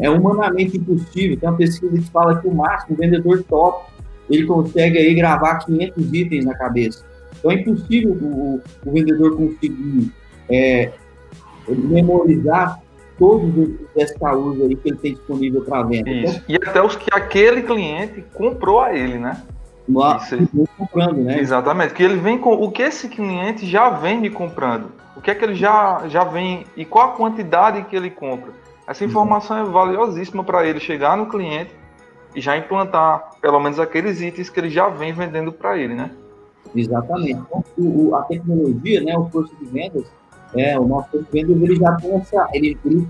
É 0.00 0.08
humanamente 0.08 0.76
impossível. 0.76 1.36
Tem 1.36 1.48
uma 1.48 1.56
pesquisa 1.56 1.96
que 1.96 2.10
fala 2.10 2.40
que 2.40 2.46
o 2.46 2.54
máximo, 2.54 2.94
o 2.94 2.98
vendedor 2.98 3.42
top, 3.48 3.90
ele 4.30 4.46
consegue 4.46 4.98
aí 4.98 5.14
gravar 5.14 5.58
500 5.58 6.12
itens 6.12 6.44
na 6.44 6.54
cabeça. 6.54 7.04
Então 7.38 7.50
é 7.50 7.54
impossível 7.54 8.12
o, 8.12 8.60
o 8.84 8.92
vendedor 8.92 9.36
conseguir 9.36 10.12
é, 10.48 10.92
memorizar 11.68 12.80
todos 13.18 13.50
os 13.56 13.70
SKUs 13.96 14.60
aí 14.62 14.76
que 14.76 14.88
ele 14.88 14.96
tem 14.98 15.14
disponível 15.14 15.62
para 15.62 15.82
venda. 15.82 16.10
Então, 16.10 16.40
e 16.48 16.56
até 16.56 16.82
os 16.82 16.96
que 16.96 17.08
aquele 17.12 17.62
cliente 17.62 18.24
comprou 18.34 18.80
a 18.80 18.94
ele, 18.94 19.18
né? 19.18 19.42
No, 19.88 20.66
comprando, 20.78 21.22
né? 21.22 21.40
Exatamente. 21.40 21.94
Que 21.94 22.02
ele 22.02 22.16
vem 22.16 22.38
com 22.38 22.52
o 22.52 22.70
que 22.70 22.82
esse 22.82 23.08
cliente 23.08 23.66
já 23.66 23.90
vem 23.90 24.20
me 24.20 24.30
comprando. 24.30 24.90
O 25.16 25.20
que 25.20 25.30
é 25.30 25.34
que 25.34 25.44
ele 25.44 25.54
já, 25.54 26.02
já 26.08 26.24
vem 26.24 26.64
e 26.76 26.84
qual 26.84 27.10
a 27.10 27.12
quantidade 27.12 27.82
que 27.84 27.96
ele 27.96 28.10
compra. 28.10 28.52
Essa 28.86 29.04
informação 29.04 29.58
é 29.58 29.64
valiosíssima 29.64 30.42
para 30.42 30.66
ele 30.66 30.80
chegar 30.80 31.16
no 31.16 31.26
cliente 31.26 31.70
e 32.34 32.40
já 32.40 32.56
implantar 32.56 33.30
pelo 33.40 33.60
menos 33.60 33.78
aqueles 33.78 34.20
itens 34.20 34.48
que 34.48 34.58
ele 34.58 34.70
já 34.70 34.88
vem 34.88 35.12
vendendo 35.12 35.52
para 35.52 35.76
ele, 35.78 35.94
né? 35.94 36.10
Exatamente. 36.74 37.32
Então, 37.32 37.64
o, 37.78 38.14
a 38.14 38.22
tecnologia, 38.22 39.00
né, 39.02 39.16
o 39.16 39.24
curso 39.26 39.54
de 39.56 39.66
vendas, 39.66 40.04
é, 40.54 40.78
o 40.78 40.86
nosso 40.86 41.10
curso 41.10 41.26
de 41.30 41.42
vendas, 41.42 41.62
ele 41.62 41.76
já 41.76 41.92
tem 41.96 42.14
essa, 42.14 42.48
ele, 42.52 42.78
ele, 42.84 43.06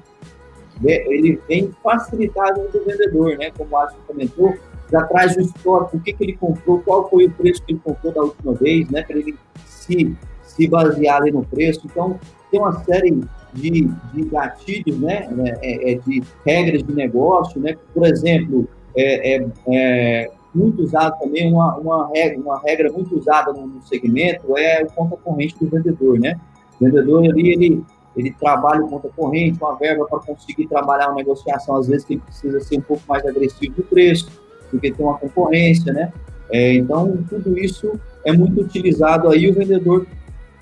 ele 0.83 1.41
vem 1.49 1.73
facilitar 1.83 2.53
do 2.55 2.85
vendedor, 2.85 3.37
né? 3.39 3.51
Como 3.57 3.71
o 3.71 3.77
Alisson 3.77 3.99
comentou, 4.07 4.55
já 4.93 5.03
traz 5.05 5.35
o 5.37 5.41
histórico, 5.41 5.97
o 5.97 6.01
que, 6.01 6.13
que 6.13 6.23
ele 6.23 6.37
comprou, 6.37 6.81
qual 6.81 7.09
foi 7.09 7.25
o 7.25 7.31
preço 7.31 7.63
que 7.65 7.73
ele 7.73 7.81
comprou 7.83 8.13
da 8.13 8.21
última 8.21 8.53
vez, 8.53 8.89
né? 8.91 9.03
Para 9.03 9.17
ele 9.17 9.35
se, 9.65 10.15
se 10.45 10.69
basear 10.69 11.23
ali 11.23 11.33
no 11.33 11.43
preço. 11.43 11.81
Então, 11.87 12.21
tem 12.51 12.61
uma 12.61 12.85
série 12.85 13.19
de, 13.55 13.91
de 14.13 14.25
gatilhos, 14.31 15.01
né? 15.01 15.27
É, 15.63 15.93
é, 15.93 15.95
de 15.95 16.23
regras 16.45 16.83
de 16.83 16.93
negócio, 16.93 17.59
né? 17.59 17.75
Por 17.95 18.07
exemplo, 18.07 18.69
é, 18.95 19.37
é, 19.37 19.47
é 19.69 20.31
muito 20.55 20.83
usado 20.83 21.19
também, 21.19 21.51
uma, 21.51 21.75
uma, 21.79 22.11
regra, 22.15 22.39
uma 22.39 22.61
regra 22.61 22.93
muito 22.93 23.19
usada 23.19 23.51
no, 23.55 23.67
no 23.67 23.83
segmento 23.83 24.59
é 24.59 24.83
o 24.83 24.93
conta 24.93 25.17
corrente 25.17 25.57
do 25.59 25.71
vendedor, 25.71 26.21
né? 26.21 26.39
O 26.79 26.85
vendedor 26.85 27.25
ali, 27.25 27.53
ele, 27.53 27.83
ele 28.15 28.31
trabalha 28.33 28.85
o 28.85 28.89
conta 28.91 29.09
corrente, 29.17 29.59
uma 29.59 29.75
verba 29.77 30.05
para 30.05 30.19
conseguir 30.19 30.67
trabalhar 30.67 31.09
uma 31.09 31.17
negociação, 31.17 31.77
às 31.77 31.87
vezes 31.87 32.05
que 32.05 32.15
ele 32.15 32.21
precisa 32.21 32.61
ser 32.61 32.77
um 32.77 32.83
pouco 32.83 33.03
mais 33.09 33.25
agressivo 33.25 33.75
no 33.79 33.85
preço, 33.85 34.43
porque 34.73 34.91
tem 34.91 35.07
uma 35.07 35.19
concorrência, 35.19 35.93
né? 35.93 36.13
É, 36.51 36.75
então, 36.75 37.19
tudo 37.29 37.57
isso 37.57 37.93
é 38.25 38.33
muito 38.33 38.61
utilizado 38.61 39.29
aí, 39.29 39.49
o 39.49 39.55
vendedor 39.55 40.07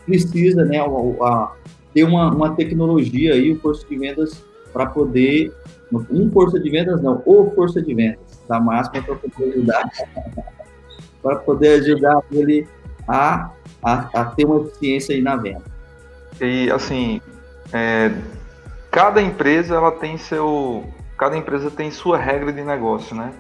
precisa, 0.05 0.65
né, 0.65 0.79
a, 0.79 0.85
a, 0.85 1.53
ter 1.95 2.05
uma, 2.05 2.33
uma 2.33 2.55
tecnologia 2.55 3.35
aí, 3.35 3.53
o 3.53 3.61
força 3.61 3.87
de 3.89 3.97
vendas, 3.97 4.45
para 4.73 4.87
poder, 4.87 5.53
um 6.11 6.31
força 6.31 6.59
de 6.61 6.71
vendas 6.71 7.03
não, 7.03 7.23
ou 7.25 7.51
força 7.53 7.81
de 7.83 7.95
vendas, 7.95 8.19
da 8.49 8.61
máxima 8.61 9.03
para 9.03 9.17
poder 9.17 9.53
ajudar, 9.53 9.91
para 11.23 11.37
poder 11.37 11.81
ajudar 11.81 12.23
ele 12.31 12.67
a, 13.09 13.51
a, 13.83 14.21
a, 14.21 14.25
ter 14.27 14.45
uma 14.45 14.61
eficiência 14.61 15.15
aí 15.15 15.23
na 15.23 15.37
venda. 15.37 15.63
E, 16.41 16.71
assim, 16.71 17.21
é, 17.73 18.13
cada 18.91 19.21
empresa, 19.21 19.75
ela 19.75 19.93
tem 19.93 20.17
seu, 20.17 20.85
cada 21.19 21.37
empresa 21.37 21.71
tem 21.71 21.91
sua 21.91 22.17
regra 22.17 22.53
de 22.53 22.63
negócio, 22.63 23.17
né? 23.17 23.33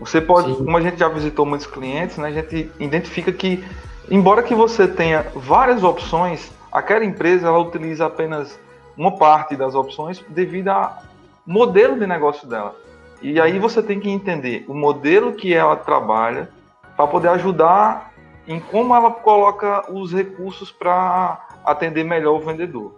Você 0.00 0.20
pode, 0.20 0.54
Sim. 0.54 0.64
como 0.64 0.76
a 0.76 0.80
gente 0.80 0.98
já 0.98 1.08
visitou 1.08 1.44
muitos 1.44 1.66
clientes, 1.66 2.16
né, 2.18 2.28
a 2.28 2.32
gente 2.32 2.70
identifica 2.78 3.32
que, 3.32 3.64
embora 4.10 4.42
que 4.42 4.54
você 4.54 4.86
tenha 4.86 5.26
várias 5.34 5.82
opções, 5.82 6.50
aquela 6.70 7.04
empresa 7.04 7.48
ela 7.48 7.58
utiliza 7.58 8.06
apenas 8.06 8.58
uma 8.96 9.16
parte 9.16 9.56
das 9.56 9.74
opções 9.74 10.24
devido 10.28 10.68
ao 10.68 11.02
modelo 11.46 11.98
de 11.98 12.06
negócio 12.06 12.46
dela. 12.48 12.76
E 13.20 13.40
aí 13.40 13.58
você 13.58 13.82
tem 13.82 13.98
que 13.98 14.08
entender 14.08 14.64
o 14.68 14.74
modelo 14.74 15.32
que 15.32 15.52
ela 15.52 15.74
trabalha 15.74 16.48
para 16.96 17.06
poder 17.06 17.28
ajudar 17.28 18.12
em 18.46 18.60
como 18.60 18.94
ela 18.94 19.10
coloca 19.10 19.92
os 19.92 20.12
recursos 20.12 20.70
para 20.70 21.46
atender 21.64 22.04
melhor 22.04 22.36
o 22.36 22.40
vendedor. 22.40 22.94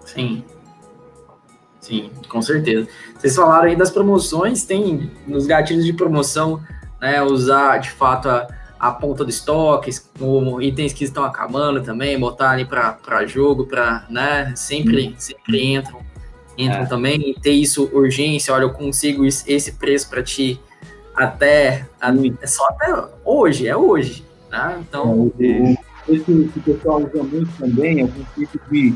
Sim. 0.00 0.44
Sim, 1.80 2.10
com 2.28 2.42
certeza. 2.42 2.86
Vocês 3.16 3.34
falaram 3.34 3.68
aí 3.68 3.76
das 3.76 3.90
promoções, 3.90 4.64
tem 4.64 5.10
nos 5.26 5.46
gatilhos 5.46 5.84
de 5.84 5.92
promoção, 5.92 6.60
né, 7.00 7.22
usar 7.22 7.78
de 7.78 7.90
fato 7.90 8.28
a, 8.28 8.46
a 8.78 8.90
ponta 8.90 9.24
do 9.24 9.30
estoque, 9.30 9.90
itens 10.60 10.92
que 10.92 11.04
estão 11.04 11.24
acabando 11.24 11.82
também, 11.82 12.18
botar 12.18 12.50
ali 12.50 12.66
para 12.66 13.26
jogo, 13.26 13.66
para, 13.66 14.04
né, 14.10 14.52
sempre, 14.54 15.14
sempre 15.18 15.74
entram, 15.74 16.00
entram 16.56 16.82
é. 16.82 16.86
também, 16.86 17.34
ter 17.40 17.52
isso 17.52 17.90
urgência, 17.92 18.52
olha, 18.52 18.64
eu 18.64 18.72
consigo 18.72 19.24
esse 19.24 19.72
preço 19.72 20.10
para 20.10 20.22
ti 20.22 20.60
até, 21.16 21.86
é 22.40 22.46
só 22.46 22.66
até 22.68 22.94
hoje, 23.24 23.66
é 23.66 23.76
hoje, 23.76 24.24
né, 24.50 24.78
então... 24.80 25.32
É, 25.40 25.90
o 26.08 26.62
pessoal 26.64 27.02
usa 27.02 27.22
muito 27.22 27.52
também 27.56 28.00
é 28.00 28.04
o 28.04 28.08
princípio 28.08 28.60
de 28.72 28.94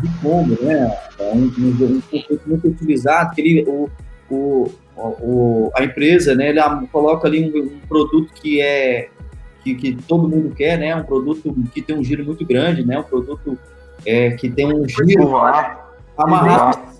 de 0.00 0.08
combo, 0.20 0.56
né? 0.62 0.96
É 1.18 1.32
um, 1.32 1.44
um, 1.44 2.00
conceito 2.00 2.42
muito 2.46 2.68
utilizado, 2.68 3.34
que 3.34 3.40
ele, 3.40 3.64
o, 3.68 3.88
o, 4.30 4.70
o, 4.96 5.70
a 5.74 5.84
empresa, 5.84 6.34
né, 6.34 6.50
ele 6.50 6.60
coloca 6.90 7.26
ali 7.26 7.50
um, 7.50 7.64
um 7.64 7.80
produto 7.88 8.32
que 8.34 8.60
é 8.60 9.08
que, 9.62 9.74
que, 9.74 9.92
todo 9.94 10.28
mundo 10.28 10.54
quer, 10.54 10.78
né? 10.78 10.94
Um 10.96 11.04
produto 11.04 11.54
que 11.72 11.82
tem 11.82 11.96
um 11.96 12.02
giro 12.02 12.24
muito 12.24 12.44
grande, 12.46 12.84
né? 12.84 12.98
Um 12.98 13.02
produto 13.02 13.58
é, 14.06 14.30
que 14.30 14.48
tem 14.48 14.66
um 14.66 14.88
giro 14.88 15.36
amarrado. 16.16 16.90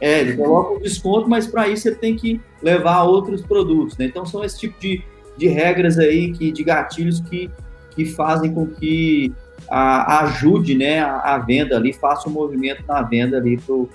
É, 0.00 0.20
ele 0.20 0.36
coloca 0.36 0.74
um 0.74 0.78
desconto, 0.78 1.28
mas 1.28 1.46
para 1.46 1.68
isso 1.68 1.88
ele 1.88 1.96
tem 1.96 2.16
que 2.16 2.40
levar 2.62 3.04
outros 3.04 3.42
produtos, 3.42 3.96
né? 3.96 4.06
Então 4.06 4.26
são 4.26 4.44
esse 4.44 4.58
tipo 4.58 4.78
de, 4.78 5.02
de 5.36 5.48
regras 5.48 5.98
aí, 5.98 6.32
que, 6.32 6.52
de 6.52 6.64
gatilhos 6.64 7.20
que, 7.20 7.50
que 7.96 8.04
fazem 8.04 8.52
com 8.52 8.66
que 8.66 9.32
a, 9.68 10.20
ajude 10.20 10.74
né, 10.76 11.00
a, 11.00 11.34
a, 11.34 11.38
venda 11.38 11.76
ali, 11.76 11.92
faça 11.92 12.28
um 12.28 12.32
movimento 12.32 12.84
na 12.86 13.02
venda 13.02 13.38
ali 13.38 13.56
para 13.56 13.74
o 13.74 13.88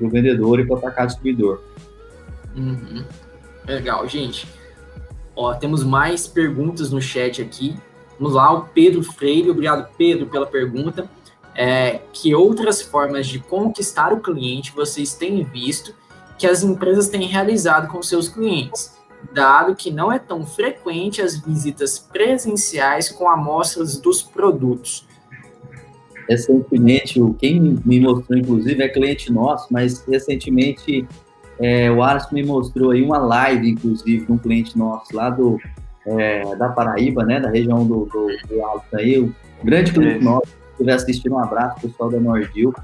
vendedor 0.00 0.60
e 0.60 0.66
para 0.66 0.74
o 0.74 0.78
atacado 0.78 1.08
distribuidor. 1.08 1.60
Uhum. 2.54 3.02
Legal, 3.66 4.06
gente. 4.06 4.46
Ó, 5.34 5.54
temos 5.54 5.82
mais 5.82 6.26
perguntas 6.26 6.90
no 6.90 7.00
chat 7.00 7.40
aqui. 7.40 7.76
Vamos 8.18 8.34
lá, 8.34 8.52
o 8.52 8.62
Pedro 8.62 9.02
Freire, 9.02 9.50
obrigado 9.50 9.88
Pedro 9.96 10.26
pela 10.26 10.46
pergunta. 10.46 11.08
É, 11.54 12.00
que 12.12 12.34
outras 12.34 12.82
formas 12.82 13.26
de 13.26 13.40
conquistar 13.40 14.12
o 14.12 14.20
cliente 14.20 14.72
vocês 14.72 15.14
têm 15.14 15.42
visto 15.42 15.92
que 16.38 16.46
as 16.46 16.62
empresas 16.62 17.08
têm 17.08 17.26
realizado 17.26 17.88
com 17.88 18.00
seus 18.00 18.28
clientes? 18.28 18.97
Dado 19.32 19.74
que 19.74 19.90
não 19.90 20.10
é 20.10 20.18
tão 20.18 20.44
frequente 20.44 21.20
as 21.20 21.38
visitas 21.38 21.98
presenciais 21.98 23.08
com 23.08 23.28
amostras 23.28 23.98
dos 23.98 24.22
produtos. 24.22 25.06
Recentemente, 26.28 27.20
quem 27.38 27.78
me 27.84 28.00
mostrou, 28.00 28.38
inclusive, 28.38 28.82
é 28.82 28.88
cliente 28.88 29.32
nosso, 29.32 29.66
mas 29.70 30.04
recentemente 30.06 31.06
é, 31.58 31.90
o 31.90 32.02
Alisson 32.02 32.34
me 32.34 32.44
mostrou 32.44 32.90
aí 32.90 33.02
uma 33.02 33.18
live, 33.18 33.70
inclusive, 33.70 34.26
de 34.26 34.32
um 34.32 34.36
cliente 34.36 34.76
nosso 34.76 35.14
lá 35.16 35.30
do, 35.30 35.58
é, 36.06 36.54
da 36.56 36.68
Paraíba, 36.68 37.24
né, 37.24 37.40
da 37.40 37.48
região 37.50 37.86
do, 37.86 38.04
do, 38.06 38.28
do 38.48 38.62
Alto 38.62 38.84
aí, 38.94 39.18
um 39.18 39.32
grande 39.64 39.92
cliente 39.92 40.20
é. 40.20 40.22
nosso, 40.22 40.46
se 40.46 40.72
estiver 40.72 40.92
assistindo, 40.92 41.34
um 41.34 41.38
abraço, 41.38 41.80
pessoal 41.80 42.10
da 42.10 42.20
Nordil. 42.20 42.74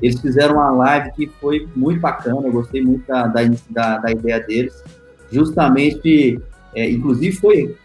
Eles 0.00 0.20
fizeram 0.20 0.56
uma 0.56 0.70
live 0.70 1.10
que 1.12 1.26
foi 1.40 1.66
muito 1.74 2.00
bacana, 2.00 2.46
eu 2.46 2.52
gostei 2.52 2.82
muito 2.82 3.06
da, 3.06 3.26
da, 3.26 3.98
da 3.98 4.10
ideia 4.10 4.40
deles 4.40 4.82
justamente, 5.30 6.40
é, 6.74 6.90
inclusive 6.90 7.36
foi, 7.36 7.76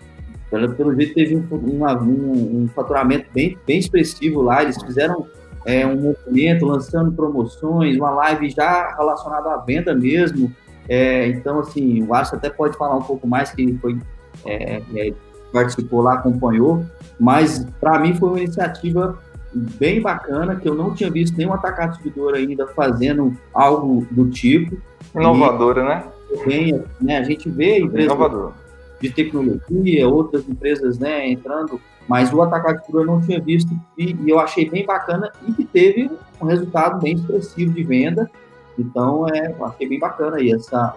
pelo, 0.49 0.73
pelo 0.73 0.95
jeito 0.95 1.13
teve 1.13 1.35
um, 1.35 1.45
uma, 1.51 2.01
um, 2.01 2.63
um, 2.63 2.67
faturamento 2.73 3.27
bem, 3.33 3.57
bem 3.65 3.79
expressivo 3.79 4.41
lá, 4.41 4.63
eles 4.63 4.81
fizeram 4.81 5.27
é, 5.65 5.85
um 5.85 5.99
movimento 5.99 6.65
lançando 6.65 7.11
promoções, 7.11 7.97
uma 7.97 8.11
live 8.11 8.49
já 8.49 8.95
relacionada 8.95 9.53
à 9.53 9.57
venda 9.57 9.93
mesmo, 9.93 10.51
é, 10.87 11.27
então 11.27 11.59
assim, 11.59 12.03
o 12.03 12.13
Arce 12.13 12.35
até 12.35 12.49
pode 12.49 12.77
falar 12.77 12.95
um 12.95 13.01
pouco 13.03 13.27
mais, 13.27 13.51
que 13.51 13.77
foi 13.81 13.97
é, 14.45 14.81
é, 14.95 15.13
participou 15.51 16.01
lá, 16.01 16.15
acompanhou, 16.15 16.85
mas 17.19 17.65
para 17.79 17.99
mim 17.99 18.13
foi 18.15 18.29
uma 18.29 18.39
iniciativa 18.39 19.17
bem 19.53 20.01
bacana, 20.01 20.55
que 20.57 20.67
eu 20.67 20.75
não 20.75 20.93
tinha 20.93 21.09
visto 21.09 21.37
nenhum 21.37 21.53
atacado 21.53 21.91
distribuidor 21.91 22.35
ainda 22.35 22.67
fazendo 22.67 23.33
algo 23.53 24.05
do 24.11 24.29
tipo. 24.29 24.77
Inovadora, 25.15 25.81
e, 25.81 25.85
né? 25.85 26.03
Bem, 26.45 26.83
né? 27.01 27.17
A 27.17 27.23
gente 27.23 27.49
vê 27.49 27.79
empresas 27.79 28.17
de 28.99 29.09
tecnologia, 29.09 30.07
outras 30.07 30.47
empresas 30.47 30.97
né, 30.97 31.27
entrando, 31.27 31.79
mas 32.07 32.31
o 32.33 32.41
atacado 32.41 32.77
distribuidor 32.77 33.15
não 33.15 33.21
tinha 33.21 33.39
visto 33.39 33.71
e, 33.97 34.13
e, 34.13 34.29
eu 34.29 34.39
achei 34.39 34.69
bem 34.69 34.86
bacana 34.86 35.31
e 35.47 35.51
que 35.51 35.65
teve 35.65 36.09
um 36.41 36.45
resultado 36.45 36.99
bem 37.01 37.15
expressivo 37.15 37.73
de 37.73 37.83
venda. 37.83 38.29
Então, 38.77 39.27
é, 39.29 39.51
eu 39.57 39.65
achei 39.65 39.88
bem 39.88 39.99
bacana 39.99 40.38
aí 40.38 40.51
essa, 40.51 40.95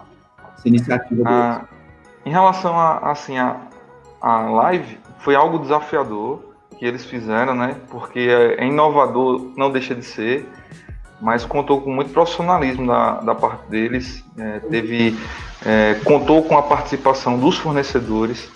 essa 0.57 0.67
iniciativa. 0.67 1.23
Ah, 1.25 1.65
em 2.25 2.29
relação 2.29 2.77
a, 2.77 3.11
assim, 3.11 3.37
a, 3.37 3.59
a 4.21 4.49
live, 4.49 4.97
foi 5.19 5.35
algo 5.35 5.59
desafiador 5.59 6.41
que 6.77 6.85
eles 6.85 7.05
fizeram, 7.05 7.55
né? 7.55 7.75
Porque 7.89 8.19
é, 8.19 8.63
é 8.63 8.67
inovador, 8.67 9.51
não 9.55 9.71
deixa 9.71 9.95
de 9.95 10.03
ser 10.03 10.47
mas 11.21 11.45
contou 11.45 11.81
com 11.81 11.91
muito 11.91 12.11
profissionalismo 12.11 12.87
da, 12.87 13.19
da 13.21 13.35
parte 13.35 13.69
deles, 13.69 14.23
é, 14.37 14.59
teve, 14.59 15.17
é, 15.65 15.95
contou 16.03 16.43
com 16.43 16.57
a 16.57 16.61
participação 16.61 17.37
dos 17.37 17.57
fornecedores 17.57 18.49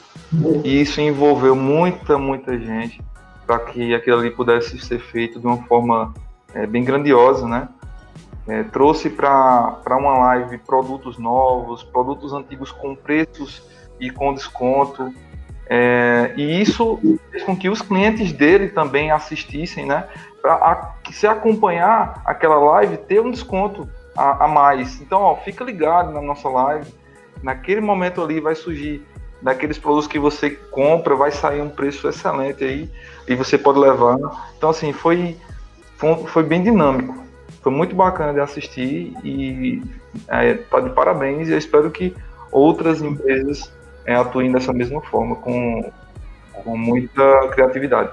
e 0.63 0.81
isso 0.81 1.01
envolveu 1.01 1.55
muita, 1.55 2.17
muita 2.17 2.57
gente 2.57 3.01
para 3.45 3.59
que 3.59 3.93
aquilo 3.93 4.19
ali 4.19 4.31
pudesse 4.31 4.79
ser 4.79 4.99
feito 4.99 5.39
de 5.39 5.45
uma 5.45 5.57
forma 5.63 6.13
é, 6.53 6.65
bem 6.65 6.83
grandiosa, 6.83 7.47
né? 7.47 7.67
É, 8.47 8.63
trouxe 8.63 9.09
para 9.09 9.97
uma 9.97 10.17
live 10.17 10.57
produtos 10.59 11.17
novos, 11.17 11.83
produtos 11.83 12.33
antigos 12.33 12.71
com 12.71 12.95
preços 12.95 13.61
e 13.99 14.09
com 14.09 14.33
desconto, 14.33 15.13
é, 15.67 16.33
e 16.35 16.61
isso 16.61 16.99
fez 17.31 17.43
com 17.43 17.55
que 17.55 17.69
os 17.69 17.81
clientes 17.81 18.33
dele 18.33 18.69
também 18.69 19.11
assistissem, 19.11 19.85
né? 19.85 20.05
Para 20.43 20.97
se 21.09 21.25
acompanhar 21.25 22.21
aquela 22.25 22.57
live, 22.57 22.97
ter 22.97 23.21
um 23.21 23.31
desconto 23.31 23.89
a, 24.13 24.43
a, 24.43 24.47
mais. 24.47 24.99
Então, 24.99 25.21
ó, 25.21 25.37
fica 25.37 25.63
ligado 25.63 26.11
na 26.11 26.21
nossa 26.21 26.49
live. 26.49 26.93
Naquele 27.41 27.79
momento 27.79 28.21
ali 28.21 28.41
vai 28.41 28.53
surgir 28.53 29.01
daqueles 29.41 29.77
produtos 29.77 30.07
que 30.07 30.19
você 30.19 30.49
compra, 30.49 31.15
vai 31.15 31.31
sair 31.31 31.61
um 31.61 31.69
preço 31.69 32.09
excelente 32.09 32.61
aí 32.61 32.89
e 33.25 33.35
você 33.35 33.57
pode 33.57 33.79
levar. 33.79 34.17
Então, 34.57 34.69
assim, 34.69 34.91
foi, 34.91 35.37
foi, 35.95 36.15
foi 36.27 36.43
bem 36.43 36.61
dinâmico. 36.61 37.23
Foi 37.61 37.71
muito 37.71 37.95
bacana 37.95 38.33
de 38.33 38.41
assistir 38.41 39.13
e 39.23 39.81
é, 40.27 40.55
tá 40.55 40.81
de 40.81 40.89
parabéns. 40.89 41.47
E 41.47 41.53
eu 41.53 41.57
espero 41.57 41.89
que 41.89 42.13
outras 42.51 43.01
empresas 43.01 43.71
é, 44.05 44.13
atuem 44.13 44.51
dessa 44.51 44.73
mesma 44.73 44.99
forma, 45.01 45.37
com, 45.37 45.89
com 46.51 46.77
muita 46.77 47.47
criatividade. 47.49 48.11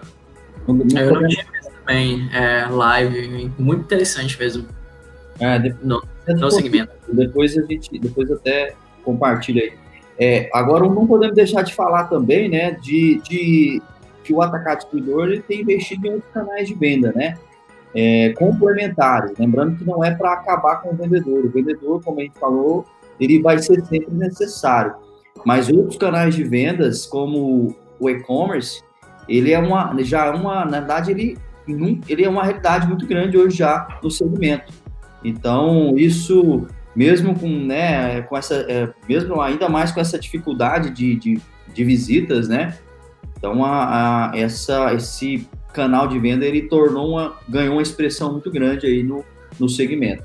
Eu 0.69 0.75
não 0.75 0.87
tinha 0.87 1.45
também 1.91 2.31
é, 2.33 2.67
live, 2.67 3.51
muito 3.59 3.83
interessante 3.83 4.39
mesmo. 4.39 4.67
É, 5.41 5.59
depois, 5.59 5.85
no, 5.85 6.03
no 6.29 6.51
segmento. 6.51 6.93
Depois 7.13 7.59
a 7.59 7.63
gente, 7.63 7.99
depois 7.99 8.31
até 8.31 8.75
compartilha 9.05 9.63
aí. 9.63 9.73
É, 10.19 10.51
agora 10.53 10.87
não 10.89 11.07
podemos 11.07 11.35
deixar 11.35 11.63
de 11.63 11.75
falar 11.75 12.05
também, 12.05 12.49
né, 12.49 12.73
de, 12.73 13.21
de 13.23 13.83
que 14.23 14.33
o 14.33 14.43
atacado 14.43 14.79
distribuidor 14.79 15.29
ele 15.29 15.41
tem 15.41 15.63
investido 15.63 16.07
em 16.07 16.11
outros 16.13 16.31
canais 16.33 16.69
de 16.69 16.75
venda, 16.75 17.11
né, 17.13 17.37
é, 17.95 18.33
complementares. 18.35 19.37
Lembrando 19.39 19.77
que 19.77 19.85
não 19.85 20.05
é 20.05 20.15
para 20.15 20.35
acabar 20.35 20.83
com 20.83 20.91
o 20.91 20.97
vendedor. 20.97 21.47
O 21.47 21.51
vendedor, 21.51 22.03
como 22.05 22.21
a 22.21 22.23
gente 22.23 22.39
falou, 22.39 22.85
ele 23.19 23.41
vai 23.41 23.59
ser 23.59 23.83
sempre 23.87 24.15
necessário. 24.15 24.95
Mas 25.45 25.71
outros 25.71 25.97
canais 25.97 26.35
de 26.35 26.45
vendas, 26.45 27.07
como 27.07 27.75
o 27.99 28.11
e-commerce, 28.11 28.83
ele 29.27 29.53
é 29.53 29.59
uma, 29.59 29.97
já 30.03 30.27
é 30.27 30.31
uma, 30.31 30.67
na 30.67 30.81
verdade, 30.81 31.13
ele, 31.13 31.39
ele 31.67 32.25
é 32.25 32.29
uma 32.29 32.43
realidade 32.43 32.87
muito 32.87 33.07
grande 33.07 33.37
hoje 33.37 33.59
já 33.59 33.99
no 34.03 34.11
segmento. 34.11 34.73
Então, 35.25 35.95
isso 35.97 36.67
mesmo 36.95 37.39
com, 37.39 37.49
né, 37.49 38.23
com 38.23 38.37
essa, 38.37 38.55
é, 38.69 38.93
mesmo 39.09 39.41
ainda 39.41 39.69
mais 39.69 39.93
com 39.93 40.01
essa 40.01 40.19
dificuldade 40.19 40.91
de, 40.91 41.15
de, 41.17 41.41
de 41.73 41.85
visitas, 41.85 42.49
né? 42.49 42.77
Então, 43.37 43.65
a, 43.65 44.31
a, 44.33 44.37
essa, 44.37 44.93
esse 44.95 45.49
canal 45.73 46.09
de 46.09 46.19
venda 46.19 46.45
ele 46.45 46.63
tornou 46.63 47.13
uma, 47.13 47.37
ganhou 47.49 47.75
uma 47.75 47.83
expressão 47.83 48.33
muito 48.33 48.51
grande 48.51 48.87
aí 48.87 49.03
no, 49.03 49.25
no 49.59 49.69
segmento. 49.69 50.25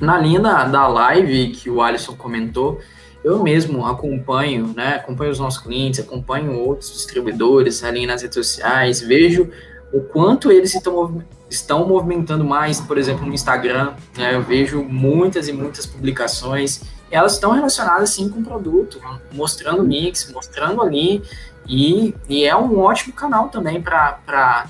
Na 0.00 0.18
linha 0.18 0.40
da, 0.40 0.64
da 0.64 0.86
live 0.88 1.50
que 1.50 1.70
o 1.70 1.80
Alisson 1.80 2.16
comentou, 2.16 2.80
eu 3.22 3.42
mesmo 3.42 3.84
acompanho, 3.84 4.72
né? 4.74 4.96
Acompanho 4.96 5.30
os 5.30 5.38
nossos 5.38 5.60
clientes, 5.60 6.00
acompanho 6.00 6.52
outros 6.58 6.92
distribuidores 6.92 7.82
ali 7.82 8.06
nas 8.06 8.22
redes 8.22 8.36
sociais, 8.36 9.00
vejo 9.00 9.50
o 9.92 10.00
quanto 10.00 10.50
eles 10.50 10.74
estão, 10.74 11.22
estão 11.48 11.86
movimentando 11.86 12.44
mais, 12.44 12.80
por 12.80 12.98
exemplo, 12.98 13.26
no 13.26 13.32
Instagram. 13.32 13.94
Né, 14.16 14.34
eu 14.34 14.42
vejo 14.42 14.82
muitas 14.82 15.48
e 15.48 15.52
muitas 15.52 15.86
publicações, 15.86 16.82
elas 17.10 17.34
estão 17.34 17.52
relacionadas 17.52 18.10
sim 18.10 18.28
com 18.28 18.40
o 18.40 18.44
produto, 18.44 19.00
mostrando 19.32 19.82
mix, 19.82 20.30
mostrando 20.32 20.82
ali, 20.82 21.22
e, 21.66 22.14
e 22.28 22.44
é 22.44 22.56
um 22.56 22.78
ótimo 22.78 23.12
canal 23.12 23.48
também 23.48 23.80
para 23.80 24.68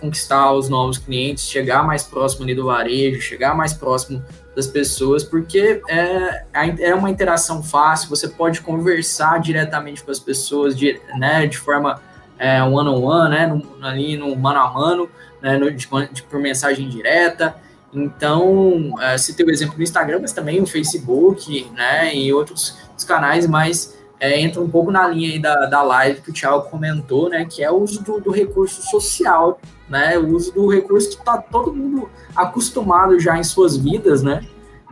conquistar 0.00 0.52
os 0.52 0.68
novos 0.68 0.98
clientes, 0.98 1.44
chegar 1.44 1.82
mais 1.82 2.02
próximo 2.02 2.44
ali 2.44 2.54
do 2.54 2.66
varejo, 2.66 3.20
chegar 3.20 3.54
mais 3.54 3.72
próximo 3.72 4.22
das 4.54 4.66
pessoas, 4.66 5.22
porque 5.22 5.80
é, 5.88 6.44
é 6.80 6.94
uma 6.94 7.10
interação 7.10 7.62
fácil, 7.62 8.08
você 8.08 8.26
pode 8.26 8.60
conversar 8.60 9.40
diretamente 9.40 10.02
com 10.02 10.10
as 10.10 10.18
pessoas 10.18 10.76
de, 10.76 11.00
né, 11.16 11.46
de 11.46 11.56
forma 11.56 12.00
é, 12.38 12.62
one 12.62 12.88
on 12.88 13.02
one, 13.02 13.30
né, 13.30 13.46
no, 13.46 13.84
ali 13.84 14.16
no 14.16 14.34
mano 14.36 14.60
a 14.60 14.72
mano, 14.72 15.10
né, 15.42 15.56
no, 15.56 15.70
de, 15.70 15.88
de, 16.12 16.22
por 16.22 16.40
mensagem 16.40 16.88
direta. 16.88 17.56
Então, 17.92 18.94
é, 19.00 19.16
tem 19.32 19.46
o 19.46 19.50
exemplo 19.50 19.76
no 19.76 19.82
Instagram, 19.82 20.18
mas 20.20 20.32
também 20.32 20.60
o 20.60 20.66
Facebook, 20.66 21.66
né, 21.74 22.14
e 22.14 22.32
outros 22.32 22.78
canais, 23.06 23.46
mas 23.46 23.98
é, 24.20 24.40
entra 24.40 24.60
um 24.60 24.68
pouco 24.68 24.90
na 24.90 25.06
linha 25.06 25.30
aí 25.30 25.38
da, 25.38 25.66
da 25.66 25.82
live 25.82 26.20
que 26.20 26.30
o 26.30 26.32
Thiago 26.32 26.68
comentou, 26.68 27.28
né, 27.28 27.44
que 27.44 27.62
é 27.62 27.70
o 27.70 27.76
uso 27.76 28.02
do, 28.02 28.20
do 28.20 28.30
recurso 28.30 28.82
social, 28.82 29.60
né, 29.88 30.18
o 30.18 30.34
uso 30.34 30.52
do 30.52 30.68
recurso 30.68 31.10
que 31.10 31.16
está 31.16 31.38
todo 31.38 31.72
mundo 31.72 32.10
acostumado 32.34 33.18
já 33.18 33.38
em 33.38 33.44
suas 33.44 33.76
vidas, 33.76 34.22
né, 34.22 34.44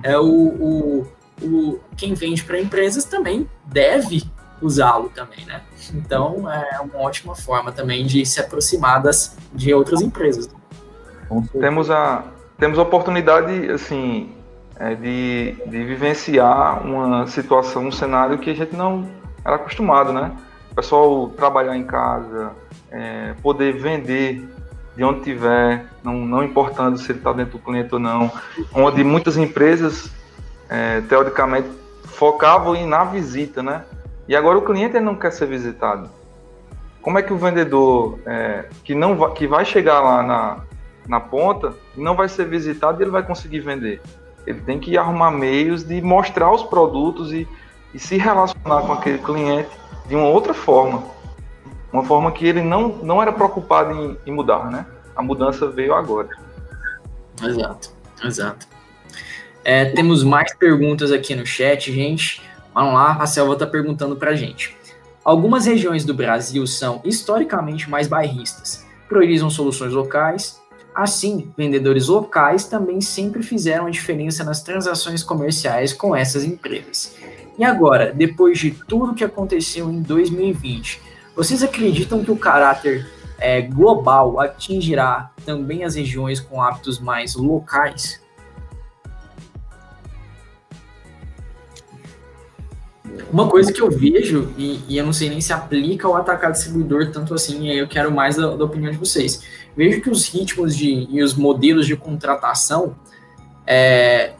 é 0.03 0.17
o, 0.19 0.25
o, 0.25 1.07
o 1.43 1.81
quem 1.97 2.15
vende 2.15 2.45
para 2.45 2.61
empresas 2.61 3.05
também 3.05 3.49
deve 3.65 4.25
usá-lo 4.61 5.11
também, 5.15 5.45
né? 5.45 5.63
Então 5.95 6.51
é 6.51 6.81
uma 6.81 6.99
ótima 6.99 7.35
forma 7.35 7.73
também 7.73 8.07
de 8.07 8.25
se 8.25 8.41
aproximar 8.41 9.03
das, 9.03 9.37
de 9.53 9.73
outras 9.75 10.01
empresas. 10.01 10.49
Temos 11.59 11.91
a, 11.91 12.25
temos 12.59 12.79
a 12.79 12.83
oportunidade, 12.83 13.71
assim, 13.71 14.35
é, 14.79 14.95
de, 14.95 15.57
de 15.67 15.85
vivenciar 15.85 16.85
uma 16.87 17.27
situação, 17.27 17.87
um 17.87 17.93
cenário 17.93 18.39
que 18.39 18.51
a 18.51 18.55
gente 18.55 18.75
não 18.75 19.09
era 19.45 19.57
acostumado, 19.57 20.13
né? 20.13 20.33
O 20.71 20.75
pessoal 20.75 21.29
trabalhar 21.31 21.77
em 21.77 21.85
casa, 21.85 22.53
é, 22.91 23.35
poder 23.43 23.79
vender 23.79 24.47
de 24.97 25.05
onde 25.05 25.21
tiver, 25.21 25.87
não, 26.03 26.15
não 26.15 26.43
importando 26.43 26.97
se 26.97 27.13
ele 27.13 27.19
está 27.19 27.33
dentro 27.33 27.59
do 27.59 27.65
cliente 27.65 27.93
ou 27.93 28.01
não, 28.01 28.33
onde 28.73 29.05
muitas 29.05 29.37
empresas, 29.37 30.11
é, 30.71 31.03
teoricamente, 31.03 31.69
focavam 32.05 32.75
em 32.75 32.87
na 32.87 33.05
visita, 33.05 33.63
né? 33.63 33.85
E 34.29 34.35
agora 34.35 34.59
o 34.59 34.63
cliente 34.63 34.99
não 34.99 35.15
quer 35.15 35.33
ser 35.33 35.47
visitado. 35.47 36.11
Como 37.01 37.19
é 37.19 37.23
que 37.23 37.33
o 37.33 37.39
vendedor 37.39 38.19
é, 38.27 38.69
que 38.83 38.95
não 38.95 39.17
vai, 39.17 39.33
que 39.33 39.47
vai 39.47 39.65
chegar 39.65 40.01
lá 40.01 40.23
na, 40.23 40.61
na 41.07 41.21
ponta 41.21 41.73
não 41.97 42.17
vai 42.17 42.29
ser 42.29 42.47
visitado 42.47 43.01
e 43.01 43.05
ele 43.05 43.11
vai 43.11 43.23
conseguir 43.23 43.61
vender? 43.61 44.01
Ele 44.47 44.61
tem 44.61 44.79
que 44.79 44.97
arrumar 44.99 45.31
meios 45.31 45.85
de 45.85 46.01
mostrar 46.01 46.53
os 46.53 46.63
produtos 46.63 47.33
e, 47.33 47.47
e 47.95 47.99
se 47.99 48.17
relacionar 48.17 48.83
com 48.83 48.93
aquele 48.93 49.19
cliente 49.19 49.71
de 50.07 50.17
uma 50.17 50.27
outra 50.27 50.55
forma. 50.55 51.05
Uma 51.93 52.05
forma 52.05 52.33
que 52.33 52.47
ele 52.47 52.63
não, 52.63 52.89
não 52.89 53.23
era 53.23 53.33
preocupado 53.33 53.93
em, 53.93 54.19
em 54.27 54.33
mudar, 54.33 54.71
né? 54.71 54.87
A 55.15 55.23
mudança 55.23 55.69
veio 55.69 55.95
agora. 55.95 56.29
Exato, 57.43 57.91
exato. 58.23 58.67
É, 59.65 59.87
temos 59.87 60.23
mais 60.23 60.55
perguntas 60.55 61.11
aqui 61.11 61.35
no 61.35 61.45
chat, 61.45 61.93
gente. 61.93 62.43
Vamos 62.77 62.93
lá, 62.93 63.17
a 63.19 63.27
Selva 63.27 63.55
está 63.55 63.67
perguntando 63.67 64.17
para 64.17 64.33
a 64.33 64.35
gente. 64.35 64.77
Algumas 65.25 65.65
regiões 65.65 66.05
do 66.05 66.13
Brasil 66.13 66.67
são 66.67 67.01
historicamente 67.07 67.89
mais 67.89 68.07
bairristas, 68.07 68.85
priorizam 69.09 69.49
soluções 69.49 69.95
locais. 69.95 70.61
Assim, 70.95 71.51
vendedores 71.57 72.09
locais 72.09 72.67
também 72.67 73.01
sempre 73.01 73.43
fizeram 73.43 73.87
a 73.87 73.91
diferença 73.91 74.45
nas 74.45 74.63
transações 74.63 75.23
comerciais 75.23 75.95
com 75.95 76.15
essas 76.15 76.45
empresas. 76.45 77.17
E 77.59 77.65
agora, 77.65 78.13
depois 78.13 78.59
de 78.59 78.73
tudo 78.87 79.15
que 79.15 79.25
aconteceu 79.25 79.91
em 79.91 80.03
2020, 80.03 81.01
vocês 81.35 81.63
acreditam 81.63 82.23
que 82.23 82.31
o 82.31 82.37
caráter 82.37 83.11
é, 83.39 83.63
global 83.63 84.39
atingirá 84.39 85.31
também 85.47 85.83
as 85.83 85.95
regiões 85.95 86.41
com 86.41 86.61
hábitos 86.61 86.99
mais 86.99 87.37
locais? 87.37 88.21
Uma 93.33 93.49
coisa 93.49 93.73
que 93.73 93.81
eu 93.81 93.91
vejo, 93.91 94.53
e, 94.57 94.81
e, 94.89 94.99
eu 94.99 95.05
não 95.05 95.13
sei 95.13 95.29
nem 95.29 95.41
se 95.41 95.53
aplica 95.53 96.07
ao 96.07 96.17
atacado 96.17 96.53
distribuidor 96.53 97.11
tanto 97.11 97.35
assim, 97.35 97.69
eu 97.69 97.89
quero 97.89 98.11
mais 98.11 98.37
da, 98.37 98.55
da, 98.55 98.65
opinião 98.65 98.91
de 98.91 98.99
vocês. 98.99 99.43
Vejo 99.77 100.01
que 100.01 100.11
os 100.11 100.29
ritmos 100.29 100.77
de, 100.77 101.07
e 101.11 101.23
os 101.23 101.35
modelos 101.35 101.87
de 101.87 101.97
contratação, 101.97 102.97
é, 103.67 104.35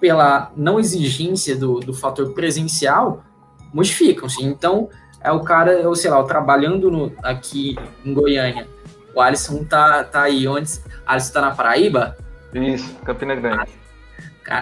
pela 0.00 0.52
não 0.56 0.78
exigência 0.78 1.56
do, 1.56 1.80
do 1.80 1.92
fator 1.92 2.32
presencial, 2.32 3.24
modificam-se. 3.72 4.44
Então, 4.44 4.88
é 5.20 5.32
o 5.32 5.40
cara, 5.40 5.72
eu 5.72 5.94
sei 5.94 6.10
lá, 6.10 6.22
trabalhando 6.24 6.90
no, 6.90 7.12
aqui 7.22 7.76
em 8.04 8.14
Goiânia, 8.14 8.68
o 9.14 9.20
Alisson 9.20 9.64
tá, 9.64 10.04
tá 10.04 10.22
aí, 10.22 10.46
onde? 10.46 10.70
Alisson 11.06 11.32
tá 11.32 11.40
na 11.40 11.50
Paraíba? 11.52 12.16
Isso, 12.52 12.94
Campina 13.04 13.34
Grande. 13.34 13.83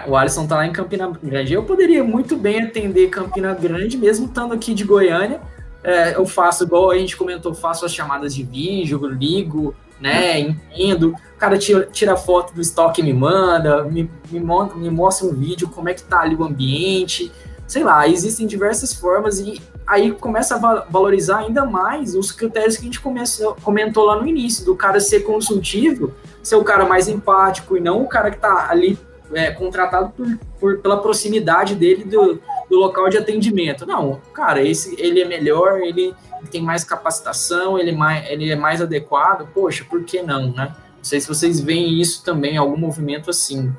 O 0.07 0.15
Alisson 0.15 0.47
tá 0.47 0.55
lá 0.55 0.65
em 0.65 0.71
Campina 0.71 1.11
Grande. 1.21 1.53
Eu 1.53 1.63
poderia 1.63 2.03
muito 2.03 2.37
bem 2.37 2.63
atender 2.63 3.09
Campina 3.09 3.53
Grande, 3.53 3.97
mesmo 3.97 4.27
estando 4.27 4.53
aqui 4.53 4.73
de 4.73 4.83
Goiânia. 4.83 5.41
É, 5.83 6.15
eu 6.15 6.25
faço, 6.25 6.63
igual 6.63 6.91
a 6.91 6.97
gente 6.97 7.17
comentou, 7.17 7.53
faço 7.53 7.85
as 7.85 7.93
chamadas 7.93 8.33
de 8.33 8.43
vídeo, 8.43 9.05
ligo, 9.07 9.75
né? 9.99 10.39
Entendo. 10.39 11.15
O 11.35 11.37
cara 11.37 11.57
tira, 11.57 11.85
tira 11.91 12.15
foto 12.15 12.53
do 12.53 12.61
estoque 12.61 13.01
e 13.01 13.03
me 13.03 13.13
manda, 13.13 13.83
me, 13.83 14.09
me, 14.31 14.39
me 14.39 14.89
mostra 14.89 15.27
um 15.27 15.33
vídeo, 15.33 15.67
como 15.67 15.89
é 15.89 15.93
que 15.93 16.03
tá 16.03 16.21
ali 16.21 16.35
o 16.35 16.43
ambiente. 16.43 17.29
Sei 17.67 17.83
lá, 17.83 18.07
existem 18.07 18.47
diversas 18.47 18.93
formas 18.93 19.39
e 19.39 19.61
aí 19.85 20.11
começa 20.11 20.55
a 20.55 20.85
valorizar 20.89 21.39
ainda 21.39 21.65
mais 21.65 22.15
os 22.15 22.31
critérios 22.31 22.77
que 22.77 22.83
a 22.83 22.85
gente 22.85 23.01
começou, 23.01 23.57
comentou 23.63 24.05
lá 24.05 24.21
no 24.21 24.27
início, 24.27 24.63
do 24.63 24.75
cara 24.75 24.99
ser 24.99 25.21
consultivo, 25.21 26.13
ser 26.41 26.55
o 26.55 26.63
cara 26.63 26.85
mais 26.85 27.07
empático 27.07 27.75
e 27.75 27.81
não 27.81 28.01
o 28.01 28.07
cara 28.07 28.31
que 28.31 28.37
tá 28.37 28.67
ali 28.69 28.97
é, 29.33 29.51
contratado 29.51 30.11
por, 30.11 30.39
por, 30.59 30.79
pela 30.79 31.01
proximidade 31.01 31.75
dele 31.75 32.03
do, 32.03 32.39
do 32.69 32.77
local 32.77 33.09
de 33.09 33.17
atendimento. 33.17 33.85
Não, 33.85 34.19
cara, 34.33 34.61
esse 34.61 34.99
ele 34.99 35.21
é 35.21 35.25
melhor, 35.25 35.81
ele 35.81 36.13
tem 36.51 36.61
mais 36.61 36.83
capacitação, 36.83 37.77
ele, 37.77 37.91
mais, 37.91 38.29
ele 38.29 38.51
é 38.51 38.55
mais 38.55 38.81
adequado. 38.81 39.47
Poxa, 39.53 39.85
por 39.89 40.03
que 40.03 40.21
não, 40.21 40.51
né? 40.51 40.75
Não 40.97 41.03
sei 41.03 41.19
se 41.19 41.27
vocês 41.27 41.59
veem 41.59 41.99
isso 41.99 42.23
também, 42.23 42.57
algum 42.57 42.77
movimento 42.77 43.29
assim. 43.29 43.71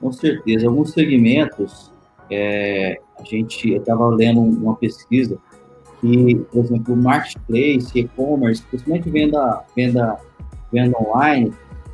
Com 0.00 0.12
certeza, 0.12 0.66
alguns 0.66 0.92
segmentos, 0.92 1.90
é, 2.30 2.98
a 3.18 3.24
gente, 3.24 3.70
eu 3.70 3.78
estava 3.78 4.08
lendo 4.08 4.40
uma 4.40 4.76
pesquisa 4.76 5.38
que, 6.00 6.34
por 6.52 6.64
exemplo, 6.64 6.96
marketplace, 6.96 7.98
e-commerce, 7.98 8.62
principalmente 8.62 9.10
venda, 9.10 9.64
venda, 9.74 10.18
venda 10.72 10.98
online, 10.98 11.52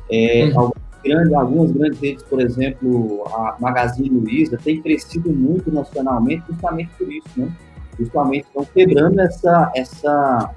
é, 0.09 0.45
uhum 0.45 0.71
grandes, 1.03 1.33
algumas 1.33 1.71
grandes 1.71 1.99
redes, 1.99 2.23
por 2.23 2.41
exemplo, 2.41 3.23
a 3.27 3.55
Magazine 3.59 4.09
Luiza, 4.09 4.57
tem 4.57 4.81
crescido 4.81 5.29
muito 5.31 5.71
nacionalmente 5.71 6.43
justamente 6.49 6.91
por 6.97 7.11
isso, 7.11 7.29
né? 7.37 7.51
Justamente 7.99 8.45
estão 8.47 8.65
quebrando 8.65 9.19
essa, 9.19 9.71
essa, 9.75 10.55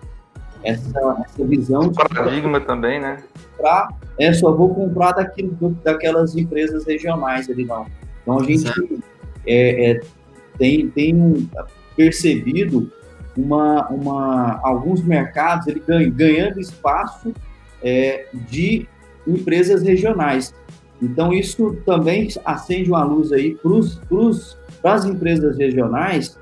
essa, 0.62 1.24
essa 1.24 1.44
visão. 1.44 1.88
de 1.88 1.94
paradigma 1.94 2.60
de, 2.60 2.66
também, 2.66 3.00
né? 3.00 3.22
Pra, 3.56 3.88
é, 4.18 4.32
só 4.32 4.52
vou 4.52 4.74
comprar 4.74 5.12
daquilo, 5.12 5.76
daquelas 5.82 6.36
empresas 6.36 6.86
regionais 6.86 7.48
ali, 7.50 7.64
não. 7.64 7.86
Então, 8.22 8.40
a 8.40 8.44
gente 8.44 9.02
é, 9.46 9.90
é, 9.90 10.00
tem, 10.58 10.88
tem 10.88 11.50
percebido 11.96 12.90
uma, 13.36 13.88
uma, 13.88 14.60
alguns 14.62 15.02
mercados 15.02 15.66
ele 15.66 15.82
ganhando 16.10 16.60
espaço 16.60 17.32
é, 17.82 18.26
de 18.32 18.88
empresas 19.26 19.82
regionais. 19.82 20.54
Então, 21.02 21.32
isso 21.32 21.76
também 21.84 22.28
acende 22.44 22.88
uma 22.88 23.04
luz 23.04 23.32
aí 23.32 23.56
para 24.80 24.94
as 24.94 25.04
empresas 25.04 25.58
regionais 25.58 26.38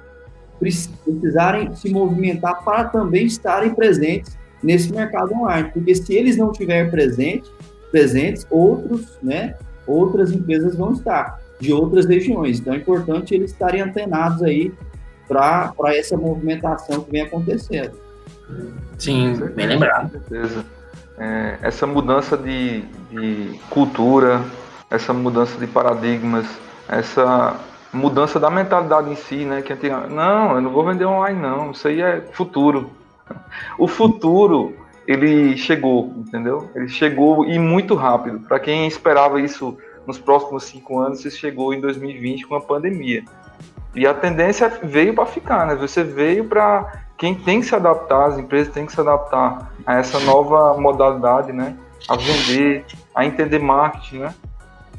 precisarem 0.59 1.75
se 1.75 1.91
movimentar 1.91 2.63
para 2.65 2.85
também 2.85 3.27
estarem 3.27 3.75
presentes 3.75 4.39
nesse 4.63 4.93
mercado 4.93 5.33
online, 5.35 5.71
porque 5.73 5.93
se 5.95 6.15
eles 6.15 6.37
não 6.37 6.53
estiverem 6.53 6.89
presente, 6.89 7.51
presentes, 7.91 8.47
outros, 8.49 9.19
né, 9.21 9.57
outras 9.87 10.31
empresas 10.31 10.77
vão 10.77 10.93
estar 10.93 11.41
de 11.59 11.73
outras 11.73 12.07
regiões. 12.07 12.61
Então 12.61 12.75
é 12.75 12.77
importante 12.77 13.35
eles 13.35 13.51
estarem 13.51 13.81
antenados 13.81 14.41
aí 14.43 14.73
para 15.27 15.73
essa 15.97 16.17
movimentação 16.17 17.01
que 17.03 17.11
vem 17.11 17.23
acontecendo. 17.23 17.99
Sim, 18.99 19.35
bem 19.57 19.67
lembrado. 19.67 20.13
Com 20.13 20.21
certeza 20.21 20.65
é, 21.19 21.59
essa 21.63 21.87
mudança 21.87 22.37
de, 22.37 22.83
de 23.11 23.61
cultura, 23.71 24.43
essa 24.91 25.13
mudança 25.13 25.59
de 25.59 25.67
paradigmas, 25.67 26.47
essa 26.89 27.57
mudança 27.93 28.41
da 28.41 28.51
mentalidade 28.51 29.11
em 29.11 29.17
si, 29.17 29.45
né? 29.45 29.63
Que 29.63 29.75
não, 29.89 30.55
eu 30.55 30.61
não 30.61 30.71
vou 30.71 30.85
vender 30.85 31.05
online, 31.05 31.41
não. 31.41 31.71
Isso 31.71 31.89
aí 31.89 32.01
é 32.01 32.21
futuro. 32.33 32.91
O 33.79 33.87
futuro 33.87 34.75
ele 35.07 35.57
chegou, 35.57 36.13
entendeu? 36.17 36.71
Ele 36.75 36.89
chegou 36.89 37.45
e 37.47 37.59
muito 37.59 37.95
rápido. 37.95 38.41
Para 38.41 38.61
quem 38.61 38.87
esperava 38.87 39.41
isso 39.41 39.77
nos 40.07 40.19
próximos 40.19 40.65
cinco 40.65 40.99
anos, 40.99 41.25
isso 41.25 41.39
chegou 41.39 41.73
em 41.75 41.81
2020 41.81 42.47
com 42.47 42.55
a 42.55 42.61
pandemia. 42.61 43.23
E 43.95 44.07
a 44.07 44.15
tendência 44.15 44.69
veio 44.83 45.15
para 45.15 45.27
ficar, 45.27 45.67
né? 45.67 45.75
Você 45.75 46.03
veio 46.03 46.45
para 46.45 47.05
quem 47.23 47.37
tem 47.37 47.61
que 47.61 47.67
se 47.67 47.75
adaptar, 47.77 48.31
as 48.31 48.37
empresas 48.37 48.75
têm 48.75 48.85
que 48.85 48.91
se 48.91 49.01
adaptar 49.01 49.73
a 49.87 49.95
essa 49.97 50.19
nova 50.19 50.77
modalidade, 50.77 51.53
né? 51.53 51.77
A 52.09 52.17
vender, 52.17 52.85
a 53.15 53.25
entender 53.25 53.61
marketing, 53.61 54.19
né? 54.19 54.35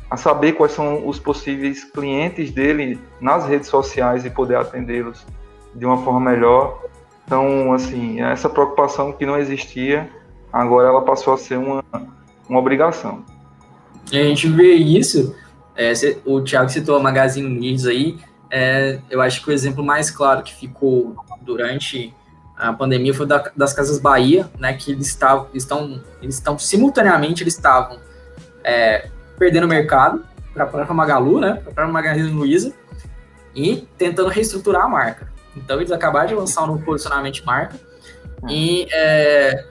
A 0.10 0.16
saber 0.16 0.54
quais 0.54 0.72
são 0.72 1.06
os 1.06 1.20
possíveis 1.20 1.84
clientes 1.84 2.50
dele 2.50 2.98
nas 3.20 3.46
redes 3.46 3.68
sociais 3.68 4.24
e 4.24 4.30
poder 4.30 4.56
atendê-los 4.56 5.26
de 5.76 5.86
uma 5.86 5.98
forma 5.98 6.32
melhor. 6.32 6.86
Então, 7.26 7.74
assim, 7.74 8.22
essa 8.22 8.48
preocupação 8.48 9.12
que 9.12 9.26
não 9.26 9.38
existia, 9.38 10.10
agora 10.54 10.88
ela 10.88 11.02
passou 11.02 11.34
a 11.34 11.38
ser 11.38 11.58
uma, 11.58 11.84
uma 12.48 12.58
obrigação. 12.58 13.22
A 14.10 14.16
gente 14.16 14.48
vê 14.48 14.72
isso, 14.72 15.36
é, 15.76 15.92
o 16.26 16.40
Thiago 16.40 16.70
citou 16.70 16.96
a 16.96 17.04
Magazine 17.04 17.60
Luiza 17.60 17.90
aí, 17.90 18.18
é, 18.56 19.00
eu 19.10 19.20
acho 19.20 19.44
que 19.44 19.50
o 19.50 19.52
exemplo 19.52 19.84
mais 19.84 20.12
claro 20.12 20.44
que 20.44 20.54
ficou 20.54 21.16
durante 21.42 22.14
a 22.56 22.72
pandemia 22.72 23.12
foi 23.12 23.26
da, 23.26 23.52
das 23.58 23.74
Casas 23.74 23.98
Bahia, 23.98 24.48
né, 24.60 24.74
que 24.74 24.92
eles 24.92 25.08
estavam, 25.08 25.48
estão, 25.56 26.00
eles 26.22 26.36
estão 26.36 26.60
simultaneamente 26.60 27.42
eles 27.42 27.56
estavam 27.56 27.98
é, 28.64 29.10
perdendo 29.40 29.68
mercado 29.68 30.24
para 30.54 30.86
a 30.88 30.94
Magalu, 30.94 31.40
né, 31.40 31.64
para 31.74 31.86
a 31.86 31.88
Magazine 31.88 32.30
Luiza 32.30 32.72
e 33.56 33.88
tentando 33.98 34.30
reestruturar 34.30 34.84
a 34.84 34.88
marca. 34.88 35.34
Então 35.58 35.78
eles 35.78 35.92
acabaram 35.92 36.28
de 36.28 36.36
lançar 36.36 36.64
um 36.66 36.68
novo 36.68 36.86
posicionamento 36.86 37.34
de 37.34 37.46
marca 37.46 37.76
e 38.48 38.88
é, 38.94 39.66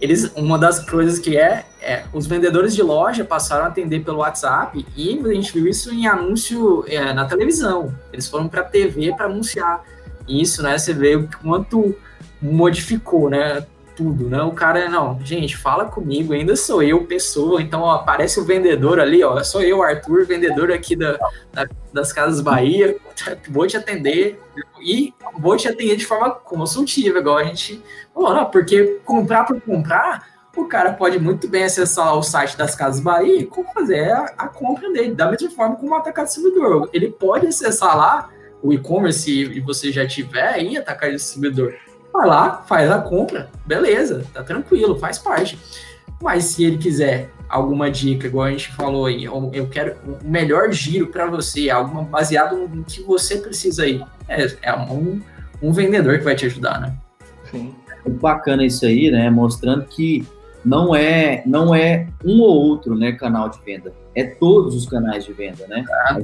eles, 0.00 0.30
uma 0.36 0.58
das 0.58 0.84
coisas 0.84 1.18
que 1.18 1.36
é, 1.36 1.64
é, 1.80 2.04
os 2.12 2.26
vendedores 2.26 2.74
de 2.74 2.82
loja 2.82 3.24
passaram 3.24 3.64
a 3.64 3.68
atender 3.68 4.04
pelo 4.04 4.18
WhatsApp 4.18 4.84
e 4.94 5.20
a 5.24 5.32
gente 5.32 5.52
viu 5.52 5.66
isso 5.66 5.92
em 5.92 6.06
anúncio 6.06 6.84
é, 6.86 7.14
na 7.14 7.24
televisão. 7.24 7.94
Eles 8.12 8.28
foram 8.28 8.46
para 8.48 8.60
a 8.60 8.64
TV 8.64 9.14
para 9.16 9.26
anunciar 9.26 9.82
isso, 10.28 10.62
né? 10.62 10.76
Você 10.76 10.92
vê 10.92 11.16
o 11.16 11.28
quanto 11.42 11.94
modificou, 12.42 13.30
né? 13.30 13.64
Tudo, 13.94 14.28
né? 14.28 14.42
O 14.42 14.50
cara, 14.50 14.90
não, 14.90 15.18
gente, 15.24 15.56
fala 15.56 15.86
comigo, 15.86 16.34
ainda 16.34 16.54
sou 16.54 16.82
eu, 16.82 17.04
pessoa. 17.04 17.62
Então, 17.62 17.80
ó, 17.80 17.94
aparece 17.94 18.38
o 18.38 18.44
vendedor 18.44 19.00
ali, 19.00 19.24
ó, 19.24 19.42
sou 19.42 19.62
eu, 19.62 19.82
Arthur, 19.82 20.26
vendedor 20.26 20.70
aqui 20.70 20.94
da, 20.94 21.18
da 21.50 21.66
das 21.96 22.12
Casas 22.12 22.40
Bahia, 22.40 22.96
vou 23.50 23.66
te 23.66 23.76
atender 23.76 24.40
e 24.80 25.12
vou 25.38 25.56
te 25.56 25.66
atender 25.66 25.96
de 25.96 26.06
forma 26.06 26.30
consultiva, 26.30 27.18
igual 27.18 27.38
a 27.38 27.44
gente 27.44 27.82
falou, 28.14 28.46
porque 28.46 29.00
comprar 29.04 29.44
por 29.44 29.60
comprar, 29.60 30.36
o 30.56 30.64
cara 30.66 30.92
pode 30.92 31.18
muito 31.18 31.48
bem 31.48 31.64
acessar 31.64 32.16
o 32.16 32.22
site 32.22 32.56
das 32.56 32.74
Casas 32.74 33.00
Bahia 33.00 33.42
e 33.42 33.50
fazer 33.74 34.10
a, 34.10 34.24
a 34.38 34.48
compra 34.48 34.90
dele, 34.90 35.14
da 35.14 35.30
mesma 35.30 35.50
forma 35.50 35.76
como 35.76 35.92
o 35.92 35.94
atacado. 35.96 36.30
Ele 36.92 37.10
pode 37.10 37.46
acessar 37.46 37.96
lá 37.96 38.30
o 38.62 38.72
e-commerce 38.72 39.30
e 39.30 39.60
você 39.60 39.92
já 39.92 40.06
tiver 40.06 40.48
aí 40.48 40.76
atacado 40.78 41.12
distribuidor 41.12 41.74
vai 42.16 42.26
lá, 42.26 42.62
faz 42.66 42.90
a 42.90 42.98
compra, 42.98 43.50
beleza, 43.64 44.24
tá 44.32 44.42
tranquilo, 44.42 44.98
faz 44.98 45.18
parte. 45.18 45.58
Mas 46.20 46.44
se 46.44 46.64
ele 46.64 46.78
quiser 46.78 47.30
alguma 47.48 47.90
dica, 47.90 48.26
igual 48.26 48.46
a 48.46 48.50
gente 48.50 48.72
falou 48.72 49.06
aí, 49.06 49.24
eu 49.24 49.68
quero 49.70 49.96
o 50.04 50.28
melhor 50.28 50.72
giro 50.72 51.06
para 51.08 51.26
você, 51.26 51.70
alguma 51.70 52.02
baseado 52.02 52.56
no 52.56 52.84
que 52.84 53.02
você 53.02 53.38
precisa 53.38 53.84
aí, 53.84 54.02
é, 54.28 54.46
é 54.62 54.74
um, 54.74 55.20
um 55.62 55.72
vendedor 55.72 56.18
que 56.18 56.24
vai 56.24 56.34
te 56.34 56.46
ajudar, 56.46 56.80
né? 56.80 56.94
Sim. 57.50 57.74
Muito 58.04 58.20
bacana 58.20 58.64
isso 58.64 58.84
aí, 58.84 59.10
né? 59.10 59.30
Mostrando 59.30 59.84
que 59.84 60.26
não 60.64 60.94
é 60.94 61.42
não 61.46 61.74
é 61.74 62.08
um 62.24 62.40
ou 62.40 62.56
outro, 62.56 62.96
né, 62.96 63.12
canal 63.12 63.48
de 63.48 63.58
venda. 63.64 63.92
É 64.14 64.24
todos 64.24 64.74
os 64.74 64.88
canais 64.88 65.24
de 65.24 65.32
venda, 65.32 65.66
né? 65.68 65.84
Ah. 65.88 66.18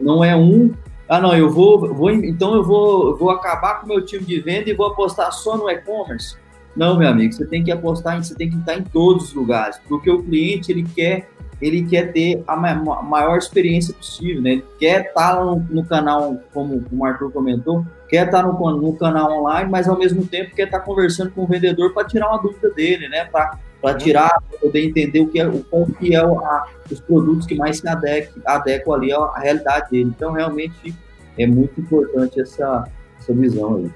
não 0.00 0.22
é 0.22 0.36
um 0.36 0.72
ah, 1.08 1.20
não, 1.20 1.34
eu 1.34 1.48
vou, 1.48 1.94
vou 1.94 2.10
então 2.10 2.54
eu 2.54 2.62
vou, 2.62 3.16
vou 3.16 3.30
acabar 3.30 3.80
com 3.80 3.86
o 3.86 3.88
meu 3.88 4.04
time 4.04 4.22
de 4.24 4.40
venda 4.40 4.68
e 4.68 4.74
vou 4.74 4.88
apostar 4.88 5.32
só 5.32 5.56
no 5.56 5.70
e-commerce. 5.70 6.36
Não, 6.78 6.96
meu 6.96 7.08
amigo, 7.08 7.32
você 7.32 7.44
tem 7.44 7.64
que 7.64 7.72
apostar, 7.72 8.22
você 8.22 8.36
tem 8.36 8.48
que 8.48 8.56
estar 8.56 8.78
em 8.78 8.84
todos 8.84 9.24
os 9.24 9.34
lugares, 9.34 9.80
porque 9.88 10.08
o 10.08 10.22
cliente 10.22 10.70
ele 10.70 10.84
quer, 10.84 11.28
ele 11.60 11.84
quer 11.84 12.12
ter 12.12 12.44
a 12.46 12.54
maior 12.54 13.36
experiência 13.36 13.92
possível, 13.92 14.40
né? 14.40 14.52
Ele 14.52 14.64
quer 14.78 15.06
estar 15.06 15.44
no, 15.44 15.56
no 15.68 15.84
canal, 15.84 16.40
como 16.54 16.84
o 16.92 17.04
Arthur 17.04 17.32
comentou, 17.32 17.84
quer 18.08 18.26
estar 18.26 18.44
no, 18.44 18.52
no, 18.76 18.92
canal 18.92 19.40
online, 19.40 19.68
mas 19.68 19.88
ao 19.88 19.98
mesmo 19.98 20.24
tempo 20.24 20.54
quer 20.54 20.66
estar 20.66 20.78
conversando 20.78 21.32
com 21.32 21.42
o 21.42 21.46
vendedor 21.48 21.92
para 21.92 22.06
tirar 22.06 22.28
uma 22.28 22.40
dúvida 22.40 22.70
dele, 22.70 23.08
né? 23.08 23.24
Para 23.24 23.58
para 23.80 23.96
tirar, 23.96 24.42
poder 24.60 24.86
entender 24.86 25.20
o 25.20 25.28
que 25.28 25.38
é, 25.38 25.46
o 25.46 25.62
qual 25.62 25.86
que 25.86 26.12
é 26.12 26.18
a, 26.18 26.66
os 26.90 27.00
produtos 27.00 27.46
que 27.46 27.54
mais 27.54 27.78
se 27.78 27.88
adequam, 27.88 28.42
adequam 28.44 28.94
ali 28.94 29.12
à, 29.12 29.18
à, 29.18 29.38
realidade 29.38 29.88
dele. 29.90 30.12
Então, 30.16 30.32
realmente, 30.32 30.92
é 31.38 31.46
muito 31.46 31.80
importante 31.80 32.40
essa, 32.40 32.88
essa 33.20 33.32
visão 33.32 33.76
aí. 33.76 33.90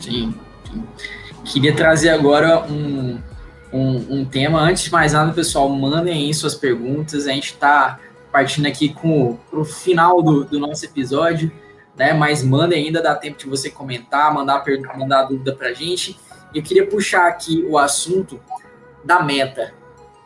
Sim, 0.00 0.34
sim. 0.64 0.84
Queria 1.44 1.74
trazer 1.74 2.10
agora 2.10 2.62
um, 2.64 3.18
um, 3.72 4.18
um, 4.18 4.24
tema. 4.24 4.60
Antes 4.60 4.84
de 4.84 4.92
mais 4.92 5.12
nada, 5.12 5.32
pessoal, 5.32 5.68
mandem 5.68 6.12
aí 6.12 6.34
suas 6.34 6.54
perguntas. 6.54 7.26
A 7.26 7.32
gente 7.32 7.52
está 7.52 7.98
partindo 8.30 8.66
aqui 8.66 8.90
com 8.90 9.38
o 9.52 9.64
final 9.64 10.22
do, 10.22 10.44
do 10.44 10.58
nosso 10.58 10.84
episódio, 10.84 11.50
né? 11.96 12.12
Mas 12.12 12.42
mandem 12.42 12.84
ainda, 12.84 13.02
dá 13.02 13.14
tempo 13.14 13.38
de 13.38 13.46
você 13.46 13.70
comentar, 13.70 14.32
mandar, 14.32 14.64
mandar 14.96 15.24
dúvida 15.24 15.54
para 15.54 15.68
a 15.68 15.74
gente. 15.74 16.18
Eu 16.54 16.62
queria 16.62 16.86
puxar 16.86 17.26
aqui 17.26 17.64
o 17.68 17.78
assunto 17.78 18.40
da 19.04 19.22
meta. 19.22 19.72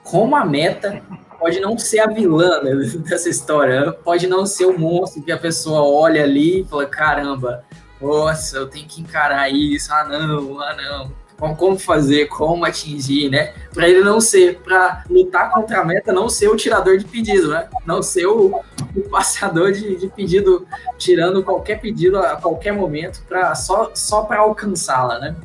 Como 0.02 0.36
a 0.36 0.44
meta 0.44 1.02
pode 1.38 1.60
não 1.60 1.78
ser 1.78 2.00
a 2.00 2.06
vilã 2.06 2.62
né, 2.62 2.74
dessa 3.08 3.28
história, 3.28 3.92
pode 3.92 4.26
não 4.26 4.44
ser 4.44 4.66
o 4.66 4.78
monstro 4.78 5.22
que 5.22 5.32
a 5.32 5.38
pessoa 5.38 5.82
olha 5.82 6.22
ali 6.24 6.60
e 6.60 6.64
fala: 6.64 6.86
caramba, 6.86 7.64
nossa, 8.00 8.58
eu 8.58 8.68
tenho 8.68 8.86
que 8.86 9.00
encarar 9.00 9.48
isso, 9.50 9.92
ah 9.92 10.04
não, 10.04 10.60
ah 10.60 10.76
não. 10.76 11.24
Como 11.56 11.78
fazer, 11.78 12.26
como 12.26 12.64
atingir, 12.64 13.28
né? 13.28 13.52
Para 13.72 13.88
ele 13.88 14.00
não 14.00 14.20
ser, 14.20 14.60
para 14.60 15.04
lutar 15.10 15.50
contra 15.50 15.80
a 15.80 15.84
meta, 15.84 16.12
não 16.12 16.28
ser 16.28 16.48
o 16.48 16.56
tirador 16.56 16.96
de 16.96 17.04
pedido, 17.04 17.48
né? 17.48 17.68
Não 17.84 18.02
ser 18.02 18.26
o, 18.26 18.62
o 18.96 19.00
passador 19.10 19.72
de, 19.72 19.96
de 19.96 20.08
pedido, 20.08 20.66
tirando 20.96 21.42
qualquer 21.42 21.80
pedido 21.80 22.18
a 22.18 22.36
qualquer 22.36 22.72
momento, 22.72 23.22
pra, 23.28 23.54
só, 23.54 23.90
só 23.94 24.22
para 24.22 24.38
alcançá-la, 24.38 25.18
né? 25.18 25.36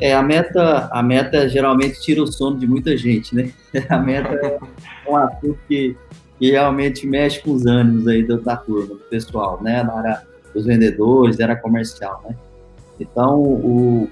É, 0.00 0.14
a 0.14 0.22
meta, 0.22 0.88
a 0.90 1.02
meta 1.02 1.46
geralmente 1.46 2.00
tira 2.00 2.22
o 2.22 2.26
sono 2.26 2.58
de 2.58 2.66
muita 2.66 2.96
gente, 2.96 3.34
né? 3.34 3.52
A 3.90 3.98
meta 3.98 4.34
é 4.34 4.58
um 5.10 5.14
assunto 5.14 5.58
que, 5.68 5.94
que 6.38 6.50
realmente 6.50 7.06
mexe 7.06 7.38
com 7.40 7.52
os 7.52 7.66
ânimos 7.66 8.08
aí 8.08 8.26
da, 8.26 8.56
turma, 8.56 8.86
do 8.86 8.96
pessoal, 8.96 9.60
né? 9.62 9.82
Na 9.82 10.22
dos 10.54 10.66
vendedores, 10.66 11.40
era 11.40 11.56
comercial, 11.56 12.22
né? 12.28 12.34
Então, 12.98 13.40
o, 13.40 14.08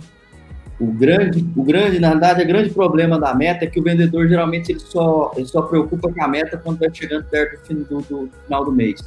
o 0.80 0.86
grande, 0.86 1.44
o 1.56 1.62
grande, 1.62 1.98
na 1.98 2.10
verdade, 2.10 2.42
o 2.42 2.46
grande 2.46 2.70
problema 2.70 3.18
da 3.18 3.34
meta 3.34 3.64
é 3.64 3.68
que 3.68 3.80
o 3.80 3.82
vendedor 3.82 4.28
geralmente 4.28 4.72
ele 4.72 4.80
só, 4.80 5.32
ele 5.36 5.46
só 5.46 5.62
preocupa 5.62 6.12
com 6.12 6.22
a 6.22 6.28
meta 6.28 6.56
quando 6.56 6.78
vai 6.78 6.88
chegando 6.92 7.24
perto 7.24 7.74
do, 7.74 7.84
do, 7.84 8.00
do 8.00 8.30
final 8.44 8.64
do 8.64 8.72
mês. 8.72 9.00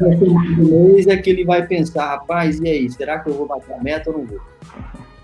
No 0.00 0.18
final 0.18 0.42
do 0.56 0.64
mês 0.64 1.06
é 1.06 1.16
que 1.16 1.30
ele 1.30 1.44
vai 1.44 1.66
pensar, 1.66 2.08
rapaz, 2.08 2.58
e 2.60 2.68
aí, 2.68 2.90
será 2.90 3.20
que 3.20 3.30
eu 3.30 3.34
vou 3.34 3.46
bater 3.46 3.72
a 3.72 3.82
meta 3.82 4.10
ou 4.10 4.18
não 4.18 4.26
vou? 4.26 4.40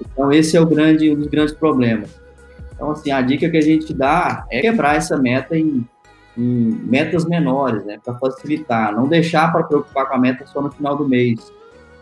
Então 0.01 0.33
esse 0.33 0.57
é 0.57 0.61
o 0.61 0.67
grande, 0.67 1.11
um 1.11 1.17
dos 1.17 1.27
grandes 1.27 1.55
problemas. 1.55 2.11
Então 2.75 2.93
assim, 2.93 3.11
a 3.11 3.21
dica 3.21 3.49
que 3.49 3.57
a 3.57 3.63
gente 3.63 3.93
dá 3.93 4.47
é 4.51 4.61
quebrar 4.61 4.97
essa 4.97 5.17
meta 5.19 5.57
em, 5.57 5.85
em 6.37 6.71
metas 6.85 7.25
menores, 7.25 7.85
né, 7.85 7.99
para 8.03 8.15
facilitar, 8.15 8.95
não 8.95 9.09
deixar 9.09 9.53
para 9.53 9.65
preocupar 9.65 10.09
com 10.09 10.15
a 10.15 10.19
meta 10.19 10.47
só 10.47 10.63
no 10.63 10.71
final 10.71 10.97
do 10.97 11.09
mês. 11.09 11.53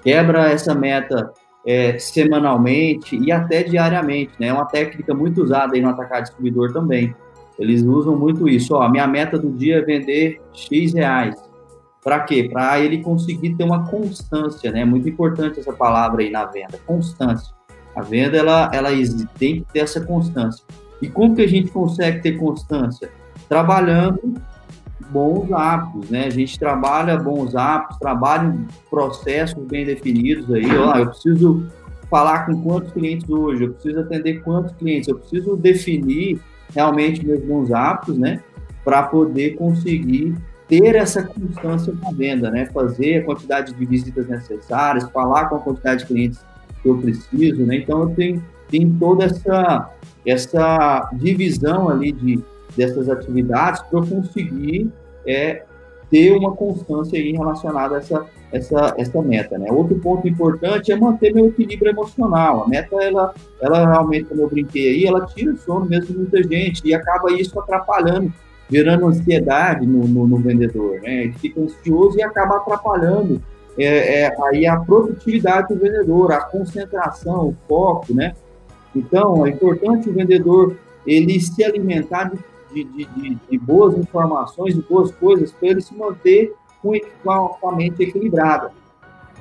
Quebra 0.03 0.51
essa 0.51 0.75
meta 0.75 1.33
é, 1.67 1.99
semanalmente 1.99 3.17
e 3.17 3.33
até 3.33 3.63
diariamente, 3.63 4.33
né? 4.39 4.49
É 4.49 4.53
uma 4.53 4.65
técnica 4.65 5.13
muito 5.13 5.43
usada 5.43 5.75
aí 5.75 5.83
no 5.83 5.89
atacado 5.91 6.23
distribuidor 6.23 6.73
também. 6.73 7.15
Eles 7.59 7.83
usam 7.83 8.17
muito 8.17 8.49
isso. 8.49 8.75
Ó, 8.75 8.89
minha 8.89 9.07
meta 9.07 9.39
do 9.39 9.51
dia 9.51 9.79
é 9.79 9.83
vender 9.83 10.41
X 10.53 10.95
reais. 10.95 11.35
Para 12.03 12.21
quê? 12.21 12.49
Para 12.51 12.81
ele 12.81 13.03
conseguir 13.03 13.55
ter 13.55 13.65
uma 13.65 13.87
constância, 13.87 14.71
né? 14.71 14.85
Muito 14.85 15.09
importante 15.09 15.59
essa 15.59 15.73
palavra 15.73 16.23
aí 16.23 16.31
na 16.31 16.45
venda, 16.45 16.79
constância. 16.87 17.53
A 17.95 18.01
venda, 18.01 18.37
ela, 18.37 18.71
ela 18.73 18.91
tem 19.39 19.57
que 19.57 19.67
ter 19.73 19.81
essa 19.81 20.01
constância. 20.01 20.65
E 21.03 21.09
como 21.09 21.35
que 21.35 21.43
a 21.43 21.49
gente 21.49 21.71
consegue 21.71 22.23
ter 22.23 22.39
constância? 22.39 23.11
Trabalhando 23.49 24.35
bons 25.11 25.51
hábitos, 25.53 26.11
né? 26.11 26.27
A 26.27 26.31
gente 26.31 26.59
trabalha 26.59 27.17
bons 27.17 27.55
hábitos, 27.57 27.99
trabalha 27.99 28.57
processos 28.91 29.65
bem 29.65 29.87
definidos 29.87 30.53
aí. 30.53 30.67
Ó, 30.77 30.97
eu 30.97 31.07
preciso 31.07 31.67
falar 32.11 32.47
com 32.47 32.61
quantos 32.63 32.93
clientes 32.93 33.29
hoje, 33.29 33.65
eu 33.65 33.73
preciso 33.73 34.01
atender 34.01 34.43
quantos 34.43 34.75
clientes, 34.77 35.09
eu 35.09 35.19
preciso 35.19 35.57
definir 35.57 36.41
realmente 36.75 37.27
meus 37.27 37.43
bons 37.45 37.73
hábitos, 37.73 38.19
né? 38.19 38.41
Para 38.85 39.03
poder 39.03 39.57
conseguir 39.57 40.35
ter 40.67 40.95
essa 40.95 41.23
constância 41.23 41.93
na 42.03 42.11
venda, 42.11 42.51
né? 42.51 42.67
Fazer 42.67 43.19
a 43.19 43.25
quantidade 43.25 43.75
de 43.75 43.85
visitas 43.85 44.27
necessárias, 44.29 45.11
falar 45.11 45.49
com 45.49 45.57
a 45.57 45.61
quantidade 45.61 46.01
de 46.01 46.07
clientes 46.07 46.41
que 46.83 46.89
eu 46.89 46.99
preciso, 46.99 47.65
né? 47.65 47.77
Então 47.77 48.03
eu 48.03 48.11
tenho, 48.11 48.45
tenho 48.71 48.95
toda 48.99 49.25
essa 49.25 49.91
essa 50.27 51.09
divisão 51.15 51.89
ali 51.89 52.13
de 52.13 52.45
dessas 52.77 53.09
atividades 53.09 53.83
para 53.83 54.01
eu 54.01 54.07
conseguir 54.07 54.91
é, 55.27 55.63
ter 56.11 56.33
uma 56.33 56.53
constância 56.53 57.19
aí 57.19 57.33
relacionada 57.33 57.97
a 57.97 57.99
essa, 57.99 58.27
essa, 58.51 58.95
essa 58.97 59.23
meta, 59.23 59.59
né? 59.59 59.71
Outro 59.71 59.99
ponto 59.99 60.27
importante 60.27 60.91
é 60.91 60.97
manter 60.97 61.35
meu 61.35 61.47
equilíbrio 61.47 61.91
emocional. 61.91 62.65
A 62.65 62.69
meta, 62.69 62.97
ela, 62.97 63.35
ela 63.61 63.87
realmente, 63.87 64.25
como 64.25 64.43
eu 64.43 64.49
brinquei 64.49 64.89
aí, 64.89 65.05
ela 65.07 65.27
tira 65.27 65.53
o 65.53 65.57
sono 65.57 65.87
mesmo 65.87 66.07
de 66.07 66.19
muita 66.19 66.43
gente 66.43 66.83
e 66.85 66.95
acaba 66.95 67.33
isso 67.33 67.59
atrapalhando, 67.61 68.33
gerando 68.71 69.07
ansiedade 69.07 69.87
no, 69.87 70.09
no, 70.09 70.27
no 70.27 70.39
vendedor, 70.39 71.01
né? 71.03 71.25
Ele 71.25 71.33
fica 71.35 71.61
ansioso 71.61 72.19
e 72.19 72.23
acaba 72.23 72.57
atrapalhando 72.57 73.43
é, 73.79 74.23
é, 74.23 74.37
aí 74.47 74.67
a 74.67 74.81
produtividade 74.81 75.69
do 75.69 75.81
vendedor, 75.81 76.33
a 76.33 76.41
concentração, 76.41 77.49
o 77.49 77.57
foco, 77.69 78.15
né? 78.15 78.35
Então, 78.97 79.47
é 79.47 79.51
importante 79.51 80.09
o 80.09 80.13
vendedor 80.13 80.77
ele 81.07 81.39
se 81.39 81.63
alimentar 81.63 82.25
de 82.25 82.39
de, 82.73 82.85
de, 82.85 83.39
de, 83.51 83.59
boas 83.59 83.97
informações, 83.97 84.75
de 84.75 84.83
boas 84.83 85.11
coisas, 85.13 85.53
para 85.53 85.69
ele 85.69 85.81
se 85.81 85.95
manter 85.95 86.55
com, 86.83 86.93
com 87.23 87.69
a 87.69 87.77
mente 87.77 88.03
equilibrada. 88.03 88.73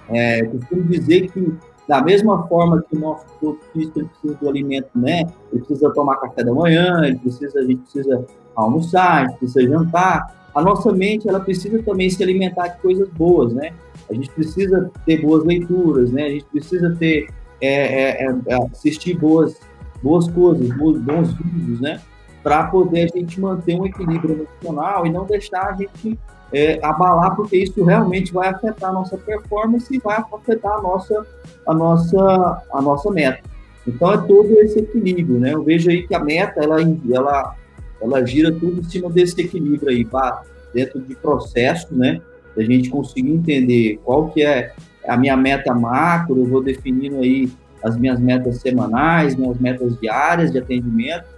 É, 0.09 0.41
eu 0.41 0.51
costumo 0.51 0.84
dizer 0.84 1.30
que, 1.32 1.53
da 1.88 2.01
mesma 2.01 2.47
forma 2.47 2.84
que 2.89 2.95
o 2.95 2.99
nosso 2.99 3.25
corpo 3.39 3.63
físico 3.73 4.05
precisa 4.05 4.36
do 4.36 4.49
alimento, 4.49 4.89
né? 4.95 5.23
Ele 5.51 5.63
precisa 5.63 5.93
tomar 5.93 6.17
café 6.17 6.43
da 6.43 6.53
manhã, 6.53 7.01
ele 7.05 7.17
precisa, 7.17 7.59
a 7.59 7.63
gente 7.63 7.82
precisa 7.82 8.25
almoçar, 8.55 9.23
a 9.23 9.28
gente 9.28 9.38
precisa 9.38 9.67
jantar. 9.67 10.49
A 10.53 10.61
nossa 10.61 10.91
mente, 10.91 11.30
ela 11.30 11.39
precisa 11.39 11.82
também 11.84 12.09
se 12.09 12.21
alimentar 12.23 12.67
de 12.69 12.82
coisas 12.82 13.07
boas, 13.09 13.53
né? 13.53 13.71
A 14.09 14.13
gente 14.13 14.30
precisa 14.32 14.89
ter 15.05 15.21
boas 15.21 15.43
leituras, 15.43 16.11
né? 16.11 16.25
A 16.25 16.30
gente 16.30 16.45
precisa 16.45 16.95
ter, 16.97 17.28
é, 17.61 18.25
é, 18.25 18.36
é 18.47 18.55
assistir 18.71 19.17
boas, 19.17 19.55
boas 20.01 20.28
coisas, 20.30 20.69
bons, 20.78 20.99
bons 20.99 21.34
vídeos, 21.34 21.80
né? 21.80 22.01
Para 22.44 22.66
poder 22.66 23.04
a 23.04 23.18
gente 23.18 23.40
manter 23.40 23.80
um 23.80 23.86
equilíbrio 23.86 24.48
emocional 24.62 25.06
e 25.06 25.10
não 25.10 25.26
deixar 25.26 25.70
a 25.70 25.74
gente 25.74 26.18
é, 26.52 26.80
abalar, 26.84 27.36
porque 27.36 27.58
isso 27.58 27.84
realmente 27.84 28.34
vai 28.34 28.50
afetar 28.50 28.90
a 28.90 28.94
nossa 28.94 29.18
performance 29.18 29.94
e 29.94 30.00
vai 30.00 30.18
afetar 30.18 30.74
a 30.74 30.82
nossa, 30.82 31.26
a 31.68 31.74
nossa, 31.74 32.64
a 32.72 32.82
nossa 32.82 33.12
meta. 33.12 33.42
Então 33.86 34.14
é 34.14 34.18
todo 34.18 34.52
esse 34.60 34.80
equilíbrio, 34.80 35.40
né? 35.40 35.54
Eu 35.54 35.64
vejo 35.64 35.90
aí 35.90 36.08
que 36.08 36.14
a 36.14 36.20
meta 36.20 36.62
ela, 36.62 36.78
ela, 36.82 37.56
ela 38.02 38.26
gira 38.26 38.52
tudo 38.52 38.82
em 38.82 38.84
cima 38.84 39.10
desse 39.10 39.42
equilíbrio 39.42 39.90
aí, 39.90 40.04
para 40.04 40.44
dentro 40.74 41.00
de 41.02 41.16
processo, 41.16 41.88
né? 41.92 42.22
Da 42.56 42.64
gente 42.64 42.90
conseguir 42.90 43.32
entender 43.32 44.00
qual 44.04 44.30
que 44.30 44.44
é 44.44 44.74
a 45.08 45.16
minha 45.16 45.38
meta 45.38 45.74
macro, 45.74 46.38
eu 46.38 46.46
vou 46.46 46.62
definindo 46.62 47.18
aí 47.18 47.50
as 47.84 47.98
minhas 47.98 48.20
metas 48.20 48.58
semanais, 48.58 49.36
minhas 49.36 49.58
metas 49.58 49.98
diárias 50.00 50.52
de 50.52 50.60
atendimento 50.60 51.37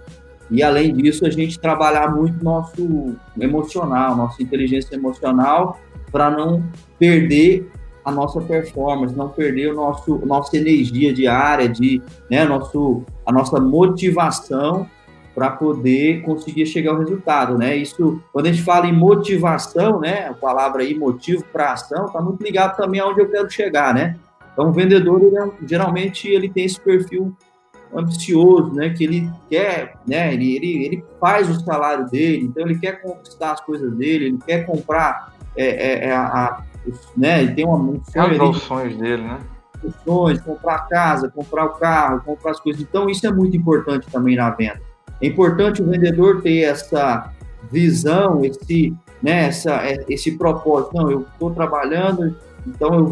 e 0.50 0.62
além 0.62 0.94
disso, 0.94 1.24
a 1.24 1.30
gente 1.30 1.58
trabalhar 1.58 2.14
muito 2.14 2.42
nosso 2.42 3.14
emocional, 3.38 4.16
nossa 4.16 4.42
inteligência 4.42 4.94
emocional, 4.94 5.78
para 6.10 6.30
não 6.30 6.62
perder 6.98 7.70
a 8.04 8.10
nossa 8.10 8.40
performance, 8.40 9.14
não 9.14 9.28
perder 9.28 9.72
o 9.72 9.74
nosso 9.74 10.16
nossa 10.26 10.56
energia 10.56 11.12
diária, 11.12 11.68
de, 11.68 12.02
né, 12.30 12.44
nosso, 12.44 13.04
a 13.24 13.32
nossa 13.32 13.60
motivação 13.60 14.88
para 15.34 15.50
poder 15.50 16.22
conseguir 16.22 16.66
chegar 16.66 16.90
ao 16.90 16.98
resultado, 16.98 17.56
né? 17.56 17.76
Isso, 17.76 18.20
quando 18.32 18.46
a 18.46 18.52
gente 18.52 18.64
fala 18.64 18.86
em 18.86 18.92
motivação, 18.92 20.00
né, 20.00 20.26
a 20.28 20.34
palavra 20.34 20.82
aí 20.82 20.98
motivo 20.98 21.44
para 21.52 21.72
ação, 21.72 22.06
está 22.06 22.20
muito 22.20 22.42
ligado 22.42 22.76
também 22.76 23.00
aonde 23.00 23.20
eu 23.20 23.30
quero 23.30 23.48
chegar, 23.48 23.94
né? 23.94 24.16
Então, 24.52 24.70
o 24.70 24.72
vendedor, 24.72 25.22
ele, 25.22 25.38
é, 25.38 25.48
geralmente, 25.64 26.28
ele 26.28 26.48
tem 26.48 26.64
esse 26.64 26.80
perfil 26.80 27.34
ambicioso, 27.94 28.72
né? 28.74 28.90
Que 28.90 29.04
ele 29.04 29.30
quer, 29.48 29.96
né? 30.06 30.32
Ele, 30.32 30.56
ele, 30.56 30.84
ele 30.84 31.04
faz 31.20 31.48
o 31.48 31.60
salário 31.64 32.08
dele, 32.08 32.44
então 32.44 32.64
ele 32.64 32.78
quer 32.78 33.00
conquistar 33.02 33.52
as 33.52 33.60
coisas 33.60 33.92
dele, 33.94 34.26
ele 34.26 34.38
quer 34.46 34.64
comprar 34.64 35.34
é, 35.56 35.66
é, 35.66 36.08
é 36.08 36.12
a, 36.12 36.24
a 36.24 36.62
né? 37.16 37.42
Ele 37.42 37.54
tem 37.54 37.66
uma, 37.66 37.76
um 37.76 38.00
sonho. 38.04 38.50
os 38.50 38.62
sonhos 38.62 38.96
dele, 38.96 39.22
né? 39.22 39.38
Os 39.82 39.94
sonhos, 40.04 40.40
comprar 40.40 40.74
a 40.74 40.80
casa, 40.80 41.30
comprar 41.30 41.64
o 41.64 41.70
carro, 41.70 42.22
comprar 42.24 42.52
as 42.52 42.60
coisas. 42.60 42.82
Então 42.82 43.08
isso 43.08 43.26
é 43.26 43.32
muito 43.32 43.56
importante 43.56 44.06
também 44.10 44.36
na 44.36 44.50
venda. 44.50 44.80
É 45.20 45.26
importante 45.26 45.82
o 45.82 45.86
vendedor 45.86 46.42
ter 46.42 46.60
essa 46.60 47.30
visão, 47.70 48.44
esse, 48.44 48.94
né? 49.22 49.48
Essa, 49.48 49.86
é, 49.86 50.04
esse 50.08 50.36
propósito. 50.36 50.94
Não, 50.94 51.10
eu 51.10 51.22
estou 51.32 51.50
trabalhando, 51.50 52.36
então 52.66 52.94
eu 52.94 53.06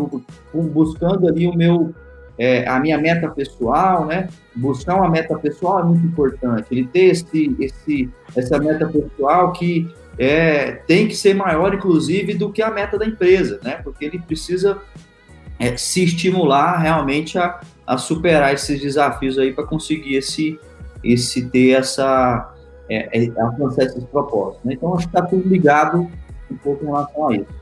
vou 0.52 0.62
buscando 0.62 1.28
ali 1.28 1.46
o 1.46 1.54
meu 1.54 1.94
é, 2.38 2.68
a 2.68 2.78
minha 2.78 2.96
meta 2.96 3.28
pessoal, 3.28 4.06
né? 4.06 4.28
Buscar 4.54 4.94
uma 4.94 5.10
meta 5.10 5.36
pessoal 5.38 5.80
é 5.80 5.82
muito 5.82 6.06
importante. 6.06 6.66
Ele 6.70 6.86
ter 6.86 7.06
esse, 7.06 7.56
esse, 7.58 8.08
essa 8.36 8.58
meta 8.58 8.86
pessoal 8.86 9.52
que 9.52 9.92
é, 10.16 10.72
tem 10.86 11.08
que 11.08 11.16
ser 11.16 11.34
maior, 11.34 11.74
inclusive, 11.74 12.34
do 12.34 12.52
que 12.52 12.62
a 12.62 12.70
meta 12.70 12.96
da 12.96 13.04
empresa, 13.04 13.58
né? 13.62 13.80
Porque 13.82 14.04
ele 14.04 14.20
precisa 14.20 14.78
é, 15.58 15.76
se 15.76 16.04
estimular 16.04 16.78
realmente 16.78 17.38
a, 17.38 17.60
a 17.86 17.98
superar 17.98 18.54
esses 18.54 18.80
desafios 18.80 19.38
aí 19.38 19.52
para 19.52 19.64
conseguir 19.64 20.16
esse, 20.16 20.58
esse 21.02 21.48
ter 21.50 21.70
essa 21.70 22.54
é, 22.88 23.24
é 23.24 23.40
alcançar 23.40 23.84
esses 23.84 24.04
propósitos. 24.04 24.64
Né? 24.64 24.74
Então 24.74 24.94
acho 24.94 25.08
que 25.08 25.16
está 25.16 25.26
tudo 25.26 25.48
ligado 25.48 26.08
um 26.50 26.56
pouco 26.56 26.84
em 26.84 26.86
relação 26.86 27.28
a 27.28 27.34
isso. 27.34 27.58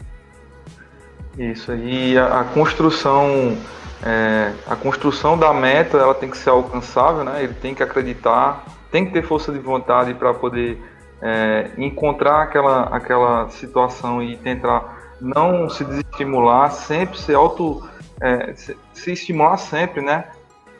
Isso 1.38 1.72
aí, 1.72 2.16
a, 2.16 2.40
a 2.40 2.44
construção 2.44 3.56
é, 4.02 4.52
a 4.66 4.76
construção 4.76 5.38
da 5.38 5.52
meta 5.52 5.96
ela 5.96 6.14
tem 6.14 6.30
que 6.30 6.36
ser 6.36 6.50
alcançável, 6.50 7.24
né? 7.24 7.42
Ele 7.42 7.54
tem 7.54 7.74
que 7.74 7.82
acreditar, 7.82 8.64
tem 8.90 9.06
que 9.06 9.12
ter 9.12 9.22
força 9.22 9.52
de 9.52 9.58
vontade 9.58 10.12
para 10.14 10.34
poder 10.34 10.82
é, 11.22 11.70
encontrar 11.78 12.42
aquela, 12.42 12.84
aquela 12.84 13.48
situação 13.48 14.22
e 14.22 14.36
tentar 14.36 15.14
não 15.20 15.68
se 15.68 15.84
desestimular, 15.84 16.70
sempre 16.70 17.18
se 17.18 17.34
auto 17.34 17.82
é, 18.20 18.54
se, 18.54 18.76
se, 18.92 19.12
estimular 19.12 19.56
sempre, 19.56 20.02
né? 20.02 20.30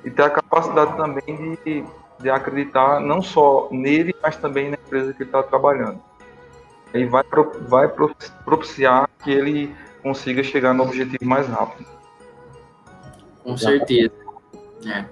E 0.04 0.10
ter 0.10 0.22
a 0.22 0.30
capacidade 0.30 0.96
também 0.96 1.58
de, 1.64 1.84
de 2.20 2.30
acreditar 2.30 3.00
não 3.00 3.22
só 3.22 3.68
nele, 3.70 4.14
mas 4.22 4.36
também 4.36 4.70
na 4.70 4.76
empresa 4.76 5.12
que 5.12 5.22
ele 5.22 5.28
está 5.28 5.42
trabalhando. 5.42 5.98
E 6.94 7.04
vai, 7.06 7.24
vai 7.68 7.88
propiciar 8.44 9.08
que 9.22 9.30
ele 9.30 9.74
consiga 10.02 10.42
chegar 10.42 10.72
no 10.72 10.84
objetivo 10.84 11.24
mais 11.24 11.46
rápido. 11.48 11.95
Com 13.46 13.56
certeza. 13.56 14.12
É. 14.84 15.04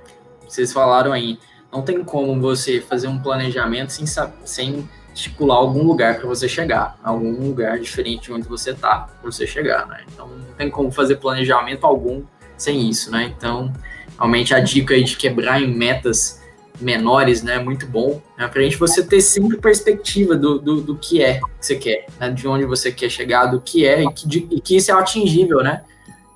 Vocês 0.47 0.73
falaram 0.73 1.13
aí, 1.13 1.39
não 1.73 1.83
tem 1.83 2.03
como 2.03 2.41
você 2.41 2.81
fazer 2.81 3.07
um 3.07 3.19
planejamento 3.19 3.91
sem, 3.91 4.05
sem 4.45 4.89
estipular 5.15 5.57
algum 5.57 5.85
lugar 5.85 6.19
para 6.19 6.27
você 6.27 6.49
chegar, 6.49 6.99
algum 7.03 7.33
lugar 7.47 7.79
diferente 7.79 8.25
de 8.25 8.33
onde 8.33 8.49
você 8.49 8.71
está 8.71 9.01
para 9.21 9.31
você 9.31 9.47
chegar, 9.47 9.87
né? 9.87 10.05
Então 10.13 10.27
não 10.29 10.55
tem 10.57 10.69
como 10.69 10.91
fazer 10.91 11.17
planejamento 11.17 11.87
algum 11.87 12.23
sem 12.57 12.89
isso, 12.89 13.11
né? 13.11 13.33
Então 13.37 13.73
realmente 14.19 14.53
a 14.53 14.61
dica 14.61 14.95
aí 14.95 15.05
de 15.05 15.17
quebrar 15.17 15.63
em 15.63 15.73
metas 15.73 16.43
menores, 16.81 17.43
né? 17.43 17.59
Muito 17.61 17.87
bom. 17.87 18.21
Né, 18.37 18.49
para 18.49 18.61
a 18.61 18.65
gente 18.65 18.77
você 18.77 19.05
ter 19.05 19.21
sempre 19.21 19.57
perspectiva 19.59 20.37
do, 20.37 20.59
do, 20.59 20.81
do 20.81 20.97
que 20.97 21.23
é 21.23 21.35
que 21.35 21.47
você 21.61 21.77
quer, 21.77 22.07
né, 22.19 22.31
de 22.31 22.49
onde 22.49 22.65
você 22.65 22.91
quer 22.91 23.09
chegar, 23.09 23.47
do 23.47 23.61
que 23.61 23.87
é 23.87 24.03
e 24.03 24.13
que, 24.13 24.27
de, 24.27 24.49
e 24.51 24.61
que 24.61 24.77
isso 24.77 24.91
é 24.91 24.95
atingível, 24.95 25.63
né? 25.63 25.83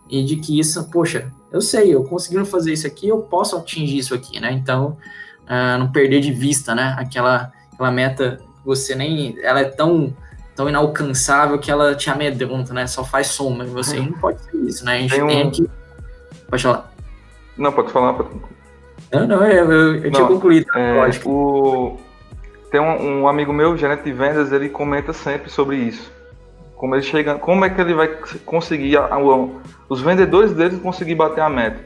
E 0.09 0.25
de 0.25 0.37
que 0.37 0.59
isso, 0.59 0.89
poxa, 0.91 1.31
eu 1.53 1.61
sei, 1.61 1.95
eu 1.95 2.05
conseguindo 2.05 2.45
fazer 2.45 2.73
isso 2.73 2.87
aqui, 2.87 3.09
eu 3.09 3.19
posso 3.19 3.57
atingir 3.57 3.99
isso 3.99 4.15
aqui, 4.15 4.41
né? 4.41 4.53
Então, 4.53 4.97
uh, 5.45 5.79
não 5.79 5.91
perder 5.91 6.21
de 6.21 6.33
vista, 6.33 6.75
né? 6.75 6.95
Aquela, 6.99 7.53
aquela 7.73 7.91
meta 7.91 8.39
que 8.39 8.67
você 8.67 8.95
nem, 8.95 9.39
ela 9.43 9.61
é 9.61 9.65
tão 9.65 10.15
tão 10.59 10.69
inalcançável 10.69 11.57
que 11.57 11.71
ela 11.71 11.95
te 11.95 12.11
amedronta, 12.11 12.75
né? 12.75 12.85
Só 12.89 13.05
faz 13.05 13.29
soma 13.29 13.65
em 13.65 13.69
você. 13.69 14.01
Não 14.01 14.13
pode 14.15 14.43
ser 14.43 14.57
isso, 14.57 14.85
né? 14.85 14.97
A 14.97 14.99
gente 14.99 15.15
tem, 15.15 15.23
um... 15.23 15.29
tem 15.29 15.51
que. 15.53 15.71
Pode 16.51 16.63
falar. 16.65 16.93
Não, 17.57 17.71
pode 17.71 17.93
falar. 17.93 18.15
Pode... 18.15 18.31
Não, 19.13 19.25
não, 19.25 19.47
eu, 19.47 19.71
eu, 19.71 19.95
eu 20.05 20.11
tinha 20.11 20.27
concluído. 20.27 20.67
É, 20.77 21.11
o... 21.25 21.97
Tem 22.73 22.81
um, 22.81 23.21
um, 23.21 23.29
amigo 23.29 23.53
meu, 23.53 23.77
gerente 23.77 24.03
de 24.03 24.13
vendas, 24.13 24.51
ele 24.51 24.69
comenta 24.69 25.13
sempre 25.13 25.49
sobre 25.49 25.77
isso. 25.77 26.11
Como 26.79 26.95
ele 26.95 27.03
chega, 27.03 27.35
como 27.35 27.65
é 27.65 27.71
que 27.71 27.81
ele 27.81 27.93
vai 27.93 28.09
conseguir 28.47 28.97
a, 28.97 29.05
a, 29.07 29.19
os 29.89 30.01
vendedores 30.01 30.53
dele 30.55 30.79
conseguir 30.79 31.15
bater 31.15 31.43
a 31.43 31.51
meta? 31.51 31.85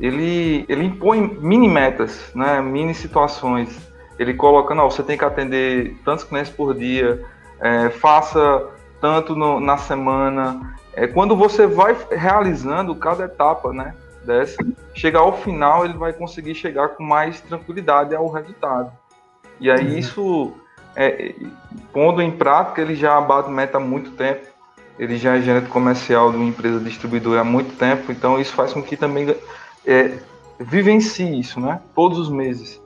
Ele, 0.00 0.64
ele 0.68 0.84
impõe 0.84 1.38
mini 1.40 1.68
metas, 1.68 2.32
né? 2.34 2.60
Mini 2.60 2.94
situações. 2.94 3.78
Ele 4.18 4.34
coloca, 4.34 4.74
não, 4.74 4.90
você 4.90 5.02
tem 5.02 5.16
que 5.16 5.24
atender 5.24 5.96
tantos 6.04 6.24
clientes 6.24 6.50
por 6.50 6.74
dia, 6.74 7.24
é, 7.60 7.90
faça 7.90 8.66
tanto 9.00 9.36
no, 9.36 9.60
na 9.60 9.76
semana. 9.76 10.74
É, 10.94 11.06
quando 11.06 11.36
você 11.36 11.66
vai 11.66 11.96
realizando 12.10 12.94
cada 12.96 13.26
etapa, 13.26 13.72
né? 13.72 13.94
dessa, 14.24 14.56
chegar 14.94 15.20
ao 15.20 15.36
final 15.36 15.84
ele 15.84 15.94
vai 15.94 16.12
conseguir 16.12 16.54
chegar 16.54 16.88
com 16.90 17.04
mais 17.04 17.40
tranquilidade 17.42 18.14
ao 18.14 18.28
resultado. 18.28 18.90
E 19.60 19.70
aí 19.70 19.86
uhum. 19.86 19.98
isso, 19.98 20.52
é, 20.96 21.34
pondo 21.92 22.22
em 22.22 22.30
prática, 22.30 22.80
ele 22.80 22.94
já 22.94 23.20
bate 23.20 23.50
meta 23.50 23.78
há 23.78 23.80
muito 23.80 24.12
tempo, 24.12 24.46
ele 24.98 25.16
já 25.16 25.36
é 25.36 25.40
gerente 25.40 25.68
comercial 25.68 26.30
de 26.30 26.36
uma 26.36 26.46
empresa 26.46 26.78
distribuidora 26.80 27.40
há 27.40 27.44
muito 27.44 27.76
tempo, 27.76 28.12
então 28.12 28.40
isso 28.40 28.52
faz 28.52 28.72
com 28.72 28.82
que 28.82 28.96
também 28.96 29.34
é, 29.84 30.18
vivencie 30.58 31.40
isso, 31.40 31.60
né? 31.60 31.80
Todos 31.94 32.18
os 32.18 32.30
meses. 32.30 32.80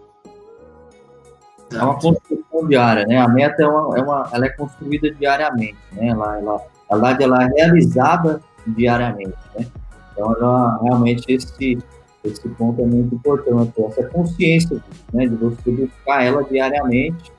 É 1.70 1.82
uma 1.82 1.98
construção 1.98 2.66
diária, 2.66 3.06
né? 3.06 3.18
A 3.18 3.28
meta 3.28 3.62
é 3.62 3.66
uma, 3.66 3.98
é 3.98 4.02
uma 4.02 4.30
ela 4.32 4.46
é 4.46 4.48
construída 4.48 5.10
diariamente, 5.10 5.76
né? 5.92 6.08
Ela, 6.08 6.38
ela, 6.38 6.62
ela, 6.90 7.16
ela 7.20 7.44
é 7.44 7.46
realizada 7.56 8.40
diariamente, 8.66 9.36
né? 9.54 9.66
Então, 10.12 10.32
ela, 10.32 10.80
realmente, 10.82 11.24
esse, 11.28 11.78
esse 12.24 12.48
ponto 12.48 12.80
é 12.80 12.86
muito 12.86 13.14
importante, 13.14 13.72
essa 13.82 14.02
consciência 14.08 14.82
né, 15.12 15.26
de 15.26 15.36
você 15.36 15.70
buscar 15.70 16.24
ela 16.24 16.42
diariamente 16.42 17.30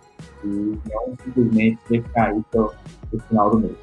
e 0.44 0.78
não 0.90 1.18
simplesmente 1.24 1.80
deixar 1.90 2.36
isso 2.36 2.72
no 3.12 3.20
final 3.22 3.52
do 3.52 3.60
mês. 3.60 3.78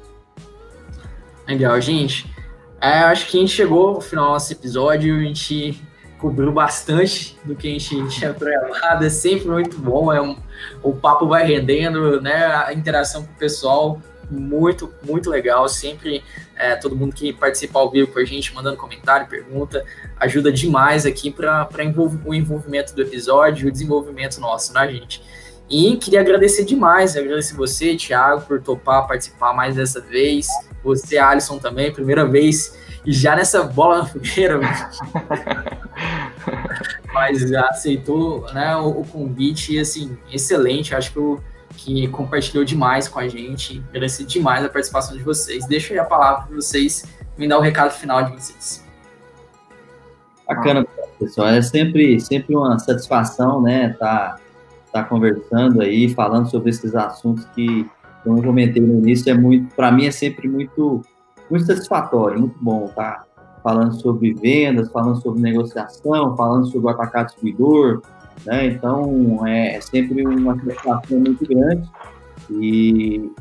Legal, 1.47 1.79
gente. 1.79 2.33
É, 2.81 2.99
acho 2.99 3.27
que 3.27 3.37
a 3.37 3.39
gente 3.39 3.53
chegou 3.53 3.95
ao 3.95 4.01
final 4.01 4.25
do 4.25 4.31
nosso 4.33 4.51
episódio, 4.51 5.15
a 5.15 5.19
gente 5.19 5.81
cobriu 6.19 6.51
bastante 6.51 7.37
do 7.45 7.55
que 7.55 7.67
a 7.67 7.71
gente 7.71 8.07
tinha 8.09 8.33
programado, 8.33 9.05
é 9.05 9.09
sempre 9.09 9.47
muito 9.47 9.77
bom, 9.77 10.11
é 10.11 10.19
um, 10.21 10.35
o 10.81 10.93
papo 10.93 11.27
vai 11.27 11.45
rendendo, 11.45 12.19
né, 12.19 12.45
a 12.45 12.73
interação 12.73 13.23
com 13.23 13.31
o 13.31 13.35
pessoal 13.35 14.01
muito, 14.29 14.93
muito 15.03 15.29
legal. 15.29 15.67
Sempre 15.69 16.23
é, 16.55 16.75
todo 16.75 16.95
mundo 16.95 17.15
que 17.15 17.33
participa 17.33 17.79
ao 17.79 17.89
vivo 17.89 18.11
com 18.11 18.19
a 18.19 18.25
gente, 18.25 18.53
mandando 18.53 18.77
comentário, 18.77 19.27
pergunta, 19.27 19.85
ajuda 20.19 20.51
demais 20.51 21.05
aqui 21.05 21.31
para 21.31 21.69
o 22.25 22.33
envolvimento 22.33 22.93
do 22.93 23.01
episódio 23.01 23.69
o 23.69 23.71
desenvolvimento 23.71 24.39
nosso, 24.39 24.73
né, 24.73 24.91
gente? 24.91 25.21
E 25.69 25.97
queria 25.97 26.21
agradecer 26.21 26.63
demais, 26.63 27.17
agradecer 27.17 27.55
você, 27.55 27.95
Thiago, 27.95 28.41
por 28.41 28.61
topar 28.61 29.07
participar 29.07 29.53
mais 29.53 29.75
dessa 29.75 29.99
vez. 29.99 30.47
Você, 30.83 31.17
Alisson, 31.17 31.59
também, 31.59 31.91
primeira 31.91 32.25
vez, 32.25 32.77
e 33.05 33.11
já 33.11 33.35
nessa 33.35 33.63
bola 33.63 33.99
na 33.99 34.05
fogueira, 34.05 34.59
mas 37.13 37.41
já 37.41 37.67
aceitou 37.67 38.45
né, 38.53 38.75
o, 38.77 39.01
o 39.01 39.05
convite, 39.05 39.73
e 39.73 39.79
assim, 39.79 40.17
excelente. 40.31 40.95
Acho 40.95 41.11
que 41.11 41.19
que 41.77 42.07
compartilhou 42.07 42.65
demais 42.65 43.07
com 43.07 43.19
a 43.19 43.27
gente. 43.27 43.83
Agradecer 43.89 44.25
demais 44.25 44.65
a 44.65 44.69
participação 44.69 45.15
de 45.15 45.23
vocês. 45.23 45.65
Deixo 45.67 45.93
aí 45.93 45.99
a 45.99 46.03
palavra 46.03 46.47
para 46.47 46.55
vocês 46.55 47.05
me 47.37 47.47
dar 47.47 47.59
o 47.59 47.61
recado 47.61 47.91
final 47.91 48.23
de 48.23 48.31
vocês. 48.31 48.83
Bacana, 50.47 50.85
pessoal. 51.19 51.49
É 51.49 51.61
sempre, 51.61 52.19
sempre 52.19 52.55
uma 52.55 52.79
satisfação, 52.79 53.61
né, 53.61 53.95
tá, 53.99 54.39
tá 55.03 55.03
conversando 55.03 55.81
aí, 55.81 56.09
falando 56.09 56.49
sobre 56.49 56.69
esses 56.69 56.95
assuntos 56.95 57.45
que, 57.55 57.89
como 58.23 58.39
eu 58.39 58.43
comentei 58.43 58.81
no 58.81 58.99
início, 58.99 59.31
é 59.31 59.33
muito, 59.33 59.73
para 59.75 59.91
mim 59.91 60.05
é 60.05 60.11
sempre 60.11 60.47
muito, 60.47 61.01
muito 61.49 61.65
satisfatório, 61.65 62.39
muito 62.39 62.57
bom, 62.59 62.87
tá? 62.95 63.23
Falando 63.63 63.93
sobre 63.99 64.33
vendas, 64.33 64.91
falando 64.91 65.21
sobre 65.21 65.41
negociação, 65.41 66.35
falando 66.35 66.67
sobre 66.67 66.87
o 66.87 66.89
atacado 66.89 67.27
distribuidor, 67.27 68.01
né? 68.45 68.67
Então, 68.67 69.45
é, 69.45 69.75
é 69.75 69.81
sempre 69.81 70.25
uma 70.25 70.55
satisfação 70.55 71.19
muito 71.19 71.45
grande 71.47 71.89
e 72.49 73.31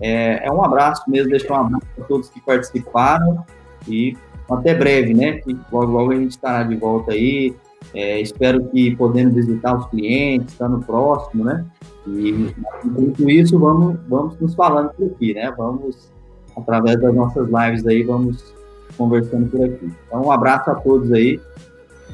é, 0.00 0.46
é, 0.46 0.52
um 0.52 0.64
abraço 0.64 1.02
mesmo, 1.08 1.30
deixar 1.30 1.54
um 1.54 1.66
abraço 1.66 1.86
para 1.94 2.04
todos 2.04 2.28
que 2.28 2.40
participaram 2.40 3.44
e 3.86 4.16
até 4.50 4.74
breve, 4.74 5.14
né? 5.14 5.38
Que 5.38 5.56
logo, 5.70 5.92
logo 5.92 6.12
a 6.12 6.16
gente 6.16 6.30
estará 6.30 6.62
de 6.62 6.76
volta 6.76 7.12
aí. 7.12 7.54
É, 7.94 8.20
espero 8.20 8.64
que 8.68 8.94
podendo 8.96 9.34
visitar 9.34 9.76
os 9.76 9.86
clientes, 9.86 10.52
estar 10.52 10.68
no 10.68 10.82
próximo, 10.82 11.44
né? 11.44 11.64
E 12.06 12.54
enquanto 12.84 13.30
isso, 13.30 13.58
vamos, 13.58 13.98
vamos 14.08 14.38
nos 14.38 14.54
falando 14.54 14.90
por 14.90 15.06
aqui, 15.06 15.34
né? 15.34 15.52
Vamos, 15.56 16.10
através 16.56 17.00
das 17.00 17.14
nossas 17.14 17.48
lives 17.48 17.86
aí, 17.86 18.02
vamos 18.02 18.54
conversando 18.96 19.50
por 19.50 19.64
aqui. 19.64 19.90
Então, 20.06 20.22
um 20.22 20.30
abraço 20.30 20.70
a 20.70 20.74
todos 20.74 21.12
aí. 21.12 21.40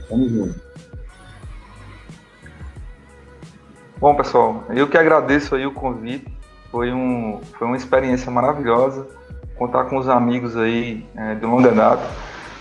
Tamo 0.08 0.28
junto. 0.28 0.60
Bom, 3.98 4.14
pessoal, 4.14 4.64
eu 4.70 4.88
que 4.88 4.98
agradeço 4.98 5.54
aí 5.54 5.66
o 5.66 5.72
convite. 5.72 6.32
Foi, 6.70 6.92
um, 6.92 7.40
foi 7.56 7.66
uma 7.66 7.76
experiência 7.76 8.30
maravilhosa 8.30 9.06
contar 9.56 9.84
com 9.84 9.96
os 9.96 10.08
amigos 10.08 10.56
aí 10.56 11.06
é, 11.16 11.34
de 11.34 11.46
longa 11.46 11.70
data. 11.70 12.02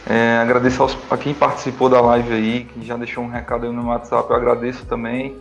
É, 0.05 0.37
agradeço 0.37 0.81
aos, 0.81 0.97
a 1.09 1.17
quem 1.17 1.33
participou 1.33 1.89
da 1.89 2.01
live 2.01 2.33
aí, 2.33 2.63
que 2.65 2.85
já 2.85 2.97
deixou 2.97 3.23
um 3.23 3.29
recado 3.29 3.65
aí 3.65 3.71
no 3.71 3.87
WhatsApp, 3.87 4.29
eu 4.29 4.35
agradeço 4.35 4.85
também. 4.85 5.37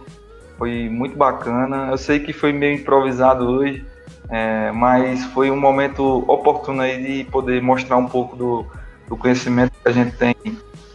Foi 0.58 0.88
muito 0.88 1.16
bacana. 1.16 1.88
Eu 1.90 1.98
sei 1.98 2.20
que 2.20 2.32
foi 2.32 2.52
meio 2.52 2.76
improvisado 2.76 3.44
hoje, 3.44 3.84
é, 4.28 4.70
mas 4.72 5.24
foi 5.26 5.50
um 5.50 5.58
momento 5.58 6.24
oportuno 6.30 6.82
aí 6.82 7.24
de 7.24 7.30
poder 7.30 7.60
mostrar 7.60 7.96
um 7.96 8.06
pouco 8.06 8.36
do, 8.36 8.66
do 9.08 9.16
conhecimento 9.16 9.72
que 9.82 9.88
a 9.88 9.92
gente 9.92 10.16
tem 10.16 10.34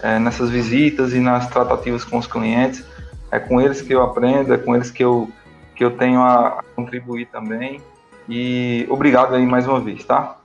é, 0.01 0.17
nessas 0.19 0.49
visitas 0.49 1.13
e 1.13 1.19
nas 1.19 1.47
tratativas 1.49 2.05
com 2.05 2.17
os 2.17 2.27
clientes 2.27 2.85
é 3.31 3.39
com 3.39 3.59
eles 3.59 3.81
que 3.81 3.93
eu 3.93 4.01
aprendo, 4.01 4.53
é 4.53 4.57
com 4.57 4.75
eles 4.75 4.89
que 4.89 5.03
eu, 5.03 5.29
que 5.75 5.83
eu 5.83 5.91
tenho 5.91 6.21
a 6.21 6.63
contribuir 6.75 7.27
também. 7.27 7.81
E 8.29 8.85
obrigado 8.89 9.35
aí 9.35 9.45
mais 9.45 9.67
uma 9.67 9.79
vez, 9.79 10.03
tá? 10.03 10.37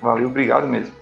Valeu, 0.00 0.28
obrigado 0.28 0.66
mesmo. 0.66 0.97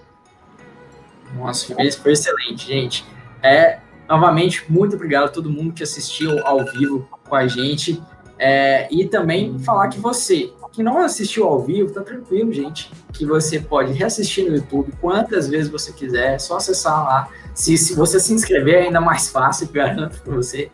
Nossa, 1.35 1.75
foi 2.01 2.11
excelente, 2.13 2.67
gente. 2.67 3.05
É, 3.41 3.79
novamente, 4.07 4.65
muito 4.69 4.95
obrigado 4.95 5.25
a 5.25 5.29
todo 5.29 5.49
mundo 5.49 5.73
que 5.73 5.83
assistiu 5.83 6.45
ao 6.45 6.65
vivo 6.65 7.07
com 7.27 7.35
a 7.35 7.47
gente. 7.47 8.01
É, 8.39 8.87
e 8.91 9.07
também 9.07 9.57
falar 9.59 9.87
que 9.87 9.99
você, 9.99 10.53
que 10.71 10.83
não 10.83 10.99
assistiu 10.99 11.47
ao 11.47 11.59
vivo, 11.61 11.91
tá 11.91 12.01
tranquilo, 12.01 12.51
gente. 12.53 12.91
Que 13.11 13.25
você 13.25 13.59
pode 13.59 13.93
reassistir 13.93 14.47
no 14.47 14.55
YouTube 14.55 14.93
quantas 15.01 15.47
vezes 15.47 15.69
você 15.69 15.91
quiser, 15.91 16.35
é 16.35 16.39
só 16.39 16.57
acessar 16.57 17.03
lá. 17.03 17.29
Se, 17.53 17.77
se 17.77 17.95
você 17.95 18.19
se 18.19 18.33
inscrever, 18.33 18.75
é 18.75 18.81
ainda 18.83 19.01
mais 19.01 19.29
fácil, 19.29 19.67
garanto 19.73 20.21
para 20.21 20.35
você. 20.35 20.69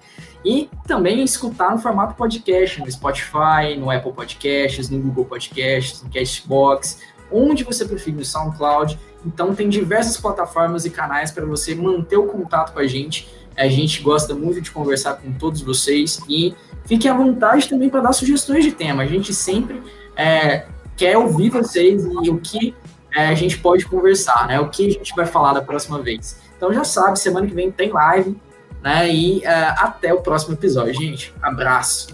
E 0.45 0.69
também 0.85 1.23
escutar 1.23 1.71
no 1.71 1.77
formato 1.77 2.15
podcast, 2.15 2.81
no 2.81 2.91
Spotify, 2.91 3.77
no 3.77 3.89
Apple 3.89 4.11
Podcasts, 4.11 4.89
no 4.89 4.99
Google 4.99 5.23
Podcasts, 5.23 6.03
no 6.03 6.09
Castbox, 6.09 6.99
onde 7.33 7.63
você 7.63 7.85
preferir, 7.85 8.15
no 8.15 8.25
SoundCloud. 8.25 8.99
Então 9.25 9.55
tem 9.55 9.69
diversas 9.69 10.17
plataformas 10.17 10.85
e 10.85 10.89
canais 10.89 11.31
para 11.31 11.45
você 11.45 11.73
manter 11.73 12.17
o 12.17 12.27
contato 12.27 12.73
com 12.73 12.79
a 12.79 12.87
gente. 12.87 13.33
A 13.57 13.67
gente 13.67 14.01
gosta 14.01 14.33
muito 14.33 14.61
de 14.61 14.71
conversar 14.71 15.15
com 15.15 15.31
todos 15.33 15.61
vocês 15.61 16.19
e 16.27 16.55
fiquem 16.85 17.09
à 17.09 17.13
vontade 17.13 17.67
também 17.69 17.89
para 17.89 18.01
dar 18.01 18.13
sugestões 18.13 18.63
de 18.63 18.71
tema. 18.71 19.03
A 19.03 19.07
gente 19.07 19.33
sempre 19.33 19.81
é, 20.15 20.65
quer 20.95 21.17
ouvir 21.17 21.49
vocês 21.49 22.03
e 22.05 22.29
o 22.29 22.39
que 22.39 22.75
é, 23.15 23.27
a 23.27 23.35
gente 23.35 23.59
pode 23.59 23.85
conversar, 23.85 24.47
né? 24.47 24.59
O 24.59 24.69
que 24.69 24.87
a 24.87 24.89
gente 24.89 25.15
vai 25.15 25.25
falar 25.25 25.53
da 25.53 25.61
próxima 25.61 26.01
vez. 26.01 26.41
Então 26.57 26.73
já 26.73 26.83
sabe, 26.83 27.19
semana 27.19 27.45
que 27.45 27.53
vem 27.53 27.71
tem 27.71 27.91
live. 27.91 28.35
Né? 28.81 29.09
E 29.09 29.37
uh, 29.39 29.75
até 29.77 30.13
o 30.13 30.21
próximo 30.21 30.53
episódio, 30.53 30.93
gente. 30.93 31.33
Abraço. 31.41 32.13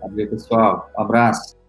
Valeu, 0.00 0.28
pessoal. 0.28 0.90
abraço. 0.96 1.61